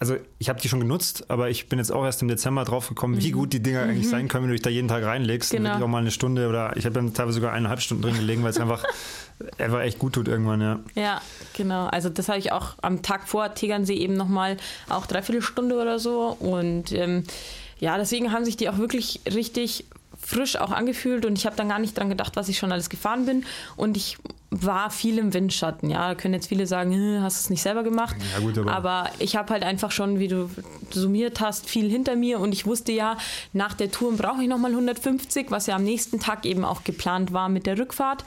also 0.00 0.16
ich 0.38 0.48
habe 0.48 0.60
die 0.60 0.68
schon 0.68 0.80
genutzt, 0.80 1.30
aber 1.30 1.48
ich 1.48 1.68
bin 1.68 1.78
jetzt 1.78 1.92
auch 1.92 2.04
erst 2.04 2.22
im 2.22 2.28
Dezember 2.28 2.64
drauf 2.64 2.88
gekommen, 2.88 3.14
mhm. 3.14 3.22
wie 3.22 3.30
gut 3.30 3.52
die 3.52 3.62
Dinger 3.62 3.84
mhm. 3.84 3.90
eigentlich 3.90 4.08
sein 4.08 4.28
können, 4.28 4.44
wenn 4.44 4.50
du 4.50 4.54
dich 4.54 4.62
da 4.62 4.70
jeden 4.70 4.88
Tag 4.88 5.04
reinlegst 5.04 5.52
genau. 5.52 5.60
und 5.60 5.66
wirklich 5.66 5.84
auch 5.84 5.88
mal 5.88 5.98
eine 5.98 6.10
Stunde 6.10 6.48
oder 6.48 6.76
ich 6.76 6.84
habe 6.84 6.94
dann 6.94 7.14
teilweise 7.14 7.36
sogar 7.36 7.52
eineinhalb 7.52 7.80
Stunden 7.80 8.02
drin 8.02 8.16
gelegen, 8.16 8.42
weil 8.42 8.50
es 8.50 8.58
einfach, 8.58 8.84
einfach 9.58 9.80
echt 9.80 9.98
gut 9.98 10.14
tut 10.14 10.26
irgendwann, 10.26 10.60
ja. 10.60 10.80
Ja, 10.96 11.20
genau. 11.56 11.86
Also 11.86 12.08
das 12.08 12.28
habe 12.28 12.38
ich 12.38 12.50
auch 12.50 12.74
am 12.82 13.02
Tag 13.02 13.28
vor 13.28 13.54
Tegernsee 13.54 13.94
eben 13.94 14.14
nochmal 14.14 14.56
auch 14.88 15.06
dreiviertel 15.06 15.42
Stunde 15.42 15.76
oder 15.76 16.00
so 16.00 16.36
und 16.40 16.90
ähm, 16.92 17.22
ja, 17.78 17.96
deswegen 17.98 18.32
haben 18.32 18.44
sich 18.44 18.56
die 18.56 18.68
auch 18.70 18.78
wirklich 18.78 19.20
richtig 19.32 19.84
frisch 20.20 20.56
auch 20.56 20.70
angefühlt 20.70 21.24
und 21.24 21.38
ich 21.38 21.46
habe 21.46 21.56
dann 21.56 21.68
gar 21.68 21.78
nicht 21.78 21.96
dran 21.96 22.08
gedacht, 22.08 22.36
was 22.36 22.48
ich 22.48 22.58
schon 22.58 22.72
alles 22.72 22.90
gefahren 22.90 23.26
bin. 23.26 23.44
Und 23.76 23.96
ich 23.96 24.18
war 24.50 24.90
viel 24.90 25.18
im 25.18 25.34
Windschatten. 25.34 25.90
Ja, 25.90 26.08
da 26.08 26.14
können 26.14 26.34
jetzt 26.34 26.48
viele 26.48 26.66
sagen, 26.66 27.20
hast 27.22 27.36
du 27.36 27.40
es 27.40 27.50
nicht 27.50 27.62
selber 27.62 27.82
gemacht. 27.82 28.16
Ja, 28.32 28.40
gut, 28.40 28.58
aber, 28.58 28.72
aber 28.72 29.10
ich 29.18 29.36
habe 29.36 29.52
halt 29.52 29.62
einfach 29.62 29.90
schon, 29.90 30.18
wie 30.18 30.28
du 30.28 30.48
summiert 30.90 31.40
hast, 31.40 31.68
viel 31.68 31.90
hinter 31.90 32.16
mir 32.16 32.40
und 32.40 32.52
ich 32.52 32.66
wusste 32.66 32.92
ja, 32.92 33.18
nach 33.52 33.74
der 33.74 33.90
Tour 33.90 34.16
brauche 34.16 34.42
ich 34.42 34.48
nochmal 34.48 34.70
150, 34.70 35.50
was 35.50 35.66
ja 35.66 35.76
am 35.76 35.84
nächsten 35.84 36.20
Tag 36.20 36.46
eben 36.46 36.64
auch 36.64 36.84
geplant 36.84 37.32
war 37.32 37.48
mit 37.48 37.66
der 37.66 37.78
Rückfahrt 37.78 38.24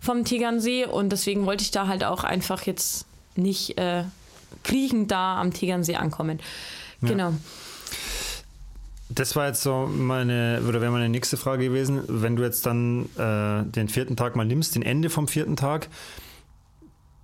vom 0.00 0.24
Tegernsee 0.24 0.84
und 0.84 1.10
deswegen 1.10 1.46
wollte 1.46 1.62
ich 1.62 1.70
da 1.70 1.88
halt 1.88 2.04
auch 2.04 2.22
einfach 2.22 2.62
jetzt 2.62 3.06
nicht 3.34 3.78
äh, 3.78 4.04
kriechend 4.62 5.10
da 5.10 5.40
am 5.40 5.52
Tegernsee 5.52 5.96
ankommen. 5.96 6.38
Ja. 7.02 7.08
Genau. 7.08 7.32
Das 9.16 9.34
war 9.34 9.48
jetzt 9.48 9.62
so 9.62 9.86
meine, 9.86 10.62
oder 10.68 10.80
wäre 10.82 10.92
meine 10.92 11.08
nächste 11.08 11.38
Frage 11.38 11.64
gewesen, 11.64 12.04
wenn 12.06 12.36
du 12.36 12.42
jetzt 12.42 12.66
dann 12.66 13.06
äh, 13.16 13.64
den 13.64 13.88
vierten 13.88 14.14
Tag 14.14 14.36
mal 14.36 14.44
nimmst, 14.44 14.74
den 14.74 14.82
Ende 14.82 15.08
vom 15.08 15.26
vierten 15.26 15.56
Tag, 15.56 15.88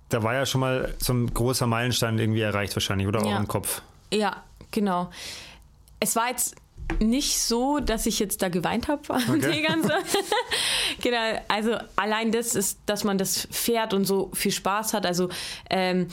da 0.09 0.23
war 0.23 0.33
ja 0.33 0.45
schon 0.45 0.61
mal 0.61 0.93
so 0.97 1.13
ein 1.13 1.31
großer 1.31 1.67
Meilenstein 1.67 2.17
irgendwie 2.17 2.41
erreicht 2.41 2.75
wahrscheinlich, 2.75 3.07
oder 3.07 3.23
ja. 3.23 3.35
auch 3.35 3.39
im 3.39 3.47
Kopf. 3.47 3.83
Ja, 4.11 4.43
genau. 4.71 5.11
Es 5.99 6.15
war 6.15 6.29
jetzt 6.29 6.55
nicht 6.99 7.39
so, 7.39 7.79
dass 7.79 8.07
ich 8.07 8.19
jetzt 8.19 8.41
da 8.41 8.49
geweint 8.49 8.87
habe 8.87 9.01
okay. 9.09 9.65
genau, 11.01 11.39
also 11.47 11.77
allein 11.95 12.31
das 12.31 12.55
ist, 12.55 12.79
dass 12.87 13.03
man 13.03 13.17
das 13.17 13.47
fährt 13.51 13.93
und 13.93 14.05
so 14.05 14.31
viel 14.33 14.51
Spaß 14.51 14.93
hat. 14.93 15.05
Also 15.05 15.29
ähm, 15.69 16.07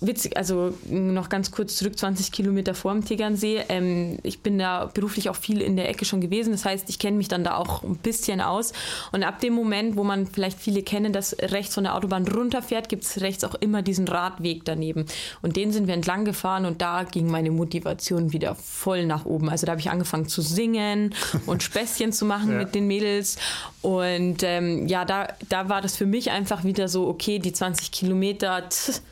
witzig, 0.00 0.36
also 0.36 0.74
noch 0.88 1.28
ganz 1.28 1.50
kurz 1.50 1.76
zurück, 1.76 1.98
20 1.98 2.32
Kilometer 2.32 2.74
vor 2.74 2.92
dem 2.92 3.04
Tegernsee. 3.04 3.62
Ähm, 3.68 4.18
ich 4.22 4.40
bin 4.40 4.58
da 4.58 4.86
beruflich 4.86 5.28
auch 5.28 5.36
viel 5.36 5.60
in 5.60 5.76
der 5.76 5.88
Ecke 5.88 6.04
schon 6.04 6.20
gewesen. 6.20 6.52
Das 6.52 6.64
heißt, 6.64 6.88
ich 6.88 6.98
kenne 6.98 7.16
mich 7.16 7.28
dann 7.28 7.44
da 7.44 7.56
auch 7.56 7.82
ein 7.82 7.96
bisschen 7.96 8.40
aus. 8.40 8.72
Und 9.12 9.22
ab 9.22 9.40
dem 9.40 9.52
Moment, 9.52 9.96
wo 9.96 10.04
man 10.04 10.26
vielleicht 10.26 10.58
viele 10.58 10.82
kennen, 10.82 11.12
dass 11.12 11.36
rechts 11.38 11.74
von 11.74 11.84
der 11.84 11.94
Autobahn 11.94 12.26
runterfährt, 12.26 12.88
gibt 12.88 13.04
es 13.04 13.20
rechts 13.20 13.44
auch 13.44 13.54
immer 13.56 13.82
diesen 13.82 14.08
Radweg 14.08 14.64
daneben. 14.64 15.04
Und 15.42 15.56
den 15.56 15.72
sind 15.72 15.86
wir 15.86 15.94
entlang 15.94 16.24
gefahren 16.24 16.64
und 16.64 16.80
da 16.80 17.04
ging 17.04 17.30
meine 17.30 17.50
Motivation 17.50 18.32
wieder 18.32 18.54
voll 18.54 19.04
nach 19.04 19.26
oben. 19.26 19.50
Also 19.50 19.66
da 19.66 19.72
habe 19.72 19.80
ich 19.80 19.90
angefangen 19.90 20.28
zu 20.28 20.40
singen 20.40 21.14
und 21.46 21.62
Späßchen 21.62 22.12
zu 22.12 22.24
machen 22.24 22.52
ja. 22.52 22.58
mit 22.58 22.74
den 22.74 22.86
Mädels. 22.86 23.36
Und 23.82 24.42
ähm, 24.42 24.86
ja, 24.86 25.04
da, 25.04 25.28
da 25.48 25.68
war 25.68 25.82
das 25.82 25.96
für 25.96 26.06
mich 26.06 26.30
einfach 26.30 26.64
wieder 26.64 26.88
so, 26.88 27.06
okay, 27.06 27.38
die 27.38 27.52
20 27.52 27.92
Kilometer, 27.92 28.68
tss, 28.68 29.02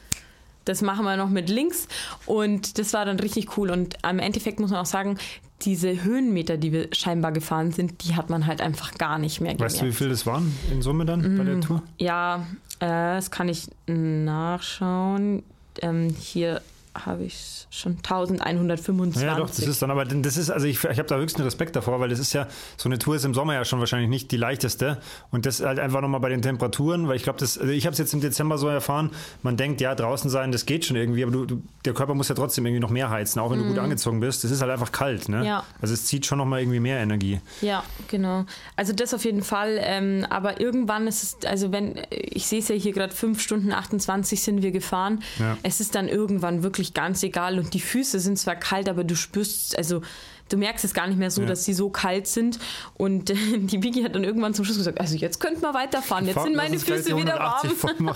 das 0.68 0.82
machen 0.82 1.04
wir 1.04 1.16
noch 1.16 1.30
mit 1.30 1.48
links. 1.48 1.88
Und 2.26 2.78
das 2.78 2.92
war 2.92 3.04
dann 3.04 3.18
richtig 3.18 3.56
cool. 3.56 3.70
Und 3.70 4.04
am 4.04 4.18
Endeffekt 4.18 4.60
muss 4.60 4.70
man 4.70 4.80
auch 4.80 4.86
sagen, 4.86 5.18
diese 5.62 6.04
Höhenmeter, 6.04 6.56
die 6.56 6.72
wir 6.72 6.88
scheinbar 6.92 7.32
gefahren 7.32 7.72
sind, 7.72 8.04
die 8.04 8.14
hat 8.14 8.30
man 8.30 8.46
halt 8.46 8.60
einfach 8.60 8.94
gar 8.94 9.18
nicht 9.18 9.40
mehr 9.40 9.54
gemerkt. 9.54 9.72
Weißt 9.72 9.82
du, 9.82 9.86
wie 9.86 9.92
viel 9.92 10.08
das 10.08 10.24
waren 10.24 10.54
in 10.70 10.82
Summe 10.82 11.04
dann 11.04 11.36
bei 11.36 11.44
der 11.44 11.56
mm, 11.56 11.60
Tour? 11.62 11.82
Ja, 11.98 12.46
äh, 12.78 12.86
das 12.86 13.30
kann 13.30 13.48
ich 13.48 13.66
nachschauen. 13.86 15.42
Ähm, 15.82 16.14
hier 16.18 16.60
habe 17.06 17.24
ich 17.24 17.66
schon 17.70 17.96
1125. 17.96 19.22
Ja, 19.22 19.36
doch, 19.36 19.48
das 19.48 19.58
ist 19.58 19.82
dann 19.82 19.90
aber, 19.90 20.04
das 20.04 20.36
ist, 20.36 20.50
also 20.50 20.66
ich, 20.66 20.82
ich 20.84 20.98
habe 20.98 21.04
da 21.04 21.16
höchsten 21.16 21.42
Respekt 21.42 21.76
davor, 21.76 22.00
weil 22.00 22.08
das 22.08 22.18
ist 22.18 22.32
ja, 22.32 22.46
so 22.76 22.88
eine 22.88 22.98
Tour 22.98 23.16
ist 23.16 23.24
im 23.24 23.34
Sommer 23.34 23.54
ja 23.54 23.64
schon 23.64 23.80
wahrscheinlich 23.80 24.08
nicht 24.08 24.30
die 24.30 24.36
leichteste. 24.36 24.98
Und 25.30 25.46
das 25.46 25.60
halt 25.60 25.78
einfach 25.78 26.00
nochmal 26.00 26.20
bei 26.20 26.28
den 26.28 26.42
Temperaturen, 26.42 27.08
weil 27.08 27.16
ich 27.16 27.22
glaube, 27.22 27.40
also 27.40 27.64
ich 27.64 27.86
habe 27.86 27.92
es 27.92 27.98
jetzt 27.98 28.14
im 28.14 28.20
Dezember 28.20 28.58
so 28.58 28.68
erfahren, 28.68 29.10
man 29.42 29.56
denkt, 29.56 29.80
ja, 29.80 29.94
draußen 29.94 30.30
sein, 30.30 30.52
das 30.52 30.66
geht 30.66 30.84
schon 30.84 30.96
irgendwie, 30.96 31.22
aber 31.22 31.32
du, 31.32 31.44
du, 31.44 31.62
der 31.84 31.94
Körper 31.94 32.14
muss 32.14 32.28
ja 32.28 32.34
trotzdem 32.34 32.64
irgendwie 32.66 32.80
noch 32.80 32.90
mehr 32.90 33.10
heizen, 33.10 33.40
auch 33.40 33.50
wenn 33.50 33.58
mm. 33.58 33.62
du 33.62 33.68
gut 33.68 33.76
mhm. 33.76 33.84
angezogen 33.84 34.20
bist. 34.20 34.44
Das 34.44 34.50
ist 34.50 34.60
halt 34.60 34.70
einfach 34.70 34.92
kalt, 34.92 35.28
ne? 35.28 35.44
Ja. 35.44 35.64
Also 35.80 35.94
es 35.94 36.06
zieht 36.06 36.26
schon 36.26 36.38
nochmal 36.38 36.60
irgendwie 36.60 36.80
mehr 36.80 36.98
Energie. 36.98 37.40
Ja, 37.60 37.82
genau. 38.08 38.44
Also 38.76 38.92
das 38.92 39.14
auf 39.14 39.24
jeden 39.24 39.42
Fall. 39.42 39.78
Ähm, 39.80 40.26
aber 40.30 40.60
irgendwann 40.60 41.06
ist 41.06 41.22
es, 41.22 41.46
also 41.46 41.72
wenn, 41.72 42.00
ich 42.10 42.46
sehe 42.46 42.60
es 42.60 42.68
ja 42.68 42.74
hier 42.74 42.92
gerade, 42.92 43.14
5 43.14 43.40
Stunden 43.40 43.72
28 43.72 44.42
sind 44.42 44.62
wir 44.62 44.70
gefahren. 44.70 45.22
Ja. 45.38 45.56
Es 45.62 45.80
ist 45.80 45.94
dann 45.94 46.08
irgendwann 46.08 46.62
wirklich 46.62 46.87
ganz 46.94 47.22
egal 47.22 47.58
und 47.58 47.74
die 47.74 47.80
Füße 47.80 48.20
sind 48.20 48.38
zwar 48.38 48.56
kalt, 48.56 48.88
aber 48.88 49.04
du 49.04 49.16
spürst, 49.16 49.76
also 49.76 50.02
du 50.48 50.56
merkst 50.56 50.84
es 50.84 50.94
gar 50.94 51.06
nicht 51.06 51.18
mehr 51.18 51.30
so, 51.30 51.42
ja. 51.42 51.48
dass 51.48 51.64
sie 51.64 51.74
so 51.74 51.90
kalt 51.90 52.26
sind. 52.26 52.58
Und 52.96 53.30
äh, 53.30 53.34
die 53.58 53.78
Biggie 53.78 54.04
hat 54.04 54.14
dann 54.14 54.24
irgendwann 54.24 54.54
zum 54.54 54.64
Schluss 54.64 54.78
gesagt, 54.78 55.00
also 55.00 55.16
jetzt 55.16 55.40
könnten 55.40 55.62
wir 55.62 55.74
weiterfahren, 55.74 56.26
jetzt 56.26 56.42
sind 56.42 56.56
meine 56.56 56.78
Füße 56.78 57.16
wieder 57.16 57.38
warm. 57.38 57.68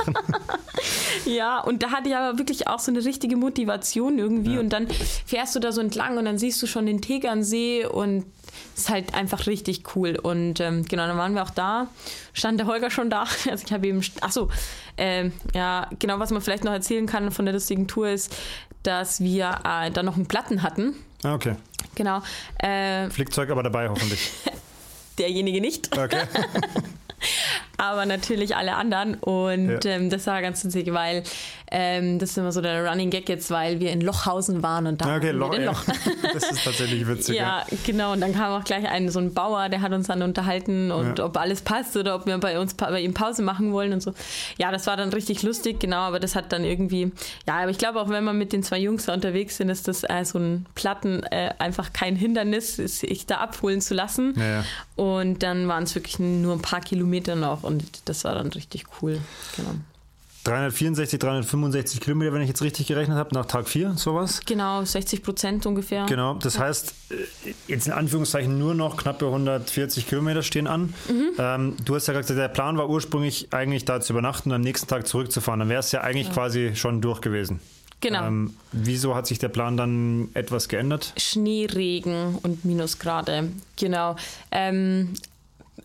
ja, 1.24 1.61
und 1.61 1.82
da 1.82 1.90
hatte 1.90 2.08
ich 2.08 2.16
aber 2.16 2.38
wirklich 2.38 2.68
auch 2.68 2.78
so 2.78 2.90
eine 2.90 3.04
richtige 3.04 3.37
Motivation 3.37 4.18
irgendwie. 4.18 4.54
Ja. 4.54 4.61
Und 4.61 4.70
dann 4.70 4.88
fährst 5.27 5.54
du 5.54 5.60
da 5.60 5.73
so 5.73 5.81
entlang 5.81 6.18
und 6.18 6.25
dann 6.25 6.38
siehst 6.38 6.62
du 6.62 6.66
schon 6.66 6.87
den 6.87 7.00
Tegernsee 7.00 7.87
und 7.87 8.25
ist 8.77 8.88
halt 8.88 9.15
einfach 9.15 9.46
richtig 9.46 9.96
cool. 9.96 10.17
Und 10.17 10.60
ähm, 10.60 10.85
genau, 10.85 11.06
dann 11.06 11.19
waren 11.19 11.35
wir 11.35 11.42
auch 11.42 11.50
da, 11.50 11.88
stand 12.33 12.58
der 12.60 12.67
Holger 12.67 12.90
schon 12.90 13.10
da. 13.10 13.27
Also 13.50 13.65
ich 13.67 13.73
habe 13.73 13.87
eben, 13.87 14.02
achso, 14.21 14.50
äh, 14.96 15.31
ja, 15.54 15.88
genau, 15.98 16.19
was 16.19 16.31
man 16.31 16.42
vielleicht 16.42 16.65
noch 16.65 16.73
erzählen 16.73 17.06
kann 17.06 17.31
von 17.31 17.44
der 17.44 17.54
lustigen 17.54 17.88
Tour 17.88 18.08
ist, 18.08 18.35
dass 18.83 19.21
wir 19.21 19.60
äh, 19.65 19.90
dann 19.90 20.06
noch 20.06 20.17
einen 20.17 20.27
Platten 20.27 20.63
hatten. 20.63 20.94
Ah, 21.23 21.35
okay. 21.35 21.56
Genau. 21.94 22.23
Äh, 22.58 23.10
Flickzeug 23.10 23.50
aber 23.50 23.63
dabei 23.63 23.88
hoffentlich. 23.88 24.31
derjenige 25.19 25.60
nicht. 25.60 25.96
Okay. 25.96 26.23
aber 27.83 28.06
natürlich 28.06 28.54
alle 28.56 28.76
anderen. 28.76 29.14
Und 29.14 29.85
Ja. 29.85 29.90
ähm, 29.92 30.08
das 30.10 30.26
war 30.26 30.40
ganz 30.40 30.64
witzig, 30.64 30.92
weil 30.92 31.22
ähm, 31.74 32.18
das 32.18 32.30
ist 32.30 32.38
immer 32.38 32.52
so 32.52 32.60
der 32.60 32.87
Running 32.87 33.08
Gag 33.10 33.28
jetzt, 33.30 33.50
weil 33.50 33.80
wir 33.80 33.90
in 33.92 34.02
Lochhausen 34.02 34.62
waren 34.62 34.87
und 34.87 35.00
da 35.00 35.06
Okay, 35.06 35.14
hatten 35.14 35.24
wir 35.26 35.33
Loch, 35.33 35.50
den 35.50 35.62
ja. 35.62 35.70
Loch. 35.70 35.83
Das 36.35 36.50
ist 36.50 36.64
tatsächlich 36.64 37.06
witzig. 37.08 37.37
Ja, 37.37 37.64
genau. 37.85 38.12
Und 38.12 38.20
dann 38.20 38.35
kam 38.35 38.52
auch 38.60 38.64
gleich 38.64 38.87
ein 38.88 39.08
so 39.08 39.18
ein 39.18 39.33
Bauer, 39.35 39.68
der 39.70 39.80
hat 39.80 39.92
uns 39.92 40.06
dann 40.06 40.22
unterhalten 40.22 40.90
und 40.92 41.18
Ja. 41.18 41.24
ob 41.24 41.37
alles 41.38 41.62
passt 41.62 41.96
oder 41.96 42.14
ob 42.14 42.26
wir 42.26 42.37
bei 42.38 42.58
uns 42.60 42.74
bei 42.74 43.00
ihm 43.00 43.14
Pause 43.14 43.42
machen 43.42 43.72
wollen 43.72 43.92
und 43.94 44.02
so. 44.02 44.12
Ja, 44.58 44.70
das 44.70 44.87
war 44.87 44.96
dann 44.96 45.08
richtig 45.12 45.42
lustig, 45.42 45.80
genau. 45.80 45.98
Aber 46.00 46.20
das 46.20 46.35
hat 46.37 46.52
dann 46.52 46.64
irgendwie, 46.64 47.10
ja, 47.48 47.54
aber 47.60 47.70
ich 47.70 47.78
glaube 47.78 48.00
auch, 48.00 48.08
wenn 48.10 48.22
man 48.24 48.37
mit 48.38 48.52
den 48.52 48.62
zwei 48.62 48.78
Jungs 48.78 49.06
da 49.06 49.14
unterwegs 49.14 49.56
sind, 49.56 49.68
ist 49.70 49.88
das 49.88 50.04
äh, 50.04 50.24
so 50.24 50.38
ein 50.38 50.66
Platten 50.74 51.22
äh, 51.24 51.50
einfach 51.58 51.92
kein 51.92 52.16
Hindernis, 52.16 52.76
sich 52.76 53.26
da 53.26 53.38
abholen 53.38 53.80
zu 53.80 53.94
lassen. 53.94 54.35
Ja, 54.37 54.44
ja. 54.60 54.64
Und 54.96 55.42
dann 55.42 55.68
waren 55.68 55.85
es 55.85 55.94
wirklich 55.94 56.18
nur 56.18 56.52
ein 56.54 56.62
paar 56.62 56.80
Kilometer 56.80 57.35
noch 57.35 57.62
und 57.73 58.08
das 58.08 58.25
war 58.25 58.35
dann 58.35 58.48
richtig 58.48 58.85
cool. 59.00 59.18
Genau. 59.56 59.75
364, 60.44 61.20
365 61.20 62.00
Kilometer, 62.00 62.33
wenn 62.33 62.42
ich 62.42 62.48
jetzt 62.48 62.62
richtig 62.62 62.88
gerechnet 62.88 63.16
habe, 63.16 63.33
nach 63.33 63.46
Tag 63.46 63.68
4, 63.68 63.92
sowas. 63.96 64.40
Genau, 64.44 64.85
60 64.85 65.23
Prozent 65.23 65.66
ungefähr. 65.66 66.06
Genau, 66.06 66.35
das 66.35 66.58
heißt, 66.58 66.94
äh, 67.10 67.54
jetzt 67.68 67.87
in 67.87 67.92
Anführungszeichen 67.92 68.58
nur 68.58 68.75
noch 68.75 68.96
knappe 68.96 69.27
140 69.27 70.08
Kilometer 70.08 70.42
stehen 70.42 70.66
an. 70.66 70.94
Mhm. 71.08 71.31
Ähm, 71.38 71.77
du 71.85 71.94
hast 71.94 72.08
ja 72.08 72.14
gesagt, 72.14 72.37
der 72.37 72.48
Plan 72.48 72.77
war 72.77 72.88
ursprünglich 72.88 73.48
eigentlich 73.52 73.85
da 73.85 74.00
zu 74.00 74.14
übernachten 74.14 74.50
und 74.50 74.56
am 74.56 74.62
nächsten 74.62 74.88
Tag 74.88 75.06
zurückzufahren. 75.06 75.60
Dann 75.60 75.68
wäre 75.68 75.81
es 75.81 75.92
ja 75.92 76.00
eigentlich 76.00 76.33
quasi 76.33 76.75
schon 76.75 77.00
durch 77.00 77.20
gewesen. 77.20 77.60
Genau. 78.00 78.27
Ähm, 78.27 78.56
wieso 78.73 79.14
hat 79.14 79.29
sich 79.29 79.38
der 79.38 79.48
Plan 79.48 79.77
dann 79.77 80.29
etwas 80.35 80.68
geändert? 80.68 81.12
Schneeregen 81.16 82.37
und 82.42 82.64
Minusgrade. 82.64 83.50
Genau. 83.77 84.16
Ähm, 84.50 85.14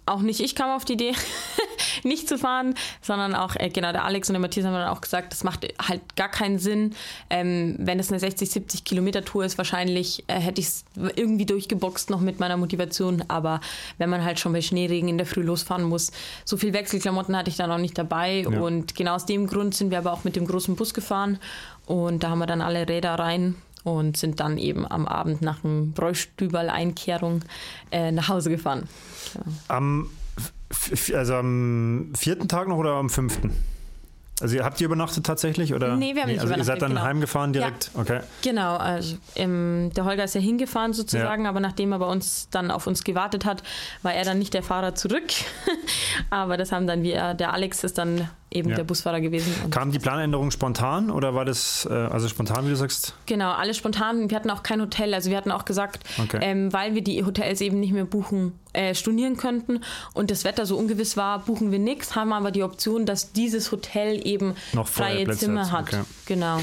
auch 0.05 0.21
nicht 0.21 0.39
ich 0.39 0.55
kam 0.55 0.69
auf 0.69 0.85
die 0.85 0.93
Idee, 0.93 1.13
nicht 2.03 2.27
zu 2.27 2.38
fahren, 2.38 2.75
sondern 3.01 3.35
auch, 3.35 3.55
äh, 3.55 3.69
genau, 3.69 3.91
der 3.91 4.05
Alex 4.05 4.29
und 4.29 4.33
der 4.33 4.41
Matthias 4.41 4.65
haben 4.65 4.73
dann 4.73 4.89
auch 4.89 5.01
gesagt, 5.01 5.31
das 5.31 5.43
macht 5.43 5.67
halt 5.81 6.15
gar 6.15 6.29
keinen 6.29 6.59
Sinn. 6.59 6.93
Ähm, 7.29 7.75
wenn 7.79 7.99
es 7.99 8.09
eine 8.09 8.19
60, 8.19 8.49
70 8.49 8.83
Kilometer 8.83 9.23
Tour 9.23 9.45
ist, 9.45 9.57
wahrscheinlich 9.57 10.23
äh, 10.27 10.39
hätte 10.39 10.61
ich 10.61 10.67
es 10.67 10.85
irgendwie 11.15 11.45
durchgeboxt 11.45 12.09
noch 12.09 12.21
mit 12.21 12.39
meiner 12.39 12.57
Motivation. 12.57 13.23
Aber 13.27 13.61
wenn 13.97 14.09
man 14.09 14.23
halt 14.23 14.39
schon 14.39 14.53
bei 14.53 14.61
Schneeregen 14.61 15.09
in 15.09 15.17
der 15.17 15.27
Früh 15.27 15.41
losfahren 15.41 15.83
muss, 15.83 16.11
so 16.45 16.57
viel 16.57 16.73
Wechselklamotten 16.73 17.35
hatte 17.35 17.49
ich 17.49 17.57
da 17.57 17.67
noch 17.67 17.77
nicht 17.77 17.97
dabei. 17.97 18.45
Ja. 18.49 18.59
Und 18.59 18.95
genau 18.95 19.15
aus 19.15 19.25
dem 19.25 19.47
Grund 19.47 19.73
sind 19.75 19.91
wir 19.91 19.97
aber 19.97 20.13
auch 20.13 20.23
mit 20.23 20.35
dem 20.35 20.47
großen 20.47 20.75
Bus 20.75 20.93
gefahren. 20.93 21.39
Und 21.85 22.23
da 22.23 22.29
haben 22.29 22.39
wir 22.39 22.47
dann 22.47 22.61
alle 22.61 22.88
Räder 22.88 23.15
rein 23.15 23.55
und 23.84 24.17
sind 24.17 24.39
dann 24.39 24.57
eben 24.57 24.86
am 24.89 25.07
Abend 25.07 25.41
nach 25.41 25.63
einem 25.63 25.93
Bräustüberl-Einkehrung 25.93 27.41
äh, 27.91 28.11
nach 28.11 28.30
Hause 28.30 28.49
gefahren. 28.49 28.84
Am, 29.67 30.09
f- 30.69 30.91
f- 30.91 31.15
also 31.15 31.36
am 31.36 32.11
vierten 32.17 32.47
Tag 32.47 32.67
noch 32.67 32.78
oder 32.78 32.93
am 32.93 33.09
fünften? 33.09 33.51
Also 34.39 34.55
ihr 34.55 34.63
habt 34.63 34.80
ihr 34.80 34.86
übernachtet 34.86 35.25
tatsächlich? 35.25 35.73
Oder? 35.73 35.95
Nee, 35.95 36.13
wir 36.13 36.21
haben 36.21 36.30
nicht 36.30 36.39
also 36.41 36.53
Ihr 36.53 36.63
seid 36.63 36.78
übernachtet, 36.78 36.82
dann 36.84 36.89
genau. 36.91 37.01
heimgefahren 37.01 37.53
direkt? 37.53 37.89
Okay. 37.95 38.19
Genau, 38.43 38.78
also 38.78 39.17
ähm, 39.36 39.89
der 39.95 40.05
Holger 40.05 40.25
ist 40.25 40.36
ja 40.36 40.41
hingefahren 40.41 40.93
sozusagen, 40.93 41.47
aber 41.47 41.59
nachdem 41.59 41.91
er 41.91 41.97
bei 41.97 42.05
uns 42.05 42.47
dann 42.51 42.69
auf 42.69 42.86
uns 42.86 43.03
gewartet 43.03 43.45
hat, 43.45 43.63
war 44.03 44.13
er 44.13 44.25
dann 44.25 44.38
nicht 44.38 44.53
der 44.53 44.61
Fahrer 44.61 44.93
zurück. 44.93 45.23
aber 46.30 46.55
das 46.57 46.71
haben 46.71 46.86
dann 46.86 47.01
wir, 47.01 47.34
der 47.34 47.51
Alex 47.53 47.84
ist 47.84 47.97
dann 47.97 48.30
eben 48.57 48.69
Ja. 48.69 48.75
der 48.75 48.83
Busfahrer 48.83 49.21
gewesen. 49.21 49.53
Kam 49.71 49.91
die 49.91 49.99
Planänderung 49.99 50.51
spontan 50.51 51.09
oder 51.09 51.33
war 51.35 51.45
das, 51.45 51.87
äh, 51.89 51.93
also 51.93 52.27
spontan, 52.27 52.65
wie 52.65 52.69
du 52.69 52.75
sagst? 52.75 53.13
Genau, 53.25 53.51
alles 53.51 53.77
spontan. 53.77 54.29
Wir 54.29 54.35
hatten 54.35 54.49
auch 54.49 54.63
kein 54.63 54.81
Hotel. 54.81 55.13
Also 55.13 55.29
wir 55.29 55.37
hatten 55.37 55.51
auch 55.51 55.65
gesagt, 55.65 56.03
Okay. 56.21 56.39
ähm, 56.41 56.73
weil 56.73 56.93
wir 56.95 57.01
die 57.03 57.23
Hotels 57.25 57.61
eben 57.61 57.79
nicht 57.79 57.93
mehr 57.93 58.05
buchen, 58.05 58.53
äh, 58.73 58.93
stornieren 58.93 59.37
könnten 59.37 59.81
und 60.13 60.29
das 60.31 60.43
Wetter 60.43 60.65
so 60.65 60.77
ungewiss 60.77 61.17
war, 61.17 61.39
buchen 61.39 61.71
wir 61.71 61.79
nichts, 61.79 62.15
haben 62.15 62.33
aber 62.33 62.51
die 62.51 62.63
Option, 62.63 63.05
dass 63.05 63.31
dieses 63.31 63.71
Hotel 63.71 64.25
eben 64.27 64.55
Noch 64.73 64.87
freie 64.87 65.23
Plätze 65.25 65.39
Zimmer 65.45 65.71
hat, 65.71 65.87
hat. 65.87 65.93
okay. 65.93 66.03
Genau. 66.25 66.59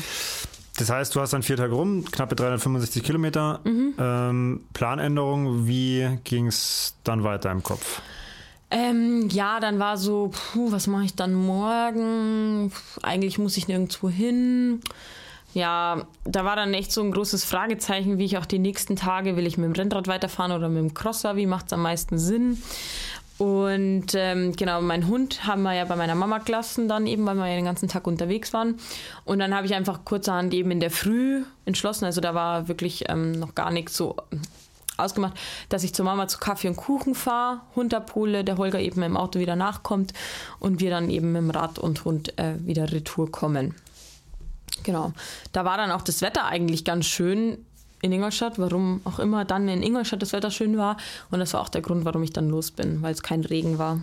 Das 0.77 0.91
heißt, 0.91 1.15
du 1.15 1.21
hast 1.21 1.33
dann 1.33 1.45
vier 1.45 1.57
Tage 1.57 1.73
rum, 1.73 2.05
knappe 2.11 2.35
365 2.35 3.05
Kilometer. 3.05 3.61
Mhm. 3.63 3.95
Ähm, 3.97 4.61
Planänderung, 4.73 5.69
wie 5.69 6.19
ging 6.25 6.49
es 6.49 6.95
dann 7.05 7.23
weiter 7.23 7.53
im 7.53 7.63
Kopf? 7.63 8.03
Ähm, 8.75 9.29
ja, 9.31 9.61
dann 9.61 9.79
war 9.79 9.97
so, 9.97 10.33
puh, 10.33 10.73
was 10.73 10.89
mache 10.89 11.05
ich 11.05 11.15
dann 11.15 11.33
morgen? 11.33 12.73
Eigentlich 13.03 13.39
muss 13.39 13.57
ich 13.57 13.69
nirgendwo 13.69 14.09
hin. 14.09 14.81
Ja, 15.53 16.09
da 16.25 16.45
war 16.45 16.57
dann 16.57 16.75
echt 16.75 16.91
so 16.91 17.01
ein 17.01 17.13
großes 17.13 17.45
Fragezeichen, 17.45 18.19
wie 18.19 18.25
ich 18.25 18.37
auch 18.37 18.47
die 18.47 18.59
nächsten 18.59 18.97
Tage, 18.97 19.37
will 19.37 19.47
ich 19.47 19.59
mit 19.59 19.67
dem 19.67 19.81
Rennrad 19.81 20.09
weiterfahren 20.09 20.51
oder 20.51 20.69
mit 20.69 20.79
dem 20.79 20.93
Crosser, 20.93 21.37
wie 21.37 21.47
macht 21.47 21.67
es 21.67 21.73
am 21.73 21.83
meisten 21.83 22.19
Sinn? 22.19 22.61
Und 23.39 24.07
ähm, 24.15 24.57
genau, 24.57 24.83
meinen 24.83 25.07
Hund 25.07 25.47
haben 25.47 25.63
wir 25.63 25.75
ja 25.75 25.85
bei 25.85 25.95
meiner 25.95 26.17
Mama 26.17 26.39
gelassen 26.39 26.89
dann 26.89 27.07
eben, 27.07 27.25
weil 27.27 27.37
wir 27.37 27.47
ja 27.47 27.55
den 27.55 27.65
ganzen 27.67 27.89
Tag 27.89 28.09
unterwegs 28.09 28.53
waren. 28.53 28.79
Und 29.25 29.39
dann 29.39 29.55
habe 29.55 29.67
ich 29.67 29.75
einfach 29.75 30.05
kurzerhand 30.05 30.53
eben 30.53 30.73
in 30.73 30.81
der 30.81 30.91
Früh 30.91 31.45
entschlossen, 31.65 32.07
also 32.07 32.21
da 32.21 32.35
war 32.35 32.67
wirklich 32.67 33.05
ähm, 33.09 33.39
noch 33.39 33.55
gar 33.55 33.71
nichts 33.71 33.97
so 33.97 34.17
ausgemacht, 34.97 35.35
dass 35.69 35.85
ich 35.85 35.95
zur 35.95 36.05
Mama 36.05 36.29
zu 36.29 36.39
Kaffee 36.39 36.69
und 36.69 36.77
Kuchen 36.77 37.15
fahre, 37.15 37.61
Hund 37.75 37.95
abhole, 37.95 38.45
der 38.45 38.59
Holger 38.59 38.81
eben 38.81 39.03
im 39.03 39.17
Auto 39.17 39.39
wieder 39.41 39.57
nachkommt 39.57 40.13
und 40.59 40.81
wir 40.81 40.91
dann 40.91 41.11
eben 41.11 41.33
mit 41.33 41.43
dem 41.43 41.51
Rad 41.51 41.79
und 41.79 42.05
Hund 42.05 42.39
äh, 42.39 42.55
wieder 42.65 42.93
retour 42.93 43.31
kommen. 43.31 43.75
Genau. 44.83 45.13
Da 45.53 45.65
war 45.65 45.77
dann 45.77 45.91
auch 45.91 46.03
das 46.03 46.21
Wetter 46.23 46.47
eigentlich 46.47 46.85
ganz 46.85 47.07
schön 47.07 47.59
in 48.03 48.13
Ingolstadt, 48.13 48.59
warum 48.59 49.01
auch 49.05 49.19
immer 49.19 49.45
dann 49.45 49.69
in 49.69 49.83
Ingolstadt 49.83 50.21
das 50.21 50.33
Wetter 50.33 50.51
schön 50.51 50.77
war. 50.77 50.97
Und 51.31 51.39
das 51.39 51.55
war 51.55 51.63
auch 51.63 51.71
der 51.71 51.81
Grund, 51.81 52.05
warum 52.05 52.23
ich 52.23 52.33
dann 52.33 52.51
los 52.51 52.71
bin, 52.71 53.01
weil 53.03 53.15
es 53.15 53.23
kein 53.23 53.41
Regen 53.43 53.79
war. 53.79 54.01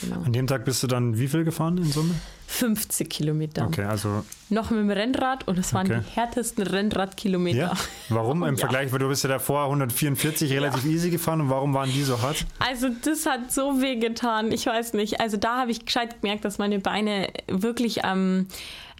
Genau. 0.00 0.22
An 0.22 0.32
dem 0.32 0.46
Tag 0.46 0.64
bist 0.64 0.82
du 0.82 0.86
dann 0.86 1.18
wie 1.18 1.28
viel 1.28 1.44
gefahren 1.44 1.76
in 1.78 1.84
Summe? 1.84 2.14
50 2.46 3.08
Kilometer. 3.10 3.66
Okay, 3.66 3.84
also 3.84 4.24
Noch 4.48 4.70
mit 4.70 4.80
dem 4.80 4.90
Rennrad 4.90 5.46
und 5.48 5.58
es 5.58 5.72
waren 5.74 5.86
Okay. 5.90 6.00
die 6.06 6.16
härtesten 6.16 6.62
Rennradkilometer. 6.66 7.58
ja. 7.58 7.72
Warum 8.08 8.42
im 8.44 8.54
Ja. 8.54 8.60
Vergleich, 8.60 8.92
weil 8.92 8.98
du 8.98 9.08
bist 9.08 9.24
ja 9.24 9.28
davor 9.30 9.64
144 9.64 10.50
relativ 10.52 10.84
easy 10.84 11.10
gefahren 11.10 11.40
und 11.42 11.50
warum 11.50 11.74
waren 11.74 11.90
die 11.90 12.02
so 12.02 12.20
hart? 12.22 12.46
Also 12.60 12.88
das 13.04 13.26
hat 13.26 13.50
so 13.52 13.80
weh 13.82 13.96
getan. 13.96 14.52
Ich 14.52 14.66
weiß 14.66 14.92
nicht. 14.94 15.20
Also 15.20 15.36
da 15.36 15.58
habe 15.62 15.70
ich 15.70 15.84
gescheit 15.84 16.20
gemerkt, 16.22 16.44
dass 16.44 16.58
meine 16.58 16.78
Beine 16.78 17.28
wirklich 17.48 18.00
ähm, 18.04 18.46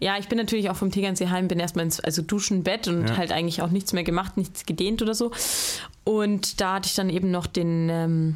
ja, 0.01 0.17
ich 0.19 0.27
bin 0.27 0.37
natürlich 0.37 0.69
auch 0.69 0.75
vom 0.75 0.91
Tegernsee 0.91 1.29
heim, 1.29 1.47
bin 1.47 1.57
erstmal 1.59 1.85
ins 1.85 1.99
also 2.01 2.21
Duschen, 2.21 2.63
Bett 2.63 2.87
und 2.89 3.07
Ja. 3.09 3.17
halt 3.17 3.31
eigentlich 3.31 3.61
auch 3.61 3.69
nichts 3.69 3.93
mehr 3.93 4.03
gemacht, 4.03 4.35
nichts 4.37 4.65
gedehnt 4.65 5.01
oder 5.01 5.13
so. 5.15 5.31
Und 6.03 6.59
da 6.61 6.75
hatte 6.75 6.87
ich 6.87 6.95
dann 6.95 7.09
eben 7.09 7.31
noch 7.31 7.47
den, 7.47 7.87
ähm, 7.89 8.35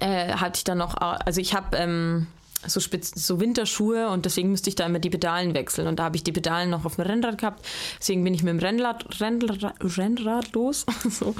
äh, 0.00 0.34
hatte 0.34 0.58
ich 0.58 0.64
dann 0.64 0.78
noch, 0.78 0.96
also 0.96 1.40
ich 1.40 1.54
habe 1.54 1.76
ähm, 1.76 2.26
so, 2.66 2.80
spitz, 2.80 3.12
so 3.14 3.40
Winterschuhe 3.40 4.08
und 4.08 4.24
deswegen 4.24 4.50
müsste 4.50 4.70
ich 4.70 4.76
da 4.76 4.86
immer 4.86 4.98
die 4.98 5.10
Pedalen 5.10 5.54
wechseln. 5.54 5.86
Und 5.86 5.98
da 5.98 6.04
habe 6.04 6.16
ich 6.16 6.24
die 6.24 6.32
Pedalen 6.32 6.70
noch 6.70 6.84
auf 6.84 6.96
dem 6.96 7.04
Rennrad 7.04 7.38
gehabt. 7.38 7.64
Deswegen 7.98 8.24
bin 8.24 8.34
ich 8.34 8.42
mit 8.42 8.52
dem 8.52 8.58
Rennrad, 8.58 9.20
Rennrad, 9.20 9.74
Rennrad 9.80 10.52
los. 10.52 10.86
so. 11.10 11.34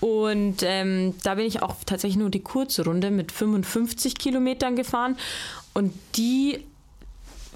Und 0.00 0.62
ähm, 0.62 1.14
da 1.22 1.34
bin 1.34 1.46
ich 1.46 1.62
auch 1.62 1.76
tatsächlich 1.86 2.18
nur 2.18 2.30
die 2.30 2.42
kurze 2.42 2.84
Runde 2.84 3.10
mit 3.10 3.32
55 3.32 4.16
Kilometern 4.16 4.76
gefahren. 4.76 5.16
Und 5.74 5.92
die 6.16 6.64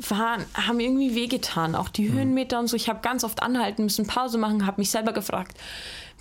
waren, 0.08 0.44
haben 0.54 0.80
irgendwie 0.80 1.14
wehgetan. 1.14 1.74
Auch 1.74 1.88
die 1.88 2.12
Höhenmeter 2.12 2.58
und 2.58 2.66
so. 2.66 2.76
Ich 2.76 2.88
habe 2.88 3.00
ganz 3.02 3.24
oft 3.24 3.42
anhalten 3.42 3.84
müssen, 3.84 4.06
Pause 4.06 4.38
machen, 4.38 4.66
habe 4.66 4.80
mich 4.80 4.90
selber 4.90 5.12
gefragt, 5.12 5.56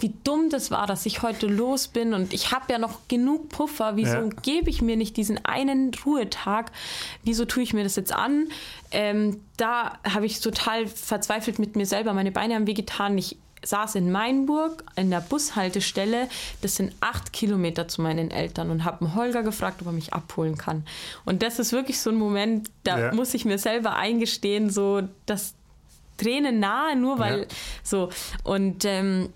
wie 0.01 0.13
dumm 0.23 0.49
das 0.49 0.71
war, 0.71 0.87
dass 0.87 1.05
ich 1.05 1.21
heute 1.21 1.47
los 1.47 1.87
bin. 1.87 2.13
Und 2.13 2.33
ich 2.33 2.51
habe 2.51 2.71
ja 2.71 2.79
noch 2.79 2.99
genug 3.07 3.49
Puffer. 3.49 3.95
Wieso 3.95 4.17
Ja. 4.17 4.29
gebe 4.41 4.69
ich 4.69 4.81
mir 4.81 4.97
nicht 4.97 5.15
diesen 5.17 5.43
einen 5.45 5.91
Ruhetag? 6.05 6.71
Wieso 7.23 7.45
tue 7.45 7.63
ich 7.63 7.73
mir 7.73 7.83
das 7.83 7.95
jetzt 7.95 8.11
an? 8.13 8.47
Ähm, 8.91 9.39
da 9.57 9.99
habe 10.03 10.25
ich 10.25 10.39
total 10.41 10.87
verzweifelt 10.87 11.59
mit 11.59 11.75
mir 11.75 11.85
selber. 11.85 12.13
Meine 12.13 12.31
Beine 12.31 12.55
haben 12.55 12.67
wehgetan. 12.67 13.17
Ich 13.17 13.37
saß 13.63 13.93
in 13.93 14.11
Mainburg 14.11 14.83
in 14.95 15.11
der 15.11 15.21
Bushaltestelle. 15.21 16.27
Das 16.61 16.77
sind 16.77 16.95
acht 16.99 17.31
Kilometer 17.31 17.87
zu 17.87 18.01
meinen 18.01 18.31
Eltern 18.31 18.71
und 18.71 18.83
habe 18.85 19.05
einen 19.05 19.13
Holger 19.13 19.43
gefragt, 19.43 19.81
ob 19.81 19.87
er 19.87 19.93
mich 19.93 20.13
abholen 20.13 20.57
kann. 20.57 20.83
Und 21.25 21.43
das 21.43 21.59
ist 21.59 21.71
wirklich 21.71 21.99
so 21.99 22.09
ein 22.09 22.15
Moment, 22.15 22.71
da 22.83 22.97
Ja. 22.99 23.13
muss 23.13 23.35
ich 23.35 23.45
mir 23.45 23.59
selber 23.59 23.95
eingestehen, 23.95 24.71
so 24.71 25.03
dass 25.27 25.53
Tränen 26.17 26.59
nahe, 26.59 26.95
nur 26.95 27.19
weil 27.19 27.41
Ja. 27.41 27.45
so. 27.83 28.09
Und 28.43 28.83
ähm, 28.85 29.29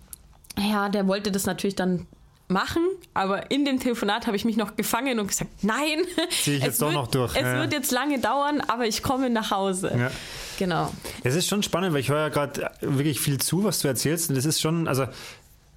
ja, 0.60 0.90
der 0.90 1.08
wollte 1.08 1.32
das 1.32 1.46
natürlich 1.46 1.76
dann 1.76 2.08
machen, 2.48 2.84
aber 3.14 3.50
in 3.50 3.66
dem 3.66 3.80
Telefonat 3.80 4.28
habe 4.28 4.38
ich 4.38 4.46
mich 4.46 4.56
noch 4.56 4.76
gefangen 4.76 5.20
und 5.20 5.28
gesagt, 5.28 5.64
nein, 5.64 6.00
Zieh 6.30 6.56
ich 6.56 6.60
es 6.60 6.66
jetzt 6.66 6.82
doch 6.82 6.88
wird, 6.88 6.96
noch 6.96 7.08
durch. 7.08 7.36
Es 7.36 7.42
ja. 7.42 7.60
wird 7.60 7.74
jetzt 7.74 7.92
lange 7.92 8.20
dauern, 8.20 8.62
aber 8.62 8.86
ich 8.86 9.02
komme 9.02 9.30
nach 9.30 9.52
Hause. 9.52 9.92
Ja. 9.98 10.12
Genau. 10.58 10.92
Es 11.24 11.36
ist 11.36 11.48
schon 11.48 11.64
spannend, 11.64 11.94
weil 11.94 12.02
ich 12.02 12.10
höre 12.10 12.20
ja 12.20 12.30
gerade 12.30 12.72
wirklich 12.82 13.20
viel 13.20 13.40
zu, 13.40 13.64
was 13.64 13.80
du 13.80 13.88
erzählst. 13.88 14.30
Und 14.30 14.38
es 14.38 14.46
ist 14.46 14.62
schon, 14.62 14.88
also 14.88 15.06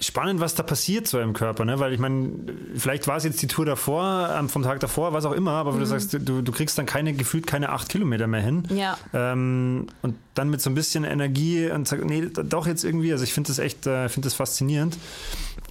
spannend, 0.00 0.40
was 0.40 0.54
da 0.54 0.62
passiert 0.62 1.08
so 1.08 1.18
im 1.18 1.32
Körper, 1.32 1.64
ne? 1.64 1.80
Weil 1.80 1.92
ich 1.92 1.98
meine, 1.98 2.30
vielleicht 2.76 3.08
war 3.08 3.16
es 3.16 3.24
jetzt 3.24 3.42
die 3.42 3.48
Tour 3.48 3.66
davor, 3.66 4.34
ähm, 4.38 4.48
vom 4.48 4.62
Tag 4.62 4.80
davor, 4.80 5.12
was 5.12 5.24
auch 5.24 5.32
immer, 5.32 5.52
aber 5.52 5.72
mhm. 5.72 5.80
du 5.80 5.86
sagst, 5.86 6.12
du, 6.12 6.42
du 6.42 6.52
kriegst 6.52 6.78
dann 6.78 6.86
keine, 6.86 7.12
gefühlt 7.12 7.46
keine 7.46 7.70
acht 7.70 7.88
Kilometer 7.88 8.26
mehr 8.26 8.40
hin. 8.40 8.62
Ja. 8.70 8.96
Ähm, 9.12 9.88
und 10.02 10.14
dann 10.34 10.50
mit 10.50 10.62
so 10.62 10.70
ein 10.70 10.74
bisschen 10.74 11.04
Energie 11.04 11.68
und 11.70 11.88
sag, 11.88 12.04
nee, 12.04 12.26
doch 12.26 12.66
jetzt 12.66 12.84
irgendwie, 12.84 13.10
also 13.12 13.24
ich 13.24 13.34
finde 13.34 13.48
das 13.48 13.58
echt, 13.58 13.86
äh, 13.86 14.08
finde 14.08 14.26
das 14.26 14.34
faszinierend. 14.34 14.96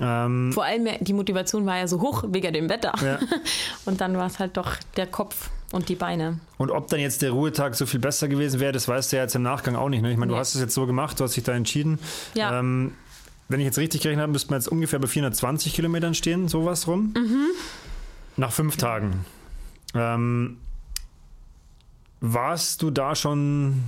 Ähm, 0.01 0.51
Vor 0.53 0.65
allem 0.65 0.87
die 0.99 1.13
Motivation 1.13 1.65
war 1.65 1.77
ja 1.77 1.87
so 1.87 2.01
hoch 2.01 2.25
wegen 2.27 2.53
dem 2.53 2.69
Wetter. 2.69 2.93
Ja. 3.03 3.19
und 3.85 4.01
dann 4.01 4.17
war 4.17 4.27
es 4.27 4.39
halt 4.39 4.57
doch 4.57 4.75
der 4.97 5.07
Kopf 5.07 5.49
und 5.71 5.87
die 5.89 5.95
Beine. 5.95 6.39
Und 6.57 6.71
ob 6.71 6.89
dann 6.89 6.99
jetzt 6.99 7.21
der 7.21 7.31
Ruhetag 7.31 7.75
so 7.75 7.85
viel 7.85 7.99
besser 7.99 8.27
gewesen 8.27 8.59
wäre, 8.59 8.71
das 8.71 8.87
weißt 8.87 9.11
du 9.11 9.17
ja 9.17 9.23
jetzt 9.23 9.35
im 9.35 9.43
Nachgang 9.43 9.75
auch 9.75 9.89
nicht. 9.89 10.01
Ne? 10.01 10.11
Ich 10.11 10.17
meine, 10.17 10.31
du 10.31 10.37
hast 10.37 10.55
es 10.55 10.61
jetzt 10.61 10.73
so 10.73 10.85
gemacht, 10.85 11.19
du 11.19 11.23
hast 11.23 11.35
dich 11.35 11.43
da 11.43 11.53
entschieden. 11.53 11.99
Ja. 12.33 12.59
Ähm, 12.59 12.93
wenn 13.49 13.59
ich 13.59 13.65
jetzt 13.65 13.77
richtig 13.77 14.01
gerechnet 14.01 14.23
habe, 14.23 14.31
müsste 14.31 14.49
man 14.51 14.59
jetzt 14.59 14.67
ungefähr 14.67 14.99
bei 14.99 15.07
420 15.07 15.73
Kilometern 15.73 16.13
stehen, 16.13 16.47
sowas 16.47 16.87
rum. 16.87 17.13
Mhm. 17.15 17.47
Nach 18.35 18.51
fünf 18.51 18.77
Tagen. 18.77 19.25
Ähm, 19.93 20.57
warst 22.19 22.81
du 22.81 22.91
da 22.91 23.15
schon 23.15 23.83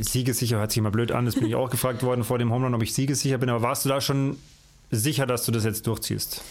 siegesicher? 0.00 0.58
Hört 0.58 0.70
sich 0.70 0.78
immer 0.78 0.90
blöd 0.90 1.12
an, 1.12 1.26
das 1.26 1.34
bin 1.34 1.46
ich 1.46 1.54
auch 1.54 1.70
gefragt 1.70 2.02
worden 2.02 2.24
vor 2.24 2.38
dem 2.38 2.52
Homerun, 2.52 2.74
ob 2.74 2.82
ich 2.82 2.94
siegesicher 2.94 3.38
bin, 3.38 3.48
aber 3.48 3.62
warst 3.62 3.84
du 3.84 3.88
da 3.88 4.00
schon 4.00 4.38
sicher, 4.90 5.26
dass 5.26 5.44
du 5.44 5.52
das 5.52 5.64
jetzt 5.64 5.86
durchziehst? 5.86 6.42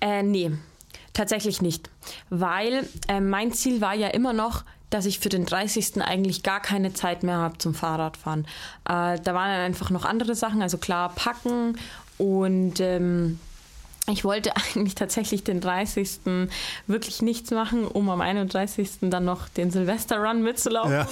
Äh, 0.00 0.22
nee, 0.22 0.52
tatsächlich 1.12 1.60
nicht. 1.60 1.90
Weil 2.30 2.88
äh, 3.08 3.20
mein 3.20 3.52
Ziel 3.52 3.80
war 3.80 3.94
ja 3.94 4.08
immer 4.08 4.32
noch, 4.32 4.64
dass 4.90 5.06
ich 5.06 5.20
für 5.20 5.28
den 5.28 5.46
30. 5.46 6.02
eigentlich 6.02 6.42
gar 6.42 6.60
keine 6.60 6.92
Zeit 6.92 7.22
mehr 7.22 7.36
habe 7.36 7.58
zum 7.58 7.74
Fahrradfahren. 7.74 8.44
Äh, 8.84 9.18
da 9.20 9.34
waren 9.34 9.50
dann 9.50 9.60
einfach 9.60 9.90
noch 9.90 10.04
andere 10.04 10.34
Sachen, 10.34 10.62
also 10.62 10.78
klar 10.78 11.14
packen 11.14 11.78
und 12.18 12.80
ähm, 12.80 13.38
ich 14.08 14.24
wollte 14.24 14.54
eigentlich 14.56 14.94
tatsächlich 14.94 15.44
den 15.44 15.60
30. 15.60 16.48
wirklich 16.86 17.22
nichts 17.22 17.50
machen, 17.50 17.86
um 17.86 18.10
am 18.10 18.20
31. 18.20 18.90
dann 19.02 19.24
noch 19.24 19.48
den 19.48 19.70
Silvester-Run 19.70 20.42
mitzulaufen. 20.42 20.92
Ja. 20.92 21.06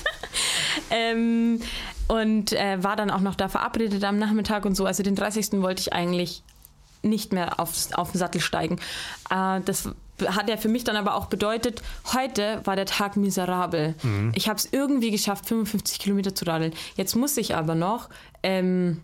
ähm, 0.90 1.60
und 2.08 2.52
äh, 2.52 2.82
war 2.82 2.96
dann 2.96 3.10
auch 3.10 3.20
noch 3.20 3.34
da 3.34 3.48
verabredet 3.48 4.02
am 4.04 4.18
Nachmittag 4.18 4.64
und 4.64 4.74
so. 4.74 4.84
Also 4.84 5.02
den 5.02 5.14
30. 5.14 5.52
wollte 5.62 5.80
ich 5.80 5.92
eigentlich 5.92 6.42
nicht 7.02 7.32
mehr 7.32 7.58
aufs, 7.60 7.92
auf 7.92 8.12
den 8.12 8.18
Sattel 8.18 8.40
steigen. 8.40 8.78
Äh, 9.30 9.60
das 9.64 9.88
hat 10.20 10.48
ja 10.48 10.56
für 10.56 10.68
mich 10.68 10.84
dann 10.84 10.96
aber 10.96 11.14
auch 11.14 11.26
bedeutet, 11.26 11.82
heute 12.12 12.60
war 12.64 12.76
der 12.76 12.86
Tag 12.86 13.16
miserabel. 13.16 13.94
Mhm. 14.02 14.32
Ich 14.34 14.48
habe 14.48 14.58
es 14.58 14.68
irgendwie 14.70 15.10
geschafft, 15.10 15.46
55 15.46 15.98
Kilometer 15.98 16.34
zu 16.34 16.44
radeln. 16.46 16.72
Jetzt 16.96 17.16
muss 17.16 17.36
ich 17.36 17.54
aber 17.54 17.74
noch 17.74 18.08
ähm, 18.42 19.02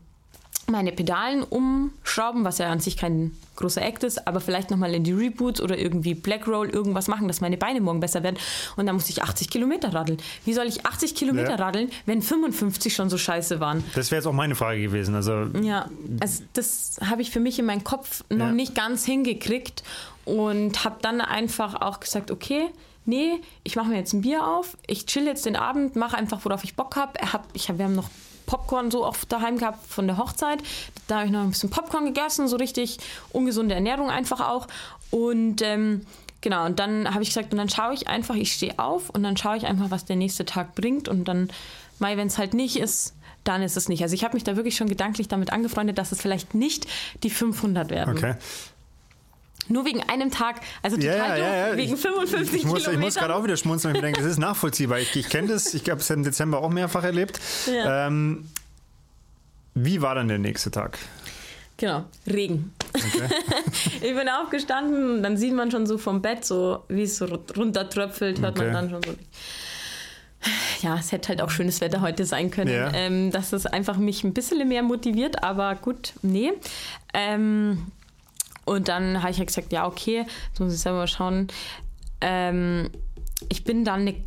meine 0.69 0.93
Pedalen 0.93 1.43
umschrauben, 1.43 2.45
was 2.45 2.59
ja 2.59 2.71
an 2.71 2.81
sich 2.81 2.97
kein 2.97 3.33
großer 3.57 3.83
Act 3.83 4.05
ist, 4.05 4.27
aber 4.27 4.41
vielleicht 4.41 4.71
nochmal 4.71 4.95
in 4.95 5.05
die 5.05 5.13
Reboots 5.13 5.61
oder 5.61 5.79
irgendwie 5.79 6.15
Black 6.15 6.47
Roll 6.47 6.69
irgendwas 6.69 7.09
machen, 7.09 7.29
dass 7.29 7.41
meine 7.41 7.57
Beine 7.57 7.81
morgen 7.81 8.01
besser 8.01 8.23
werden. 8.23 8.37
Und 8.77 8.87
dann 8.87 8.97
muss 8.97 9.09
ich 9.09 9.23
80 9.23 9.49
Kilometer 9.49 9.95
radeln. 9.95 10.19
Wie 10.45 10.53
soll 10.53 10.67
ich 10.67 10.85
80 10.85 11.15
Kilometer 11.15 11.51
ja. 11.51 11.57
radeln, 11.57 11.91
wenn 12.05 12.23
55 12.23 12.95
schon 12.95 13.09
so 13.09 13.19
scheiße 13.19 13.61
waren? 13.61 13.85
Das 13.95 14.11
wäre 14.11 14.21
jetzt 14.21 14.27
auch 14.27 14.33
meine 14.33 14.55
Frage 14.55 14.83
gewesen. 14.83 15.15
Also 15.15 15.47
ja, 15.63 15.89
also 16.21 16.43
das 16.53 16.99
habe 17.03 17.23
ich 17.23 17.31
für 17.31 17.41
mich 17.41 17.59
in 17.59 17.67
meinem 17.67 17.85
Kopf 17.85 18.25
noch 18.29 18.47
ja. 18.47 18.53
nicht 18.53 18.75
ganz 18.75 19.05
hingekriegt 19.05 19.83
und 20.25 20.85
habe 20.85 20.97
dann 21.01 21.21
einfach 21.21 21.81
auch 21.81 22.01
gesagt, 22.01 22.31
okay, 22.31 22.69
nee, 23.07 23.41
ich 23.63 23.77
mache 23.77 23.89
mir 23.89 23.97
jetzt 23.97 24.13
ein 24.13 24.23
Bier 24.23 24.47
auf, 24.47 24.77
ich 24.87 25.07
chill 25.07 25.25
jetzt 25.25 25.47
den 25.47 25.57
Abend, 25.57 25.97
mache 25.97 26.17
einfach, 26.17 26.45
worauf 26.45 26.65
ich 26.65 26.75
Bock 26.75 26.97
habe. 26.97 27.13
Hab, 27.21 27.47
hab, 27.55 27.79
wir 27.79 27.85
haben 27.85 27.95
noch 27.95 28.11
Popcorn 28.47 28.91
so 28.91 29.05
oft 29.05 29.31
daheim 29.31 29.59
gehabt 29.59 29.87
von 29.87 30.07
der 30.07 30.19
Hochzeit. 30.19 30.63
Da 31.09 31.17
habe 31.17 31.27
ich 31.27 31.33
noch 31.33 31.41
ein 31.41 31.51
bisschen 31.51 31.71
Popcorn 31.71 32.07
gegessen, 32.07 32.49
so 32.49 32.57
richtig 32.57 32.99
ungesunde 33.33 33.75
Ernährung 33.75 34.11
einfach 34.11 34.41
auch. 34.41 34.67
Und 35.11 35.63
ähm, 35.63 36.07
genau, 36.41 36.67
und 36.67 36.79
dann 36.79 37.13
habe 37.13 37.23
ich 37.23 37.31
gesagt, 37.31 37.53
und 37.53 37.59
dann 37.59 37.69
schaue 37.69 37.95
ich 37.95 38.09
einfach, 38.09 38.35
ich 38.35 38.53
stehe 38.53 38.79
auf 38.79 39.11
und 39.11 39.23
dann 39.23 39.37
schaue 39.37 39.57
ich 39.57 39.67
einfach, 39.67 39.91
was 39.91 40.05
der 40.05 40.17
nächste 40.17 40.45
Tag 40.45 40.75
bringt. 40.75 41.09
Und 41.09 41.27
dann, 41.27 41.51
wenn 41.99 42.27
es 42.27 42.39
halt 42.39 42.55
nicht 42.55 42.77
ist, 42.79 43.15
dann 43.45 43.63
ist 43.63 43.77
es 43.77 43.89
nicht. 43.89 44.03
Also 44.03 44.15
ich 44.15 44.25
habe 44.25 44.35
mich 44.35 44.45
da 44.45 44.57
wirklich 44.57 44.77
schon 44.77 44.89
gedanklich 44.89 45.29
damit 45.29 45.53
angefreundet, 45.53 45.99
dass 45.99 46.13
es 46.13 46.21
vielleicht 46.21 46.55
nicht 46.55 46.87
die 47.23 47.31
500 47.31 47.91
werden. 47.91 48.17
Okay. 48.17 48.35
Nur 49.69 49.85
wegen 49.85 50.03
einem 50.03 50.31
Tag, 50.31 50.61
also 50.83 50.97
total 50.97 51.17
ja, 51.17 51.37
ja, 51.37 51.69
ja, 51.69 51.77
wegen 51.77 51.97
55 51.97 52.41
ich, 52.41 52.61
ich 52.61 52.64
muss, 52.64 52.79
Kilometern. 52.79 52.95
Ich 52.95 53.01
muss 53.01 53.14
gerade 53.14 53.35
auch 53.35 53.45
wieder 53.45 53.57
schmunzeln 53.57 53.97
und 53.97 54.03
denke, 54.03 54.21
das 54.21 54.31
ist 54.31 54.39
nachvollziehbar. 54.39 54.99
Ich, 55.01 55.14
ich 55.17 55.29
kenne 55.29 55.49
das, 55.49 55.75
ich 55.75 55.89
habe 55.91 56.01
es 56.01 56.11
im 56.11 56.23
Dezember 56.23 56.59
auch 56.59 56.71
mehrfach 56.71 57.05
erlebt. 57.05 57.41
Ähm, 57.69 58.49
wie 59.75 60.01
war 60.01 60.14
dann 60.14 60.29
der 60.29 60.39
nächste 60.39 60.71
Tag? 60.71 60.99
Genau, 61.77 62.05
Regen. 62.27 62.73
Okay. 62.95 63.29
ich 64.01 64.14
bin 64.14 64.29
aufgestanden 64.29 65.17
und 65.17 65.23
dann 65.23 65.37
sieht 65.37 65.53
man 65.53 65.71
schon 65.71 65.87
so 65.87 65.99
vom 65.99 66.23
Bett, 66.23 66.45
so 66.45 66.85
wie 66.89 67.03
es 67.03 67.19
so 67.19 67.27
runtertröpfelt, 67.27 68.41
hört 68.41 68.59
okay. 68.59 68.73
man 68.73 68.91
dann 68.91 68.91
schon 68.91 69.03
so. 69.03 69.12
Ja, 70.81 70.97
es 70.99 71.12
hätte 71.12 71.29
halt 71.29 71.43
auch 71.43 71.51
schönes 71.51 71.81
Wetter 71.81 72.01
heute 72.01 72.25
sein 72.25 72.51
können, 72.51 72.73
ja. 72.73 72.93
ähm, 72.95 73.31
dass 73.31 73.53
es 73.53 73.67
einfach 73.67 73.97
mich 73.99 74.25
ein 74.25 74.33
bisschen 74.33 74.67
mehr 74.69 74.83
motiviert, 74.83 75.43
aber 75.43 75.75
gut, 75.75 76.14
nee. 76.23 76.53
Ähm, 77.12 77.87
und 78.67 78.89
dann 78.89 79.23
habe 79.23 79.31
ich 79.31 79.39
halt 79.39 79.47
gesagt, 79.47 79.73
ja, 79.73 79.87
okay, 79.87 80.27
jetzt 80.49 80.61
muss 80.61 80.75
ich 80.75 80.81
selber 80.81 80.99
mal 80.99 81.07
schauen. 81.07 81.49
Ähm, 82.21 82.91
ich 83.49 83.64
bin 83.64 83.85
dann 83.85 84.05
ne, 84.05 84.25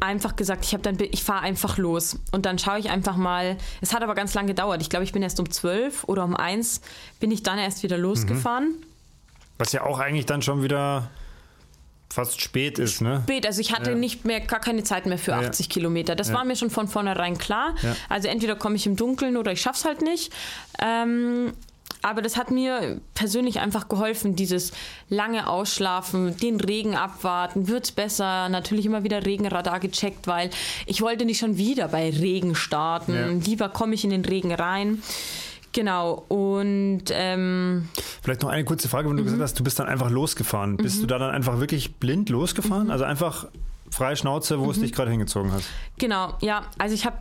einfach 0.00 0.36
gesagt, 0.36 0.64
ich 0.64 0.78
dann 0.82 0.98
ich 1.00 1.24
fahre 1.24 1.40
einfach 1.40 1.78
los 1.78 2.20
und 2.30 2.46
dann 2.46 2.58
schaue 2.58 2.78
ich 2.78 2.90
einfach 2.90 3.16
mal. 3.16 3.56
Es 3.80 3.94
hat 3.94 4.02
aber 4.02 4.14
ganz 4.14 4.34
lange 4.34 4.48
gedauert. 4.48 4.82
Ich 4.82 4.90
glaube, 4.90 5.04
ich 5.04 5.12
bin 5.12 5.22
erst 5.22 5.40
um 5.40 5.50
12 5.50 6.04
oder 6.04 6.24
um 6.24 6.36
1 6.36 6.82
bin 7.20 7.30
ich 7.30 7.42
dann 7.42 7.58
erst 7.58 7.82
wieder 7.82 7.96
losgefahren. 7.96 8.68
Mhm. 8.68 8.86
Was 9.58 9.72
ja 9.72 9.82
auch 9.82 9.98
eigentlich 9.98 10.26
dann 10.26 10.42
schon 10.42 10.62
wieder 10.62 11.10
fast 12.12 12.40
spät 12.40 12.78
ist, 12.78 13.00
ne? 13.00 13.22
Spät, 13.24 13.46
also 13.46 13.60
ich 13.60 13.72
hatte 13.72 13.90
ja. 13.90 13.96
nicht 13.96 14.24
mehr, 14.24 14.40
gar 14.40 14.60
keine 14.60 14.84
Zeit 14.84 15.06
mehr 15.06 15.18
für 15.18 15.32
ja. 15.32 15.40
80 15.40 15.68
Kilometer. 15.70 16.14
Das 16.14 16.28
ja. 16.28 16.34
war 16.34 16.44
mir 16.44 16.54
schon 16.54 16.70
von 16.70 16.86
vornherein 16.86 17.38
klar. 17.38 17.74
Also 18.08 18.28
entweder 18.28 18.56
komme 18.56 18.76
ich 18.76 18.86
im 18.86 18.94
Dunkeln 18.94 19.36
oder 19.36 19.52
ich 19.52 19.60
schaff's 19.60 19.84
halt 19.84 20.02
nicht. 20.02 20.32
Ähm, 20.80 21.54
aber 22.04 22.20
das 22.20 22.36
hat 22.36 22.50
mir 22.50 23.00
persönlich 23.14 23.60
einfach 23.60 23.88
geholfen, 23.88 24.36
dieses 24.36 24.72
lange 25.08 25.48
Ausschlafen, 25.48 26.36
den 26.36 26.60
Regen 26.60 26.96
abwarten, 26.96 27.66
wird's 27.66 27.92
besser, 27.92 28.50
natürlich 28.50 28.84
immer 28.84 29.04
wieder 29.04 29.24
Regenradar 29.24 29.80
gecheckt, 29.80 30.26
weil 30.26 30.50
ich 30.84 31.00
wollte 31.00 31.24
nicht 31.24 31.38
schon 31.38 31.56
wieder 31.56 31.88
bei 31.88 32.10
Regen 32.10 32.54
starten. 32.54 33.14
Ja. 33.14 33.28
Lieber 33.28 33.70
komme 33.70 33.94
ich 33.94 34.04
in 34.04 34.10
den 34.10 34.24
Regen 34.24 34.52
rein. 34.52 35.02
Genau, 35.72 36.24
und 36.28 37.04
ähm, 37.10 37.88
vielleicht 38.22 38.42
noch 38.42 38.50
eine 38.50 38.64
kurze 38.64 38.88
Frage, 38.90 39.08
wenn 39.08 39.16
du 39.16 39.22
mhm. 39.22 39.26
gesagt 39.26 39.42
hast, 39.42 39.58
du 39.58 39.64
bist 39.64 39.78
dann 39.78 39.88
einfach 39.88 40.10
losgefahren. 40.10 40.76
Bist 40.76 40.98
du 40.98 41.04
mhm. 41.04 41.08
da 41.08 41.18
dann 41.18 41.30
einfach 41.30 41.58
wirklich 41.58 41.94
blind 41.94 42.28
losgefahren? 42.28 42.84
Mhm. 42.84 42.90
Also 42.90 43.04
einfach 43.04 43.46
freie 43.90 44.16
Schnauze, 44.16 44.60
wo 44.60 44.70
es 44.70 44.76
mhm. 44.76 44.82
dich 44.82 44.92
gerade 44.92 45.10
hingezogen 45.10 45.52
hat? 45.52 45.62
Genau, 45.98 46.34
ja. 46.42 46.64
Also 46.76 46.94
ich 46.94 47.06
habe 47.06 47.16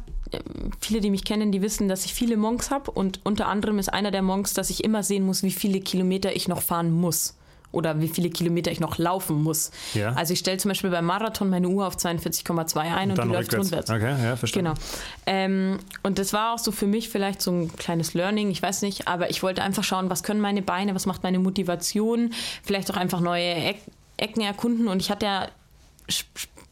viele, 0.80 1.02
die 1.02 1.10
mich 1.10 1.26
kennen, 1.26 1.52
die 1.52 1.62
wissen, 1.62 1.88
dass 1.88 2.06
ich 2.06 2.14
viele 2.14 2.38
Monks 2.38 2.72
habe 2.72 2.92
und 2.92 3.20
unter 3.24 3.48
anderem 3.48 3.80
ist 3.80 3.92
einer 3.92 4.12
der 4.12 4.22
Monks, 4.22 4.54
dass 4.54 4.70
ich 4.70 4.84
immer 4.84 5.04
sehen 5.04 5.26
muss, 5.26 5.44
wie 5.44 5.52
viele 5.52 5.82
Kilometer 5.82 6.36
ich 6.36 6.48
noch 6.48 6.62
fahren 6.62 6.92
muss 6.92 7.36
oder 7.74 8.00
wie 8.00 8.08
viele 8.08 8.30
Kilometer 8.30 8.72
ich 8.72 8.80
noch 8.80 8.98
laufen 8.98 9.42
muss. 9.42 9.72
Ja. 9.94 10.14
Also 10.14 10.34
ich 10.34 10.40
stelle 10.40 10.58
zum 10.58 10.70
Beispiel 10.70 10.92
beim 10.92 11.06
Marathon 11.06 11.50
meine 11.50 11.68
Uhr 11.68 11.88
auf 11.88 11.98
42,2 11.98 12.78
ein 12.78 13.12
und, 13.12 13.20
und 13.20 13.28
die 13.28 13.34
läuft 13.34 13.54
rückwärts. 13.54 13.90
Okay, 13.90 14.16
ja, 14.24 14.36
verstehe. 14.36 14.64
Genau. 14.64 14.76
Ähm, 15.26 15.80
und 16.04 16.20
das 16.20 16.32
war 16.34 16.54
auch 16.54 16.60
so 16.60 16.72
für 16.72 16.86
mich 16.86 17.10
vielleicht 17.10 17.42
so 17.42 17.52
ein 17.52 17.76
kleines 17.76 18.14
Learning, 18.14 18.52
ich 18.52 18.62
weiß 18.62 18.84
nicht, 18.84 19.08
aber 19.08 19.32
ich 19.32 19.42
wollte 19.42 19.64
einfach 19.64 19.84
schauen, 19.84 20.10
was 20.10 20.24
können 20.24 20.40
meine 20.40 20.62
Beine, 20.62 20.94
was 20.94 21.08
macht 21.08 21.24
meine 21.24 21.40
Motivation, 21.40 22.32
vielleicht 22.62 22.92
auch 22.92 22.98
einfach 22.98 23.20
neue 23.20 23.54
Eck 23.54 23.78
Ecken 24.16 24.42
erkunden 24.42 24.88
und 24.88 25.02
ich 25.02 25.10
hatte 25.10 25.26
ja 25.26 25.48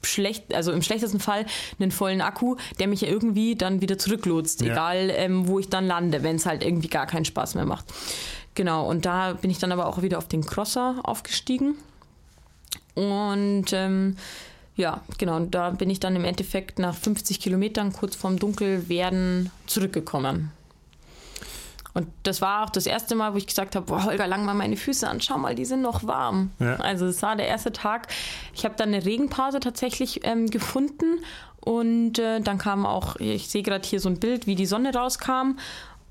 schlecht, 0.03 0.53
also 0.53 0.71
im 0.71 0.81
schlechtesten 0.81 1.19
Fall 1.19 1.45
einen 1.79 1.91
vollen 1.91 2.21
Akku, 2.21 2.55
der 2.79 2.87
mich 2.87 3.01
ja 3.01 3.07
irgendwie 3.07 3.55
dann 3.55 3.81
wieder 3.81 3.97
zurücklotst, 3.97 4.61
ja. 4.61 4.71
egal 4.71 5.11
ähm, 5.11 5.47
wo 5.47 5.59
ich 5.59 5.69
dann 5.69 5.85
lande, 5.85 6.23
wenn 6.23 6.35
es 6.35 6.45
halt 6.45 6.63
irgendwie 6.63 6.89
gar 6.89 7.07
keinen 7.07 7.25
Spaß 7.25 7.55
mehr 7.55 7.65
macht. 7.65 7.85
Genau, 8.55 8.89
und 8.89 9.05
da 9.05 9.33
bin 9.33 9.49
ich 9.49 9.59
dann 9.59 9.71
aber 9.71 9.85
auch 9.85 10.01
wieder 10.01 10.17
auf 10.17 10.27
den 10.27 10.45
Crosser 10.45 10.99
aufgestiegen. 11.03 11.75
Und 12.95 13.71
ähm, 13.71 14.17
ja, 14.75 15.01
genau, 15.17 15.37
und 15.37 15.55
da 15.55 15.69
bin 15.69 15.89
ich 15.89 15.99
dann 15.99 16.15
im 16.15 16.25
Endeffekt 16.25 16.79
nach 16.79 16.95
50 16.95 17.39
Kilometern 17.39 17.93
kurz 17.93 18.15
vorm 18.15 18.39
Dunkelwerden 18.39 19.51
zurückgekommen. 19.67 20.51
Und 21.93 22.07
das 22.23 22.41
war 22.41 22.63
auch 22.63 22.69
das 22.69 22.85
erste 22.85 23.15
Mal, 23.15 23.33
wo 23.33 23.37
ich 23.37 23.47
gesagt 23.47 23.75
habe, 23.75 23.85
boah, 23.85 24.05
Holger, 24.05 24.27
lang 24.27 24.45
mal 24.45 24.53
meine 24.53 24.77
Füße 24.77 25.07
an, 25.07 25.19
schau 25.19 25.37
mal, 25.37 25.55
die 25.55 25.65
sind 25.65 25.81
noch 25.81 26.05
warm. 26.05 26.51
Ja. 26.59 26.75
Also 26.75 27.05
es 27.05 27.21
war 27.21 27.35
der 27.35 27.47
erste 27.47 27.71
Tag. 27.71 28.07
Ich 28.53 28.63
habe 28.63 28.75
dann 28.77 28.89
eine 28.89 29.05
Regenpause 29.05 29.59
tatsächlich 29.59 30.21
ähm, 30.23 30.49
gefunden 30.49 31.19
und 31.59 32.17
äh, 32.17 32.39
dann 32.39 32.57
kam 32.57 32.85
auch, 32.85 33.17
ich 33.17 33.49
sehe 33.49 33.63
gerade 33.63 33.87
hier 33.87 33.99
so 33.99 34.09
ein 34.09 34.19
Bild, 34.19 34.47
wie 34.47 34.55
die 34.55 34.65
Sonne 34.65 34.93
rauskam. 34.93 35.57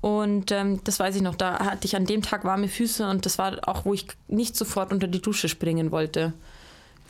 Und 0.01 0.51
ähm, 0.51 0.81
das 0.83 0.99
weiß 0.99 1.15
ich 1.15 1.21
noch, 1.21 1.35
da 1.35 1.59
hatte 1.59 1.85
ich 1.85 1.95
an 1.95 2.05
dem 2.05 2.23
Tag 2.23 2.43
warme 2.43 2.67
Füße 2.67 3.07
und 3.07 3.25
das 3.25 3.37
war 3.37 3.57
auch, 3.67 3.85
wo 3.85 3.93
ich 3.93 4.07
nicht 4.27 4.55
sofort 4.55 4.91
unter 4.91 5.07
die 5.07 5.21
Dusche 5.21 5.47
springen 5.47 5.91
wollte. 5.91 6.33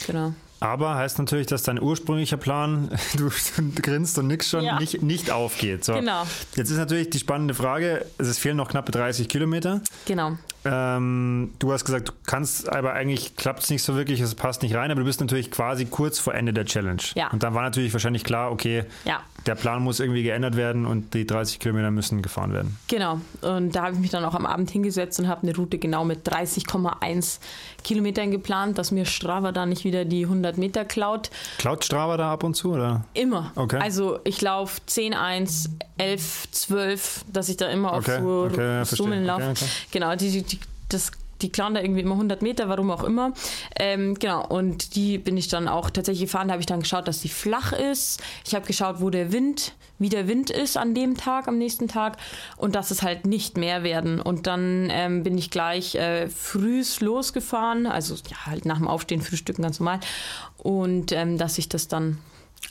Genau. 0.05 0.33
Aber 0.61 0.93
heißt 0.95 1.17
natürlich, 1.17 1.47
dass 1.47 1.63
dein 1.63 1.81
ursprünglicher 1.81 2.37
Plan, 2.37 2.89
du, 3.17 3.29
du 3.57 3.81
grinst 3.81 4.17
und 4.19 4.27
nix 4.27 4.47
schon, 4.49 4.63
Ja. 4.63 4.79
nicht, 4.79 5.01
nicht 5.01 5.31
aufgeht. 5.31 5.83
So. 5.83 5.93
Genau. 5.93 6.23
Jetzt 6.55 6.69
ist 6.69 6.77
natürlich 6.77 7.09
die 7.09 7.19
spannende 7.19 7.53
Frage, 7.55 8.05
es 8.19 8.37
fehlen 8.37 8.57
noch 8.57 8.69
knappe 8.69 8.91
30 8.91 9.27
Kilometer. 9.27 9.81
Genau. 10.05 10.37
Ähm, 10.63 11.53
du 11.59 11.73
hast 11.73 11.85
gesagt, 11.85 12.09
du 12.09 12.13
kannst, 12.25 12.71
aber 12.71 12.93
eigentlich 12.93 13.35
klappt 13.35 13.63
es 13.63 13.69
nicht 13.69 13.81
so 13.83 13.95
wirklich, 13.95 14.19
es 14.19 14.35
passt 14.35 14.61
nicht 14.61 14.75
rein, 14.75 14.91
aber 14.91 14.99
du 15.01 15.05
bist 15.05 15.19
natürlich 15.19 15.49
quasi 15.49 15.85
kurz 15.85 16.19
vor 16.19 16.35
Ende 16.35 16.53
der 16.53 16.65
Challenge. 16.65 17.01
Ja. 17.15 17.29
Und 17.31 17.41
dann 17.43 17.53
war 17.53 17.63
natürlich 17.63 17.91
wahrscheinlich 17.93 18.23
klar, 18.23 18.51
okay, 18.51 18.83
Ja. 19.05 19.21
der 19.47 19.55
Plan 19.55 19.81
muss 19.81 19.99
irgendwie 19.99 20.21
geändert 20.23 20.55
werden 20.55 20.85
und 20.85 21.13
die 21.15 21.25
30 21.25 21.59
Kilometer 21.59 21.89
müssen 21.89 22.21
gefahren 22.21 22.53
werden. 22.53 22.77
Genau. 22.87 23.19
Und 23.41 23.75
da 23.75 23.83
habe 23.83 23.93
ich 23.95 23.99
mich 23.99 24.11
dann 24.11 24.23
auch 24.23 24.35
am 24.35 24.45
Abend 24.45 24.69
hingesetzt 24.69 25.19
und 25.19 25.27
habe 25.27 25.41
eine 25.43 25.55
Route 25.55 25.79
genau 25.79 26.05
mit 26.05 26.27
30,1 26.27 27.39
Kilometern 27.83 28.29
geplant, 28.29 28.77
dass 28.77 28.91
mir 28.91 29.05
Strava 29.05 29.51
da 29.51 29.65
nicht 29.65 29.83
wieder 29.83 30.05
die 30.05 30.25
100 30.25 30.57
Meter 30.57 30.85
klaut. 30.85 31.31
Klaut 31.57 31.83
Strava 31.83 32.17
da 32.17 32.31
ab 32.31 32.43
und 32.43 32.53
zu, 32.55 32.73
oder? 32.73 33.05
Immer. 33.15 33.51
Okay. 33.55 33.79
Also 33.81 34.19
ich 34.23 34.39
laufe 34.41 34.79
10, 34.85 35.15
1, 35.15 35.69
11, 35.97 36.51
12, 36.51 37.25
dass 37.33 37.49
ich 37.49 37.57
da 37.57 37.67
immer 37.69 37.93
auf 37.93 38.07
Okay, 38.07 38.19
so 38.21 38.47
okay. 38.51 38.85
Summen 38.85 39.25
laufe. 39.25 39.43
Okay, 39.43 39.51
okay. 39.53 39.65
Genau, 39.91 40.15
die, 40.15 40.43
das, 40.93 41.11
die 41.41 41.51
klauen 41.51 41.73
da 41.73 41.81
irgendwie 41.81 42.01
immer 42.01 42.13
100 42.13 42.41
Meter, 42.41 42.69
warum 42.69 42.91
auch 42.91 43.03
immer. 43.03 43.33
Ähm, 43.75 44.15
genau, 44.15 44.45
und 44.45 44.95
die 44.95 45.17
bin 45.17 45.37
ich 45.37 45.47
dann 45.47 45.67
auch 45.67 45.89
tatsächlich 45.89 46.29
gefahren. 46.29 46.47
Da 46.47 46.53
habe 46.53 46.61
ich 46.61 46.67
dann 46.67 46.81
geschaut, 46.81 47.07
dass 47.07 47.21
die 47.21 47.29
flach 47.29 47.73
ist. 47.73 48.21
Ich 48.45 48.55
habe 48.55 48.65
geschaut, 48.65 49.01
wo 49.01 49.09
der 49.09 49.31
Wind, 49.31 49.73
wie 49.99 50.09
der 50.09 50.27
Wind 50.27 50.49
ist 50.49 50.77
an 50.77 50.93
dem 50.93 51.17
Tag, 51.17 51.47
am 51.47 51.57
nächsten 51.57 51.87
Tag. 51.87 52.17
Und 52.57 52.75
dass 52.75 52.91
es 52.91 53.01
halt 53.01 53.25
nicht 53.25 53.57
mehr 53.57 53.83
werden. 53.83 54.21
Und 54.21 54.47
dann 54.47 54.89
ähm, 54.91 55.23
bin 55.23 55.37
ich 55.37 55.49
gleich 55.49 55.95
äh, 55.95 56.27
frühs 56.27 57.01
losgefahren. 57.01 57.87
Also 57.87 58.15
ja, 58.29 58.45
halt 58.45 58.65
nach 58.65 58.77
dem 58.77 58.87
Aufstehen, 58.87 59.21
Frühstücken 59.21 59.63
ganz 59.63 59.79
normal. 59.79 59.99
Und 60.57 61.11
ähm, 61.11 61.37
dass 61.37 61.57
ich 61.57 61.69
das 61.69 61.87
dann 61.87 62.19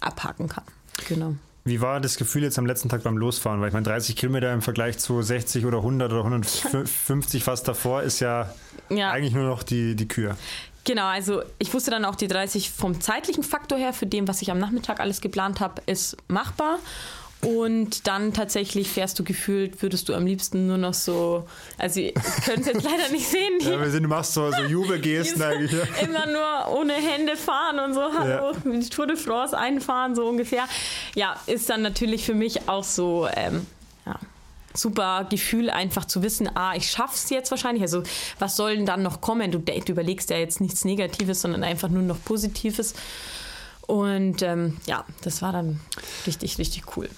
abhaken 0.00 0.48
kann. 0.48 0.64
Genau. 1.08 1.34
Wie 1.64 1.80
war 1.80 2.00
das 2.00 2.16
Gefühl 2.16 2.42
jetzt 2.42 2.58
am 2.58 2.66
letzten 2.66 2.88
Tag 2.88 3.02
beim 3.02 3.16
Losfahren? 3.18 3.60
Weil 3.60 3.68
ich 3.68 3.74
meine, 3.74 3.84
30 3.84 4.16
Kilometer 4.16 4.52
im 4.52 4.62
Vergleich 4.62 4.98
zu 4.98 5.20
60 5.20 5.66
oder 5.66 5.78
100 5.78 6.10
oder 6.12 6.24
150 6.24 7.44
fast 7.44 7.68
davor 7.68 8.02
ist 8.02 8.20
ja, 8.20 8.52
Ja. 8.88 9.10
eigentlich 9.10 9.34
nur 9.34 9.44
noch 9.44 9.62
die, 9.62 9.94
die 9.94 10.08
Kür. 10.08 10.36
Genau, 10.84 11.06
also 11.06 11.42
ich 11.58 11.72
wusste 11.74 11.90
dann 11.90 12.06
auch 12.06 12.16
die 12.16 12.26
30 12.28 12.70
vom 12.70 13.00
zeitlichen 13.00 13.42
Faktor 13.42 13.78
her, 13.78 13.92
für 13.92 14.06
dem, 14.06 14.26
was 14.26 14.40
ich 14.40 14.50
am 14.50 14.58
Nachmittag 14.58 14.98
alles 15.00 15.20
geplant 15.20 15.60
habe, 15.60 15.82
ist 15.86 16.16
machbar. 16.28 16.78
Und 17.42 18.06
dann 18.06 18.34
tatsächlich 18.34 18.90
fährst 18.90 19.18
du 19.18 19.24
gefühlt, 19.24 19.80
würdest 19.80 20.08
du 20.08 20.14
am 20.14 20.26
liebsten 20.26 20.66
nur 20.66 20.76
noch 20.76 20.92
so, 20.92 21.46
also 21.78 22.00
ihr 22.00 22.12
könnt 22.44 22.60
es 22.60 22.66
jetzt 22.66 22.82
leider 22.82 23.08
nicht 23.10 23.26
sehen, 23.26 23.58
die 23.60 23.66
Ja, 23.66 23.80
wir 23.80 23.90
sind, 23.90 24.02
du 24.02 24.10
machst 24.10 24.34
so, 24.34 24.50
so 24.50 24.62
Jubelgesten 24.62 25.40
eigentlich. 25.40 25.72
Ja. 25.72 26.04
immer 26.04 26.26
nur 26.26 26.78
ohne 26.78 26.92
Hände 26.92 27.36
fahren 27.36 27.78
und 27.78 27.94
so, 27.94 28.02
hallo, 28.02 28.52
wie 28.64 28.80
die 28.80 28.88
Tour 28.90 29.06
de 29.06 29.16
France 29.16 29.56
einfahren, 29.56 30.14
so 30.14 30.28
ungefähr. 30.28 30.68
Ja, 31.14 31.34
ist 31.46 31.70
dann 31.70 31.80
natürlich 31.80 32.26
für 32.26 32.34
mich 32.34 32.68
auch 32.68 32.84
so, 32.84 33.26
ähm, 33.34 33.66
ja, 34.04 34.18
super 34.74 35.26
Gefühl, 35.30 35.70
einfach 35.70 36.04
zu 36.04 36.22
wissen, 36.22 36.48
ah, 36.54 36.74
ich 36.76 36.90
schaff's 36.90 37.30
jetzt 37.30 37.50
wahrscheinlich. 37.50 37.82
Also, 37.82 38.02
was 38.38 38.56
soll 38.56 38.76
denn 38.76 38.86
dann 38.86 39.02
noch 39.02 39.22
kommen? 39.22 39.50
Du, 39.50 39.58
du 39.60 39.92
überlegst 39.92 40.28
ja 40.28 40.36
jetzt 40.36 40.60
nichts 40.60 40.84
Negatives, 40.84 41.40
sondern 41.40 41.64
einfach 41.64 41.88
nur 41.88 42.02
noch 42.02 42.22
Positives. 42.22 42.92
Und 43.86 44.42
ähm, 44.42 44.76
ja, 44.86 45.04
das 45.22 45.40
war 45.40 45.52
dann 45.52 45.80
richtig, 46.26 46.58
richtig 46.58 46.96
cool. 46.96 47.08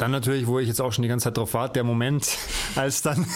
Dann 0.00 0.12
natürlich, 0.12 0.46
wo 0.46 0.58
ich 0.58 0.66
jetzt 0.66 0.80
auch 0.80 0.94
schon 0.94 1.02
die 1.02 1.08
ganze 1.08 1.24
Zeit 1.24 1.36
drauf 1.36 1.52
warte, 1.52 1.74
der 1.74 1.84
Moment, 1.84 2.26
als 2.74 3.02
dann 3.02 3.26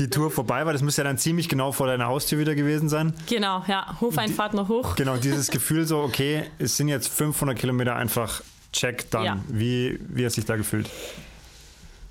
die 0.00 0.10
Tour 0.10 0.32
vorbei 0.32 0.66
war. 0.66 0.72
Das 0.72 0.82
müsste 0.82 1.02
ja 1.02 1.04
dann 1.04 1.16
ziemlich 1.16 1.48
genau 1.48 1.70
vor 1.70 1.86
deiner 1.86 2.06
Haustür 2.06 2.40
wieder 2.40 2.56
gewesen 2.56 2.88
sein. 2.88 3.14
Genau, 3.28 3.62
ja, 3.68 3.96
Hofeinfahrt 4.00 4.52
noch 4.52 4.68
hoch. 4.68 4.96
Genau, 4.96 5.16
dieses 5.22 5.48
Gefühl 5.52 5.86
so, 5.86 6.00
okay, 6.00 6.42
es 6.58 6.76
sind 6.76 6.88
jetzt 6.88 7.06
500 7.06 7.56
Kilometer 7.56 7.94
einfach 7.94 8.42
check 8.72 9.08
done. 9.12 9.26
Ja. 9.26 9.38
Wie, 9.46 10.00
wie 10.08 10.26
hast 10.26 10.36
du 10.36 10.40
dich 10.40 10.48
da 10.48 10.56
gefühlt? 10.56 10.90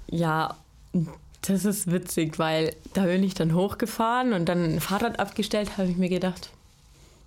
Ja, 0.09 0.55
das 1.41 1.65
ist 1.65 1.91
witzig, 1.91 2.39
weil 2.39 2.73
da 2.93 3.03
bin 3.03 3.23
ich 3.23 3.33
dann 3.33 3.53
hochgefahren 3.53 4.31
und 4.31 4.45
dann 4.45 4.75
ein 4.75 4.79
Fahrrad 4.79 5.19
abgestellt, 5.19 5.77
habe 5.77 5.89
ich 5.89 5.97
mir 5.97 6.07
gedacht, 6.07 6.51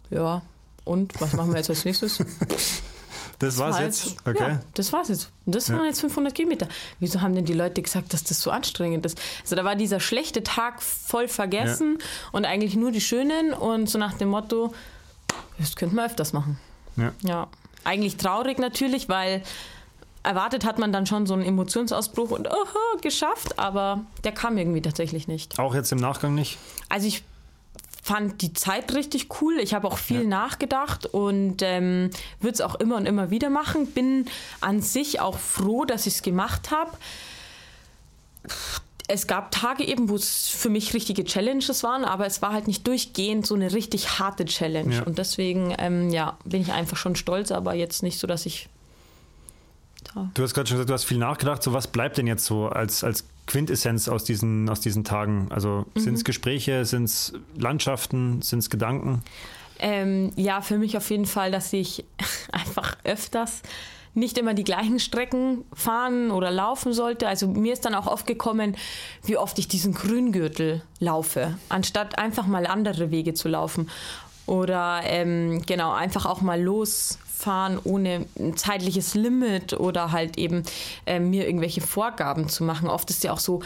ja, 0.09 0.41
und 0.87 1.21
was 1.21 1.35
machen 1.35 1.51
wir 1.51 1.59
jetzt 1.59 1.69
als 1.69 1.85
nächstes? 1.85 2.25
Das 3.41 3.59
war's 3.59 3.77
war 3.77 3.85
jetzt? 3.85 4.17
Okay. 4.27 4.39
Ja, 4.39 4.61
das 4.75 4.93
war's 4.93 5.09
jetzt. 5.09 5.31
Das 5.47 5.73
waren 5.73 5.87
jetzt 5.87 6.01
500 6.01 6.35
Kilometer. 6.35 6.69
Wieso 7.01 7.23
haben 7.23 7.35
denn 7.35 7.47
die 7.47 7.55
Leute 7.55 7.81
gesagt, 7.83 8.13
dass 8.13 8.23
das 8.23 8.41
so 8.41 8.51
anstrengend 8.51 9.05
ist? 9.07 9.21
Also 9.43 9.57
da 9.57 9.65
war 9.65 9.77
dieser 9.77 9.99
schlechte 9.99 10.43
Tag 10.43 10.83
voll 10.83 11.27
vergessen 11.27 11.99
und 12.33 12.45
eigentlich 12.45 12.77
nur 12.77 12.93
die 12.93 13.01
schönen 13.01 13.53
und 13.53 13.89
so 13.89 13.99
nach 13.99 14.13
dem 14.15 14.29
Motto, 14.29 14.75
das 15.59 15.75
könnten 15.75 15.97
wir 15.97 16.05
öfters 16.05 16.35
machen. 16.35 16.59
Ja. 16.97 17.13
Ja, 17.23 17.49
eigentlich 17.83 18.19
traurig 18.19 18.59
natürlich, 18.59 19.09
weil 19.09 19.43
erwartet 20.23 20.67
hat 20.67 20.79
man 20.79 20.93
dann 20.93 21.07
schon 21.07 21.27
so 21.27 21.33
einen 21.33 21.45
Emotionsausbruch 21.45 22.31
und 22.33 22.47
oho, 22.47 22.99
geschafft, 23.01 23.59
aber 23.59 24.05
der 24.23 24.33
kam 24.33 24.59
irgendwie 24.59 24.83
tatsächlich 24.83 25.29
nicht. 25.29 25.59
Auch 25.59 25.75
jetzt 25.75 25.91
im 25.93 25.99
Nachgang 25.99 26.35
nicht? 26.35 26.59
Also 26.91 27.07
ich 27.07 27.25
fand 28.03 28.43
die 28.43 28.53
Zeit 28.53 28.95
richtig 28.95 29.29
cool. 29.41 29.59
Ich 29.59 29.75
habe 29.75 29.87
auch 29.87 29.99
viel 29.99 30.27
nachgedacht 30.27 31.07
und 31.07 31.63
ähm, 31.63 32.11
würde 32.41 32.55
es 32.55 32.61
auch 32.61 32.75
immer 32.77 32.97
und 32.97 33.07
immer 33.07 33.31
wieder 33.31 33.51
machen. 33.51 33.87
Bin 33.87 34.27
an 34.61 34.81
sich 34.81 35.21
auch 35.21 35.39
froh, 35.39 35.85
dass 35.85 36.07
ich 36.07 36.15
es 36.15 36.23
gemacht 36.23 36.71
habe. 36.71 36.93
Es 39.07 39.27
gab 39.27 39.51
Tage 39.51 39.85
eben, 39.85 40.09
wo 40.09 40.15
es 40.15 40.49
für 40.49 40.71
mich 40.71 40.95
richtige 40.95 41.25
Challenges 41.25 41.83
waren, 41.83 42.05
aber 42.05 42.27
es 42.27 42.43
war 42.43 42.53
halt 42.53 42.69
nicht 42.69 42.87
durchgehend 42.87 43.47
so 43.47 43.55
eine 43.55 43.73
richtig 43.73 44.19
harte 44.19 44.45
Challenge. 44.45 44.95
Ja. 44.95 45.03
Und 45.03 45.19
deswegen, 45.19 45.75
ähm, 45.79 46.11
ja, 46.11 46.39
bin 46.45 46.63
ich 46.63 46.73
einfach 46.73 46.97
schon 46.97 47.17
stolz, 47.17 47.51
aber 47.51 47.75
jetzt 47.75 48.03
nicht 48.03 48.19
so, 48.19 48.27
dass 48.27 48.47
ich 48.47 48.69
da 50.03 50.31
Du 50.35 50.43
hast 50.43 50.55
gerade 50.55 50.67
schon 50.69 50.77
gesagt, 50.77 50.91
du 50.91 50.95
hast 50.95 51.05
viel 51.05 51.19
nachgedacht. 51.19 51.63
So, 51.63 51.73
was 51.73 51.87
bleibt 51.87 52.19
denn 52.19 52.27
jetzt 52.27 52.45
so 52.45 52.69
als, 52.69 53.05
als 53.05 53.25
Quintessenz 53.47 54.09
aus 54.09 54.25
diesen, 54.25 54.69
aus 54.69 54.81
diesen 54.81 55.05
Tagen? 55.05 55.49
Also 55.51 55.87
Mhm. 55.95 56.01
sind 56.01 56.15
es 56.15 56.25
Gespräche, 56.25 56.85
sind 56.85 57.05
es 57.05 57.33
Landschaften, 57.57 58.43
sind 58.43 58.61
es 58.61 58.71
Gedanken? 58.71 59.23
Ähm, 59.79 60.31
ja, 60.37 60.61
für 60.61 60.77
mich 60.79 60.97
auf 60.97 61.09
jeden 61.11 61.27
Fall, 61.27 61.51
dass 61.51 61.73
ich 61.73 62.05
einfach 62.53 62.97
öfters 63.05 63.63
nicht 64.13 64.37
immer 64.39 64.55
die 64.55 64.65
gleichen 64.65 64.99
Strecken 64.99 65.65
fahren 65.73 66.33
oder 66.33 66.51
laufen 66.51 66.93
sollte. 66.93 67.29
Also 67.29 67.47
mir 67.47 67.73
ist 67.73 67.85
dann 67.85 67.95
auch 67.95 68.09
oft 68.09 68.27
gekommen, 68.27 68.77
wie 69.25 69.37
oft 69.37 69.57
ich 69.61 69.69
diesen 69.69 69.95
Grüngürtel 69.95 70.83
laufe, 70.99 71.57
anstatt 71.69 72.19
einfach 72.19 72.47
mal 72.47 72.67
andere 72.67 73.13
Wege 73.13 73.35
zu 73.35 73.49
laufen. 73.49 73.89
Oder 74.47 75.03
ähm, 75.05 75.63
genau, 75.65 75.93
einfach 75.93 76.27
auch 76.27 76.41
mal 76.41 76.61
losfahren 77.41 77.79
ohne 77.85 78.27
ein 78.39 78.57
zeitliches 78.57 79.15
Limit 79.15 79.75
oder 79.75 80.13
halt 80.13 80.39
eben 80.39 80.63
ähm, 81.07 81.31
mir 81.31 81.47
irgendwelche 81.47 81.81
Vorgaben 81.81 82.49
zu 82.49 82.65
machen. 82.65 82.89
Oft 82.89 83.11
ist 83.11 83.25
ja 83.25 83.33
auch 83.33 83.39
so, 83.39 83.61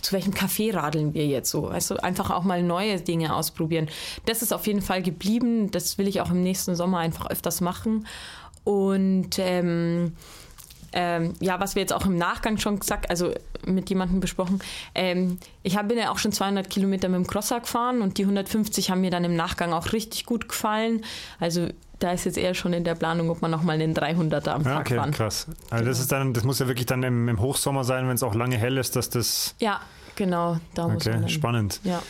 zu 0.00 0.12
welchem 0.12 0.32
Café 0.32 0.74
radeln 0.74 1.12
wir 1.12 1.26
jetzt 1.26 1.50
so? 1.50 1.66
Also 1.66 1.96
einfach 1.96 2.30
auch 2.30 2.44
mal 2.44 2.62
neue 2.62 3.00
Dinge 3.00 3.34
ausprobieren. 3.34 3.88
Das 4.26 4.42
ist 4.42 4.52
auf 4.52 4.66
jeden 4.66 4.82
Fall 4.82 5.02
geblieben. 5.02 5.70
Das 5.70 5.98
will 5.98 6.06
ich 6.06 6.20
auch 6.20 6.30
im 6.30 6.42
nächsten 6.42 6.76
Sommer 6.76 6.98
einfach 6.98 7.26
öfters 7.30 7.60
machen. 7.60 8.06
Und 8.62 9.38
ähm, 9.38 10.12
ähm, 10.92 11.34
ja, 11.40 11.58
was 11.58 11.74
wir 11.74 11.82
jetzt 11.82 11.92
auch 11.92 12.06
im 12.06 12.16
Nachgang 12.16 12.58
schon 12.58 12.78
gesagt, 12.78 13.10
also 13.10 13.32
mit 13.66 13.90
jemandem 13.90 14.20
besprochen, 14.20 14.60
ähm, 14.94 15.38
ich 15.64 15.76
bin 15.76 15.98
ja 15.98 16.12
auch 16.12 16.18
schon 16.18 16.30
200 16.30 16.70
Kilometer 16.70 17.08
mit 17.08 17.18
dem 17.18 17.26
Crosser 17.26 17.58
gefahren 17.58 18.00
und 18.00 18.16
die 18.18 18.22
150 18.22 18.90
haben 18.90 19.00
mir 19.00 19.10
dann 19.10 19.24
im 19.24 19.34
Nachgang 19.34 19.72
auch 19.72 19.92
richtig 19.92 20.24
gut 20.24 20.48
gefallen. 20.48 21.04
Also 21.40 21.68
da 21.98 22.12
ist 22.12 22.24
jetzt 22.24 22.36
eher 22.38 22.54
schon 22.54 22.72
in 22.72 22.84
der 22.84 22.94
Planung, 22.94 23.30
ob 23.30 23.40
man 23.42 23.50
noch 23.50 23.62
mal 23.62 23.72
einen 23.72 23.94
300er 23.94 24.48
am 24.50 24.62
Ja, 24.62 24.74
Tag 24.74 24.80
okay, 24.80 24.96
fahren. 24.96 25.10
krass. 25.12 25.46
Also 25.70 25.84
das 25.84 26.00
ist 26.00 26.10
dann, 26.12 26.32
das 26.34 26.44
muss 26.44 26.58
ja 26.58 26.66
wirklich 26.66 26.86
dann 26.86 27.02
im, 27.02 27.28
im 27.28 27.40
Hochsommer 27.40 27.84
sein, 27.84 28.06
wenn 28.08 28.14
es 28.14 28.22
auch 28.22 28.34
lange 28.34 28.56
hell 28.56 28.76
ist, 28.78 28.96
dass 28.96 29.10
das. 29.10 29.54
Ja, 29.60 29.80
genau, 30.16 30.58
da 30.74 30.88
muss 30.88 31.04
man 31.04 31.14
Okay, 31.14 31.20
dann, 31.20 31.28
spannend. 31.28 31.80
Ja. 31.84 32.02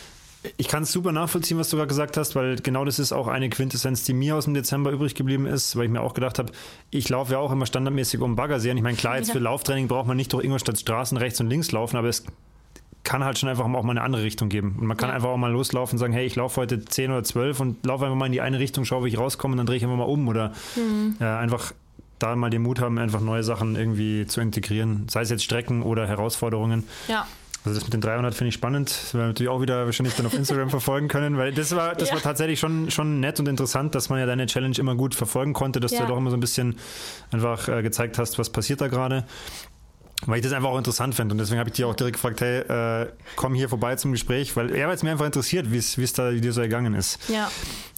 Ich 0.57 0.67
kann 0.67 0.83
es 0.83 0.91
super 0.91 1.11
nachvollziehen, 1.11 1.57
was 1.57 1.69
du 1.69 1.77
gerade 1.77 1.87
gesagt 1.87 2.17
hast, 2.17 2.35
weil 2.35 2.57
genau 2.57 2.85
das 2.85 2.99
ist 2.99 3.11
auch 3.13 3.27
eine 3.27 3.49
Quintessenz, 3.49 4.03
die 4.03 4.13
mir 4.13 4.35
aus 4.35 4.45
dem 4.45 4.53
Dezember 4.53 4.91
übrig 4.91 5.15
geblieben 5.15 5.47
ist, 5.47 5.75
weil 5.75 5.85
ich 5.85 5.89
mir 5.89 6.01
auch 6.01 6.13
gedacht 6.13 6.37
habe, 6.37 6.51
ich 6.91 7.09
laufe 7.09 7.31
ja 7.33 7.39
auch 7.39 7.51
immer 7.51 7.65
standardmäßig 7.65 8.19
um 8.21 8.35
Baggersee. 8.35 8.69
Und 8.69 8.77
ich 8.77 8.83
meine, 8.83 8.95
klar, 8.95 9.17
jetzt 9.17 9.31
für 9.31 9.39
Lauftraining 9.39 9.87
braucht 9.87 10.05
man 10.07 10.17
nicht 10.17 10.31
durch 10.33 10.43
Ingolstadt 10.45 10.77
Straßen 10.79 11.17
rechts 11.17 11.39
und 11.39 11.49
links 11.49 11.71
laufen, 11.71 11.97
aber 11.97 12.09
es 12.09 12.23
kann 13.05 13.23
halt 13.23 13.39
schon 13.39 13.47
einfach 13.47 13.63
auch 13.63 13.83
mal 13.83 13.91
eine 13.91 14.01
andere 14.01 14.23
Richtung 14.23 14.49
geben. 14.49 14.75
Und 14.77 14.87
man 14.87 14.97
kann 14.97 15.09
Ja. 15.09 15.15
einfach 15.15 15.29
auch 15.29 15.37
mal 15.37 15.51
loslaufen 15.51 15.95
und 15.95 15.99
sagen, 15.99 16.11
hey, 16.11 16.25
ich 16.25 16.35
laufe 16.35 16.59
heute 16.59 16.83
10 16.83 17.11
oder 17.11 17.23
12 17.23 17.59
und 17.61 17.85
laufe 17.85 18.03
einfach 18.03 18.17
mal 18.17 18.25
in 18.25 18.33
die 18.33 18.41
eine 18.41 18.59
Richtung, 18.59 18.83
schaue, 18.83 19.05
wie 19.05 19.09
ich 19.09 19.17
rauskomme 19.17 19.53
und 19.53 19.57
dann 19.59 19.67
drehe 19.67 19.77
ich 19.77 19.83
einfach 19.83 19.95
mal 19.97 20.03
um. 20.03 20.27
Oder 20.27 20.51
Mhm. 20.75 21.15
äh, 21.21 21.23
einfach 21.25 21.71
da 22.19 22.35
mal 22.35 22.49
den 22.49 22.61
Mut 22.63 22.79
haben, 22.81 22.97
einfach 22.97 23.21
neue 23.21 23.43
Sachen 23.43 23.75
irgendwie 23.75 24.25
zu 24.25 24.41
integrieren. 24.41 25.07
Sei 25.09 25.21
es 25.21 25.29
jetzt 25.29 25.43
Strecken 25.43 25.83
oder 25.83 26.07
Herausforderungen. 26.07 26.83
Ja, 27.07 27.25
Also 27.63 27.79
das 27.79 27.83
mit 27.85 27.93
den 27.93 28.01
300 28.01 28.35
finde 28.35 28.49
ich 28.49 28.53
spannend. 28.53 28.89
Das 28.91 29.13
werden 29.15 29.23
wir 29.23 29.27
natürlich 29.29 29.49
auch 29.49 29.59
wieder 29.59 29.85
wahrscheinlich 29.85 30.15
dann 30.15 30.27
auf 30.27 30.33
Instagram 30.35 30.69
verfolgen 30.69 31.07
können, 31.07 31.37
weil 31.37 31.51
das 31.51 31.75
war, 31.75 31.95
das 31.95 32.09
Ja. 32.09 32.15
war 32.15 32.21
tatsächlich 32.21 32.59
schon, 32.59 32.91
schon 32.91 33.19
nett 33.19 33.39
und 33.39 33.47
interessant, 33.47 33.95
dass 33.95 34.09
man 34.09 34.19
ja 34.19 34.27
deine 34.27 34.45
Challenge 34.45 34.75
immer 34.77 34.93
gut 34.95 35.15
verfolgen 35.15 35.53
konnte, 35.53 35.79
dass 35.79 35.89
du 35.91 35.97
Ja. 35.97 36.03
ja 36.03 36.07
doch 36.09 36.17
immer 36.17 36.29
so 36.29 36.37
ein 36.37 36.41
bisschen 36.41 36.75
einfach 37.31 37.67
äh, 37.67 37.81
gezeigt 37.81 38.19
hast, 38.19 38.37
was 38.37 38.51
passiert 38.51 38.81
da 38.81 38.87
gerade. 38.87 39.23
Weil 40.25 40.37
ich 40.37 40.43
das 40.43 40.53
einfach 40.53 40.69
auch 40.69 40.77
interessant 40.77 41.13
finde 41.13 41.33
und 41.33 41.39
deswegen 41.39 41.59
habe 41.59 41.69
ich 41.69 41.75
dich 41.75 41.85
auch 41.85 41.93
direkt 41.95 42.15
gefragt, 42.15 42.39
hey, 42.41 42.59
äh, 42.61 43.07
komm 43.35 43.53
hier 43.53 43.67
vorbei 43.69 43.95
zum 43.97 44.11
Gespräch, 44.13 44.55
weil 44.55 44.73
er 44.73 44.89
es 44.89 45.03
mir 45.03 45.11
einfach 45.11 45.25
interessiert, 45.25 45.71
wie 45.71 45.77
es 45.77 46.13
da 46.13 46.31
dir 46.31 46.53
so 46.53 46.61
ergangen 46.61 46.93
ist. 46.93 47.19
ja. 47.29 47.49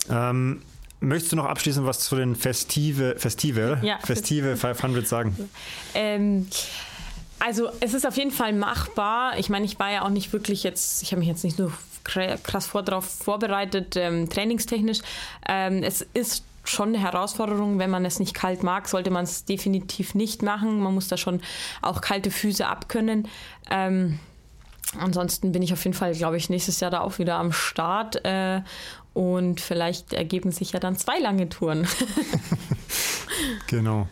Ähm, 0.09 0.61
Möchtest 0.99 1.31
du 1.31 1.35
noch 1.35 1.45
abschließend 1.45 1.85
was 1.85 1.99
zu 1.99 2.15
den 2.15 2.35
Festive, 2.35 3.15
Festive, 3.19 3.77
Ja. 3.83 3.99
Festive 4.03 4.57
500 4.57 5.07
sagen? 5.07 5.47
Ähm, 5.93 6.47
also 7.39 7.69
es 7.81 7.93
ist 7.93 8.07
auf 8.07 8.17
jeden 8.17 8.31
Fall 8.31 8.51
machbar. 8.53 9.37
Ich 9.37 9.47
meine, 9.49 9.63
ich 9.65 9.77
war 9.77 9.91
ja 9.91 10.01
auch 10.01 10.09
nicht 10.09 10.33
wirklich 10.33 10.63
jetzt, 10.63 11.03
ich 11.03 11.11
habe 11.11 11.19
mich 11.19 11.27
jetzt 11.29 11.43
nicht 11.43 11.59
nur 11.59 11.71
kra- 12.03 12.37
krass 12.41 12.65
vor, 12.65 12.81
darauf 12.81 13.05
vorbereitet, 13.05 13.95
ähm, 13.95 14.27
trainingstechnisch. 14.27 14.99
Ähm, 15.47 15.83
es 15.83 16.03
ist 16.15 16.43
schon 16.69 16.89
eine 16.89 16.99
Herausforderung, 16.99 17.79
wenn 17.79 17.89
man 17.89 18.05
es 18.05 18.19
nicht 18.19 18.33
kalt 18.33 18.63
mag, 18.63 18.87
sollte 18.87 19.11
man 19.11 19.23
es 19.23 19.45
definitiv 19.45 20.15
nicht 20.15 20.41
machen. 20.41 20.79
Man 20.79 20.93
muss 20.93 21.07
da 21.07 21.17
schon 21.17 21.41
auch 21.81 22.01
kalte 22.01 22.31
Füße 22.31 22.67
abkönnen. 22.67 23.27
Ähm, 23.69 24.19
ansonsten 24.99 25.51
bin 25.51 25.61
ich 25.61 25.73
auf 25.73 25.83
jeden 25.83 25.95
Fall, 25.95 26.13
glaube 26.13 26.37
ich, 26.37 26.49
nächstes 26.49 26.79
Jahr 26.79 26.91
da 26.91 27.01
auch 27.01 27.19
wieder 27.19 27.35
am 27.35 27.51
Start. 27.51 28.23
Äh, 28.25 28.61
und 29.13 29.61
vielleicht 29.61 30.13
ergeben 30.13 30.51
sich 30.51 30.73
ja 30.73 30.79
dann 30.79 30.95
zwei 30.95 31.19
lange 31.19 31.49
Touren. 31.49 31.87
Genau. 33.67 34.07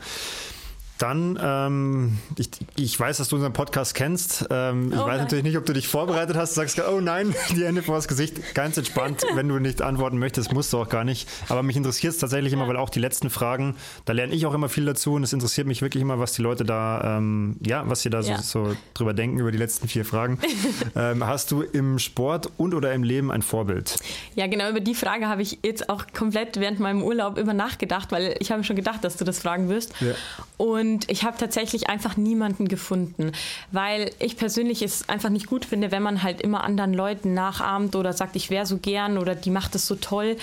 Dann, 0.98 1.38
ähm, 1.42 2.18
ich, 2.38 2.50
ich 2.78 2.98
weiß, 2.98 3.18
dass 3.18 3.28
du 3.28 3.36
unseren 3.36 3.52
Podcast 3.52 3.96
kennst. 3.96 4.46
Ähm, 4.50 4.92
ich 4.94 4.98
Oh 4.98 5.02
weiß 5.02 5.08
nein. 5.08 5.18
natürlich 5.20 5.44
nicht, 5.44 5.58
ob 5.58 5.66
du 5.66 5.74
dich 5.74 5.90
vorbereitet 5.90 6.38
hast. 6.38 6.52
Du 6.52 6.62
sagst, 6.62 6.82
oh 6.90 7.02
nein, 7.02 7.36
die 7.56 7.66
Hände 7.66 7.84
vors 7.84 8.08
Gesicht. 8.08 8.54
Ganz 8.54 8.78
entspannt. 8.78 9.24
Wenn 9.34 9.50
du 9.50 9.60
nicht 9.60 9.82
antworten 9.82 10.18
möchtest, 10.20 10.54
musst 10.54 10.72
du 10.72 10.78
auch 10.78 10.88
gar 10.88 11.04
nicht. 11.04 11.28
Aber 11.50 11.64
mich 11.64 11.76
interessiert 11.76 12.14
es 12.14 12.20
tatsächlich 12.20 12.54
immer, 12.54 12.68
weil 12.70 12.78
auch 12.78 12.90
die 12.90 13.00
letzten 13.02 13.30
Fragen, 13.30 13.76
da 14.06 14.14
lerne 14.14 14.34
ich 14.34 14.46
auch 14.46 14.54
immer 14.54 14.70
viel 14.70 14.86
dazu 14.86 15.14
und 15.16 15.24
es 15.24 15.34
interessiert 15.34 15.68
mich 15.68 15.82
wirklich 15.82 16.02
immer, 16.02 16.18
was 16.20 16.32
die 16.32 16.42
Leute 16.42 16.64
da, 16.64 17.18
ähm, 17.18 17.58
ja, 17.66 17.84
was 17.90 18.02
sie 18.02 18.10
da 18.10 18.22
Ja. 18.22 18.42
so, 18.42 18.68
so 18.70 18.76
drüber 18.94 19.14
denken 19.14 19.40
über 19.40 19.52
die 19.52 19.58
letzten 19.58 19.90
vier 19.90 20.06
Fragen. 20.06 20.40
ähm, 20.96 21.26
hast 21.28 21.52
du 21.52 21.62
im 21.62 22.00
Sport 22.00 22.50
und 22.56 22.74
oder 22.74 22.94
im 22.94 23.04
Leben 23.04 23.32
ein 23.32 23.42
Vorbild? 23.42 23.98
Ja, 24.36 24.48
genau 24.48 24.70
über 24.70 24.80
die 24.80 24.96
Frage 24.96 25.28
habe 25.28 25.42
ich 25.42 25.60
jetzt 25.64 25.90
auch 25.90 26.06
komplett 26.18 26.58
während 26.60 26.80
meinem 26.80 27.04
Urlaub 27.04 27.38
immer 27.38 27.54
nachgedacht, 27.54 28.14
weil 28.14 28.36
ich 28.40 28.52
habe 28.52 28.64
schon 28.64 28.78
gedacht, 28.78 29.04
dass 29.04 29.18
du 29.18 29.26
das 29.26 29.40
fragen 29.40 29.68
wirst. 29.68 29.94
Ja. 30.00 30.14
Und 30.58 30.85
ich 31.08 31.24
habe 31.24 31.38
tatsächlich 31.38 31.90
einfach 31.90 32.18
niemanden 32.18 32.68
gefunden, 32.68 33.32
weil 33.72 34.12
ich 34.20 34.38
persönlich 34.38 34.82
es 34.82 35.08
einfach 35.10 35.30
nicht 35.30 35.48
gut 35.48 35.66
finde, 35.66 35.92
wenn 35.92 36.04
man 36.04 36.24
halt 36.24 36.42
immer 36.42 36.64
anderen 36.64 36.94
Leuten 36.94 37.34
nachahmt 37.34 37.96
oder 37.96 38.14
sagt, 38.14 38.36
ich 38.36 38.50
wäre 38.50 38.66
so 38.66 38.78
gern 38.78 39.18
oder 39.18 39.36
die 39.36 39.52
macht 39.52 39.76
es 39.76 39.88
so 39.88 39.96
toll. 39.96 40.38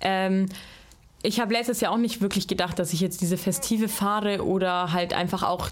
Ähm, 0.00 0.46
ich 1.22 1.40
habe 1.40 1.54
letztes 1.54 1.80
Jahr 1.80 1.92
auch 1.92 1.98
nicht 1.98 2.20
wirklich 2.20 2.48
gedacht, 2.48 2.78
dass 2.78 2.92
ich 2.92 3.00
jetzt 3.00 3.22
diese 3.22 3.38
Festive 3.38 3.88
fahre 3.88 4.44
oder 4.44 4.92
halt 4.92 5.14
einfach 5.14 5.42
auch 5.42 5.70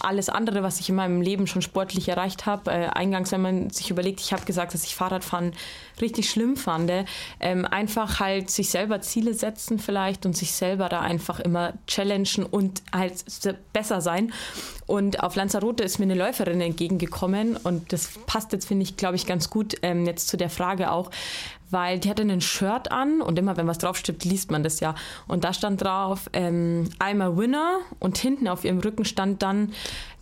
alles 0.00 0.28
andere, 0.28 0.62
was 0.62 0.80
ich 0.80 0.88
in 0.88 0.94
meinem 0.94 1.20
Leben 1.20 1.46
schon 1.46 1.62
sportlich 1.62 2.08
erreicht 2.08 2.46
habe. 2.46 2.70
Äh, 2.70 2.86
eingangs, 2.88 3.32
wenn 3.32 3.42
man 3.42 3.70
sich 3.70 3.90
überlegt, 3.90 4.20
ich 4.20 4.32
habe 4.32 4.44
gesagt, 4.44 4.74
dass 4.74 4.84
ich 4.84 4.94
Fahrradfahren 4.94 5.52
richtig 6.00 6.30
schlimm 6.30 6.56
fand. 6.56 6.90
Ähm, 7.40 7.64
einfach 7.64 8.18
halt 8.20 8.50
sich 8.50 8.70
selber 8.70 9.00
Ziele 9.00 9.34
setzen 9.34 9.78
vielleicht 9.78 10.26
und 10.26 10.36
sich 10.36 10.52
selber 10.52 10.88
da 10.88 11.00
einfach 11.00 11.38
immer 11.40 11.74
challengen 11.86 12.44
und 12.50 12.82
halt 12.92 13.30
se- 13.30 13.58
besser 13.72 14.00
sein. 14.00 14.32
Und 14.86 15.22
auf 15.22 15.36
Lanzarote 15.36 15.84
ist 15.84 15.98
mir 15.98 16.04
eine 16.04 16.14
Läuferin 16.14 16.60
entgegengekommen 16.60 17.56
und 17.56 17.92
das 17.92 18.10
passt 18.26 18.52
jetzt, 18.52 18.66
finde 18.66 18.82
ich, 18.82 18.96
glaube 18.96 19.16
ich, 19.16 19.26
ganz 19.26 19.48
gut 19.48 19.76
ähm, 19.82 20.06
jetzt 20.06 20.28
zu 20.28 20.36
der 20.36 20.50
Frage 20.50 20.90
auch, 20.90 21.10
weil 21.72 21.98
die 21.98 22.10
hatte 22.10 22.22
ein 22.22 22.40
Shirt 22.40 22.92
an 22.92 23.20
und 23.20 23.38
immer, 23.38 23.56
wenn 23.56 23.66
was 23.66 23.78
draufsteht, 23.78 24.24
liest 24.24 24.50
man 24.50 24.62
das 24.62 24.80
ja. 24.80 24.94
Und 25.26 25.44
da 25.44 25.52
stand 25.52 25.82
drauf, 25.82 26.30
ähm, 26.32 26.88
I'm 26.98 27.22
a 27.22 27.36
winner 27.36 27.78
und 27.98 28.18
hinten 28.18 28.46
auf 28.46 28.64
ihrem 28.64 28.78
Rücken 28.78 29.04
stand 29.04 29.42
dann, 29.42 29.72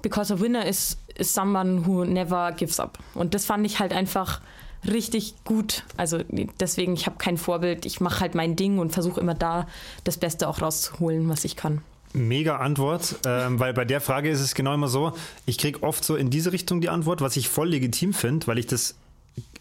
because 0.03 0.33
a 0.33 0.41
winner 0.41 0.65
is, 0.65 0.97
is 1.17 1.35
someone 1.35 1.87
who 1.87 2.05
never 2.05 2.53
gives 2.53 2.81
up. 2.81 2.99
Und 3.15 3.35
das 3.35 3.45
fand 3.45 3.67
ich 3.67 3.81
halt 3.81 3.93
einfach 3.93 4.41
richtig 4.89 5.35
gut. 5.45 5.85
Also 5.97 6.21
deswegen, 6.59 6.95
ich 6.95 7.07
habe 7.07 7.17
kein 7.19 7.37
Vorbild, 7.37 7.85
ich 7.85 8.01
mache 8.01 8.21
halt 8.21 8.35
mein 8.35 8.57
Ding 8.57 8.79
und 8.79 8.93
versuche 8.93 9.21
immer 9.21 9.35
da 9.35 9.67
das 10.05 10.17
Beste 10.17 10.49
auch 10.49 10.63
rauszuholen, 10.63 11.29
was 11.29 11.45
ich 11.45 11.57
kann. 11.57 11.83
Mega 12.13 12.57
Antwort, 12.57 13.17
ähm, 13.25 13.61
weil 13.61 13.73
bei 13.73 13.85
der 13.85 14.01
Frage 14.01 14.31
ist 14.31 14.41
es 14.41 14.55
genau 14.55 14.75
immer 14.75 14.89
so, 14.89 15.13
ich 15.47 15.59
kriege 15.59 15.83
oft 15.85 16.05
so 16.05 16.17
in 16.17 16.29
diese 16.29 16.53
Richtung 16.53 16.81
die 16.81 16.89
Antwort, 16.89 17.21
was 17.21 17.37
ich 17.37 17.49
voll 17.49 17.69
legitim 17.69 18.13
finde, 18.13 18.49
weil 18.49 18.59
ich 18.59 18.67
das 18.67 18.97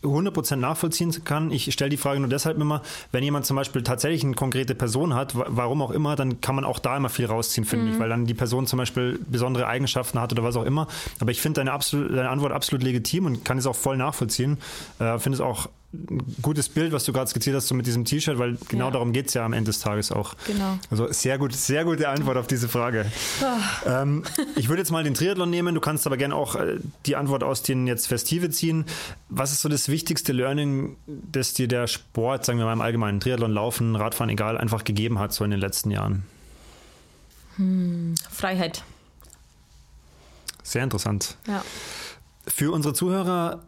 100% 0.03 0.55
nachvollziehen 0.57 1.13
kann. 1.25 1.51
Ich 1.51 1.71
stelle 1.73 1.89
die 1.89 1.97
Frage 1.97 2.19
nur 2.19 2.29
deshalb 2.29 2.57
immer, 2.59 2.81
wenn 3.11 3.23
jemand 3.23 3.45
zum 3.45 3.55
Beispiel 3.55 3.83
tatsächlich 3.83 4.23
eine 4.23 4.33
konkrete 4.35 4.75
Person 4.75 5.13
hat, 5.13 5.35
wa- 5.37 5.45
warum 5.49 5.81
auch 5.81 5.91
immer, 5.91 6.15
dann 6.15 6.41
kann 6.41 6.55
man 6.55 6.63
auch 6.65 6.79
da 6.79 6.95
immer 6.95 7.09
viel 7.09 7.25
rausziehen, 7.25 7.65
finde 7.65 7.91
ich, 7.91 7.99
weil 7.99 8.09
dann 8.09 8.25
die 8.25 8.33
Person 8.33 8.67
zum 8.67 8.77
Beispiel 8.77 9.19
besondere 9.29 9.67
Eigenschaften 9.67 10.19
hat 10.19 10.31
oder 10.31 10.43
was 10.43 10.55
auch 10.55 10.65
immer. 10.65 10.87
Aber 11.19 11.31
ich 11.31 11.41
finde 11.41 11.63
deine, 11.63 11.77
deine 11.91 12.29
Antwort 12.29 12.51
absolut 12.53 12.83
legitim 12.83 13.25
und 13.25 13.43
kann 13.43 13.57
es 13.57 13.65
auch 13.65 13.75
voll 13.75 13.97
nachvollziehen. 13.97 14.57
Äh, 14.99 15.19
finde 15.19 15.35
es 15.35 15.41
auch 15.41 15.67
gutes 16.43 16.69
Bild, 16.69 16.91
was 16.91 17.03
du 17.05 17.13
gerade 17.13 17.27
skizziert 17.29 17.55
hast, 17.55 17.67
so 17.67 17.73
mit 17.73 17.87
diesem 17.87 18.05
T-Shirt, 18.05 18.37
weil 18.37 18.57
genau 18.67 18.85
Ja. 18.85 18.91
darum 18.91 19.11
geht 19.11 19.29
es 19.29 19.33
ja 19.33 19.43
am 19.43 19.53
Ende 19.53 19.69
des 19.71 19.79
Tages 19.79 20.11
auch. 20.11 20.35
Genau. 20.45 20.77
Also 20.91 21.11
sehr 21.11 21.39
gut, 21.39 21.51
sehr 21.53 21.83
gute 21.83 22.07
Antwort 22.09 22.37
auf 22.37 22.45
diese 22.45 22.69
Frage. 22.69 23.11
Ähm, 23.87 24.23
ich 24.55 24.69
würde 24.69 24.81
jetzt 24.83 24.91
mal 24.91 25.03
den 25.03 25.15
Triathlon 25.15 25.49
nehmen, 25.49 25.73
du 25.73 25.81
kannst 25.81 26.05
aber 26.05 26.15
gerne 26.17 26.35
auch 26.35 26.55
äh, 26.55 26.77
die 27.07 27.15
Antwort 27.15 27.43
aus 27.43 27.63
den 27.63 27.87
jetzt 27.87 28.05
Festive 28.07 28.51
ziehen. 28.51 28.85
Was 29.29 29.51
ist 29.51 29.61
so 29.61 29.69
das 29.69 29.89
wichtigste 29.89 30.31
Learning, 30.31 30.95
das 31.07 31.53
dir 31.55 31.67
der 31.67 31.87
Sport, 31.87 32.45
sagen 32.45 32.59
wir 32.59 32.65
mal 32.65 32.73
im 32.73 32.81
Allgemeinen, 32.81 33.19
Triathlon, 33.19 33.51
Laufen, 33.51 33.95
Radfahren, 33.95 34.29
egal, 34.29 34.59
einfach 34.59 34.83
gegeben 34.83 35.17
hat, 35.17 35.33
so 35.33 35.43
in 35.43 35.49
den 35.51 35.59
letzten 35.59 35.89
Jahren? 35.89 36.23
Freiheit. 38.31 38.83
Sehr 40.63 40.83
interessant. 40.83 41.35
Ja. 41.47 41.63
Für 42.47 42.71
unsere 42.71 42.93
Zuhörer 42.93 43.59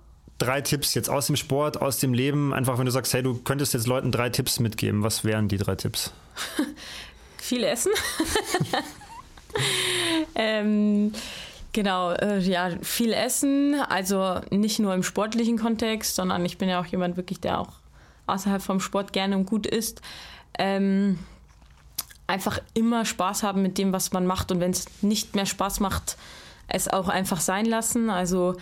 drei 0.42 0.62
Tipps 0.62 0.94
jetzt 0.94 1.10
aus 1.10 1.28
dem 1.28 1.36
Sport, 1.36 1.82
aus 1.82 2.00
dem 2.00 2.14
Leben. 2.14 2.54
Einfach, 2.54 2.78
wenn 2.78 2.86
du 2.86 2.92
sagst, 2.92 3.14
hey, 3.14 3.22
du 3.22 3.36
könntest 3.36 3.74
jetzt 3.74 3.88
Leuten 3.88 4.12
drei 4.12 4.30
Tipps 4.30 4.60
mitgeben, 4.60 5.04
was 5.04 5.24
wären 5.24 5.48
die 5.48 5.58
drei 5.58 5.76
Tipps? 5.76 6.12
Viel 7.38 7.64
essen. 7.64 7.92
ähm, 10.36 11.12
genau, 11.74 12.12
äh, 12.12 12.40
ja, 12.40 12.70
viel 12.82 13.14
essen. 13.14 13.76
Also 13.90 14.40
nicht 14.52 14.80
nur 14.80 14.94
im 14.94 15.04
sportlichen 15.04 15.58
Kontext, 15.58 16.16
sondern 16.16 16.46
ich 16.46 16.58
bin 16.58 16.70
ja 16.70 16.80
auch 16.80 16.86
jemand 16.86 17.18
wirklich, 17.18 17.42
der 17.42 17.60
auch 17.60 17.74
außerhalb 18.28 18.62
vom 18.62 18.80
Sport 18.80 19.12
gerne 19.12 19.36
und 19.36 19.48
gut 19.48 19.66
isst. 19.66 20.02
Ähm, 20.58 21.20
einfach 22.28 22.60
immer 22.74 23.06
Spaß 23.06 23.44
haben 23.44 23.64
mit 23.64 23.78
dem, 23.78 23.92
was 23.92 24.14
man 24.14 24.26
macht. 24.26 24.52
Und 24.52 24.60
wenn 24.60 24.72
es 24.72 24.86
nicht 25.02 25.36
mehr 25.36 25.48
Spaß 25.48 25.80
macht, 25.82 26.18
es 26.68 26.88
auch 26.88 27.10
einfach 27.10 27.42
sein 27.42 27.66
lassen. 27.66 28.10
Also 28.10 28.56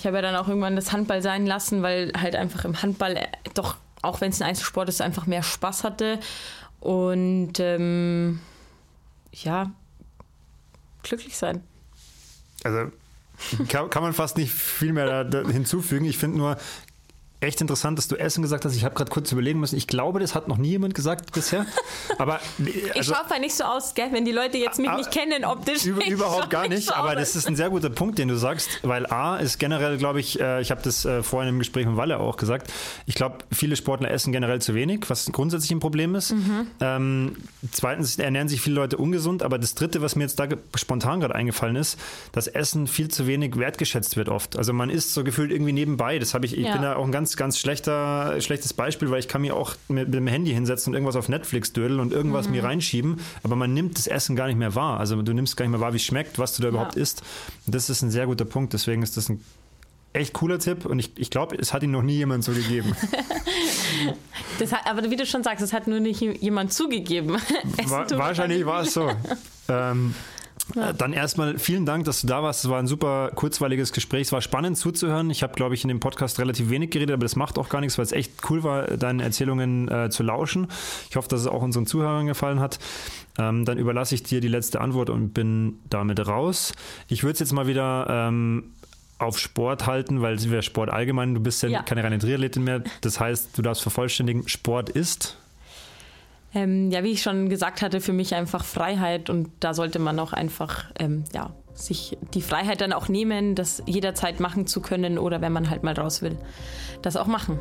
ich 0.00 0.06
habe 0.06 0.16
ja 0.16 0.22
dann 0.22 0.34
auch 0.34 0.48
irgendwann 0.48 0.76
das 0.76 0.92
Handball 0.92 1.20
sein 1.20 1.44
lassen, 1.44 1.82
weil 1.82 2.10
halt 2.18 2.34
einfach 2.34 2.64
im 2.64 2.80
Handball 2.80 3.18
äh, 3.18 3.26
doch, 3.52 3.76
auch 4.00 4.22
wenn 4.22 4.30
es 4.30 4.40
ein 4.40 4.48
Einzelsport 4.48 4.88
ist, 4.88 5.02
einfach 5.02 5.26
mehr 5.26 5.42
Spaß 5.42 5.84
hatte. 5.84 6.18
Und 6.80 7.60
ähm, 7.60 8.40
ja, 9.30 9.70
glücklich 11.02 11.36
sein. 11.36 11.62
Also 12.64 12.90
kann, 13.68 13.90
kann 13.90 14.02
man 14.02 14.14
fast 14.14 14.38
nicht 14.38 14.54
viel 14.54 14.94
mehr 14.94 15.28
hinzufügen. 15.50 16.06
Ich 16.06 16.16
finde 16.16 16.38
nur 16.38 16.56
echt 17.40 17.60
interessant, 17.60 17.98
dass 17.98 18.06
du 18.08 18.16
Essen 18.16 18.42
gesagt 18.42 18.64
hast. 18.64 18.76
Ich 18.76 18.84
habe 18.84 18.94
gerade 18.94 19.10
kurz 19.10 19.32
überlegen 19.32 19.60
müssen. 19.60 19.76
Ich 19.76 19.86
glaube, 19.86 20.20
das 20.20 20.34
hat 20.34 20.46
noch 20.48 20.58
nie 20.58 20.68
jemand 20.70 20.94
gesagt 20.94 21.32
bisher. 21.32 21.64
Aber 22.18 22.40
Ich 22.58 22.94
also, 22.96 23.14
schaue 23.14 23.28
halt 23.30 23.40
nicht 23.40 23.54
so 23.54 23.64
aus, 23.64 23.94
gell, 23.94 24.08
wenn 24.12 24.24
die 24.24 24.32
Leute 24.32 24.58
jetzt 24.58 24.78
mich 24.78 24.90
Ah, 24.90 24.96
nicht 24.96 25.10
kennen 25.10 25.44
optisch. 25.44 25.84
über, 25.86 26.02
ich 26.04 26.08
überhaupt 26.10 26.50
gar 26.50 26.68
nicht. 26.68 26.88
so 26.88 26.94
Aber 26.94 27.14
das 27.14 27.36
ist 27.36 27.48
ein 27.48 27.56
sehr 27.56 27.70
guter 27.70 27.88
Punkt, 27.90 28.18
den 28.18 28.28
du 28.28 28.36
sagst, 28.36 28.80
weil 28.82 29.06
A 29.06 29.36
ist 29.38 29.58
generell, 29.58 29.96
glaube 29.96 30.20
ich, 30.20 30.38
äh, 30.40 30.60
ich 30.60 30.70
habe 30.70 30.82
das 30.82 31.04
äh, 31.04 31.22
vorhin 31.22 31.48
im 31.48 31.58
Gespräch 31.58 31.86
mit 31.86 31.96
Walle 31.96 32.18
auch 32.20 32.36
gesagt. 32.36 32.70
Ich 33.06 33.14
glaube, 33.14 33.38
viele 33.50 33.76
Sportler 33.76 34.10
essen 34.10 34.32
generell 34.32 34.60
zu 34.60 34.74
wenig, 34.74 35.08
was 35.08 35.26
grundsätzlich 35.32 35.70
ein 35.70 35.80
Problem 35.80 36.14
ist. 36.14 36.32
Mhm. 36.32 36.66
Ähm, 36.80 37.36
zweitens 37.72 38.18
ernähren 38.18 38.48
sich 38.48 38.60
viele 38.60 38.76
Leute 38.76 38.96
ungesund. 38.98 39.42
Aber 39.42 39.58
das 39.58 39.74
Dritte, 39.74 40.02
was 40.02 40.14
mir 40.16 40.24
jetzt 40.24 40.38
da 40.38 40.46
spontan 40.76 41.20
gerade 41.20 41.34
eingefallen 41.34 41.76
ist, 41.76 41.98
dass 42.32 42.46
Essen 42.48 42.86
viel 42.86 43.08
zu 43.08 43.26
wenig 43.26 43.56
wertgeschätzt 43.58 44.16
wird 44.16 44.28
oft. 44.28 44.56
Also 44.58 44.72
man 44.72 44.90
isst 44.90 45.14
so 45.14 45.24
gefühlt 45.24 45.50
irgendwie 45.52 45.72
nebenbei. 45.72 46.18
Das 46.18 46.34
habe 46.34 46.44
ich. 46.44 46.56
Ich 46.56 46.66
Ja. 46.66 46.72
bin 46.74 46.82
da 46.82 46.96
auch 46.96 47.04
ein 47.04 47.12
ganz, 47.12 47.29
ganz 47.36 47.58
schlechter, 47.58 48.40
schlechtes 48.40 48.72
Beispiel, 48.72 49.10
weil 49.10 49.20
ich 49.20 49.28
kann 49.28 49.42
mir 49.42 49.54
auch 49.56 49.74
mit, 49.88 50.06
mit 50.08 50.14
dem 50.14 50.26
Handy 50.26 50.52
hinsetzen 50.52 50.90
und 50.90 50.94
irgendwas 50.94 51.16
auf 51.16 51.28
Netflix 51.28 51.72
dödeln 51.72 52.00
und 52.00 52.12
irgendwas 52.12 52.46
Mhm. 52.46 52.52
mir 52.52 52.64
reinschieben. 52.64 53.20
Aber 53.42 53.56
man 53.56 53.72
nimmt 53.74 53.96
das 53.98 54.06
Essen 54.06 54.36
gar 54.36 54.46
nicht 54.46 54.58
mehr 54.58 54.74
wahr. 54.74 55.00
Also 55.00 55.20
du 55.22 55.32
nimmst 55.32 55.56
gar 55.56 55.64
nicht 55.64 55.72
mehr 55.72 55.80
wahr, 55.80 55.92
wie 55.92 55.96
es 55.98 56.04
schmeckt, 56.04 56.38
was 56.38 56.54
du 56.56 56.62
da 56.62 56.68
überhaupt 56.68 56.96
isst. 56.96 57.22
Und 57.66 57.74
das 57.74 57.90
ist 57.90 58.02
ein 58.02 58.10
sehr 58.10 58.26
guter 58.26 58.44
Punkt. 58.44 58.72
Deswegen 58.72 59.02
ist 59.02 59.16
das 59.16 59.28
ein 59.28 59.42
echt 60.12 60.32
cooler 60.34 60.58
Tipp 60.58 60.86
und 60.86 60.98
ich, 60.98 61.12
ich 61.16 61.30
glaube, 61.30 61.56
es 61.56 61.72
hat 61.72 61.82
ihn 61.84 61.92
noch 61.92 62.02
nie 62.02 62.16
jemand 62.16 62.42
so 62.44 62.52
gegeben. 62.52 62.94
Hat, 64.70 64.86
aber 64.86 65.10
wie 65.10 65.16
du 65.16 65.24
schon 65.26 65.42
sagst, 65.42 65.62
das 65.62 65.72
hat 65.72 65.86
nur 65.86 66.00
nicht 66.00 66.20
jemand 66.20 66.72
zugegeben. 66.72 67.36
Wa 67.86 68.06
wahrscheinlich 68.10 68.64
war 68.66 68.82
es 68.82 68.92
so. 68.94 69.10
ähm, 69.68 70.14
äh, 70.76 70.94
Dann 70.94 71.12
erstmal 71.12 71.58
vielen 71.58 71.86
Dank, 71.86 72.04
dass 72.04 72.20
du 72.20 72.26
da 72.26 72.42
warst. 72.42 72.64
Es 72.64 72.70
war 72.70 72.78
ein 72.78 72.86
super 72.86 73.30
kurzweiliges 73.34 73.92
Gespräch. 73.92 74.22
Es 74.22 74.32
war 74.32 74.40
spannend 74.40 74.76
zuzuhören. 74.78 75.30
Ich 75.30 75.42
habe, 75.42 75.54
glaube 75.54 75.74
ich, 75.74 75.82
in 75.84 75.88
dem 75.88 76.00
Podcast 76.00 76.38
relativ 76.38 76.70
wenig 76.70 76.90
geredet, 76.90 77.14
aber 77.14 77.24
das 77.24 77.36
macht 77.36 77.58
auch 77.58 77.68
gar 77.68 77.80
nichts, 77.80 77.98
weil 77.98 78.04
es 78.04 78.12
echt 78.12 78.32
cool 78.50 78.62
war, 78.62 78.82
deine 78.86 79.22
Erzählungen 79.22 79.88
äh, 79.88 80.10
zu 80.10 80.22
lauschen. 80.22 80.68
Ich 81.08 81.16
hoffe, 81.16 81.28
dass 81.28 81.40
es 81.40 81.46
auch 81.46 81.62
unseren 81.62 81.86
Zuhörern 81.86 82.26
gefallen 82.26 82.60
hat. 82.60 82.78
Ähm, 83.38 83.64
dann 83.64 83.78
überlasse 83.78 84.14
ich 84.14 84.22
dir 84.22 84.40
die 84.40 84.48
letzte 84.48 84.80
Antwort 84.80 85.10
und 85.10 85.32
bin 85.32 85.78
damit 85.88 86.26
raus. 86.26 86.72
Ich 87.08 87.22
würde 87.22 87.34
es 87.34 87.38
jetzt 87.40 87.52
mal 87.52 87.66
wieder 87.66 88.06
ähm, 88.08 88.72
auf 89.18 89.38
Sport 89.38 89.86
halten, 89.86 90.22
weil 90.22 90.42
wir 90.42 90.62
Sport 90.62 90.90
allgemein, 90.90 91.34
du 91.34 91.40
bist 91.40 91.62
ja, 91.62 91.68
Ja. 91.68 91.82
keine 91.82 92.02
reine 92.02 92.18
Triathletin 92.18 92.64
mehr. 92.64 92.82
Das 93.02 93.20
heißt, 93.20 93.56
du 93.56 93.62
darfst 93.62 93.82
vervollständigen, 93.82 94.48
Sport 94.48 94.88
ist. 94.90 95.36
Ähm, 96.52 96.90
ja, 96.90 97.04
wie 97.04 97.12
ich 97.12 97.22
schon 97.22 97.48
gesagt 97.48 97.80
hatte, 97.82 98.00
für 98.00 98.12
mich 98.12 98.34
einfach 98.34 98.64
Freiheit 98.64 99.30
und 99.30 99.50
da 99.60 99.72
sollte 99.72 99.98
man 99.98 100.18
auch 100.18 100.32
einfach 100.32 100.86
ähm, 100.98 101.24
ja, 101.32 101.54
sich 101.74 102.18
die 102.34 102.42
Freiheit 102.42 102.80
dann 102.80 102.92
auch 102.92 103.08
nehmen, 103.08 103.54
das 103.54 103.82
jederzeit 103.86 104.40
machen 104.40 104.66
zu 104.66 104.80
können 104.80 105.18
oder 105.18 105.40
wenn 105.40 105.52
man 105.52 105.70
halt 105.70 105.82
mal 105.82 105.94
raus 105.94 106.22
will, 106.22 106.36
das 107.02 107.16
auch 107.16 107.26
machen. 107.26 107.58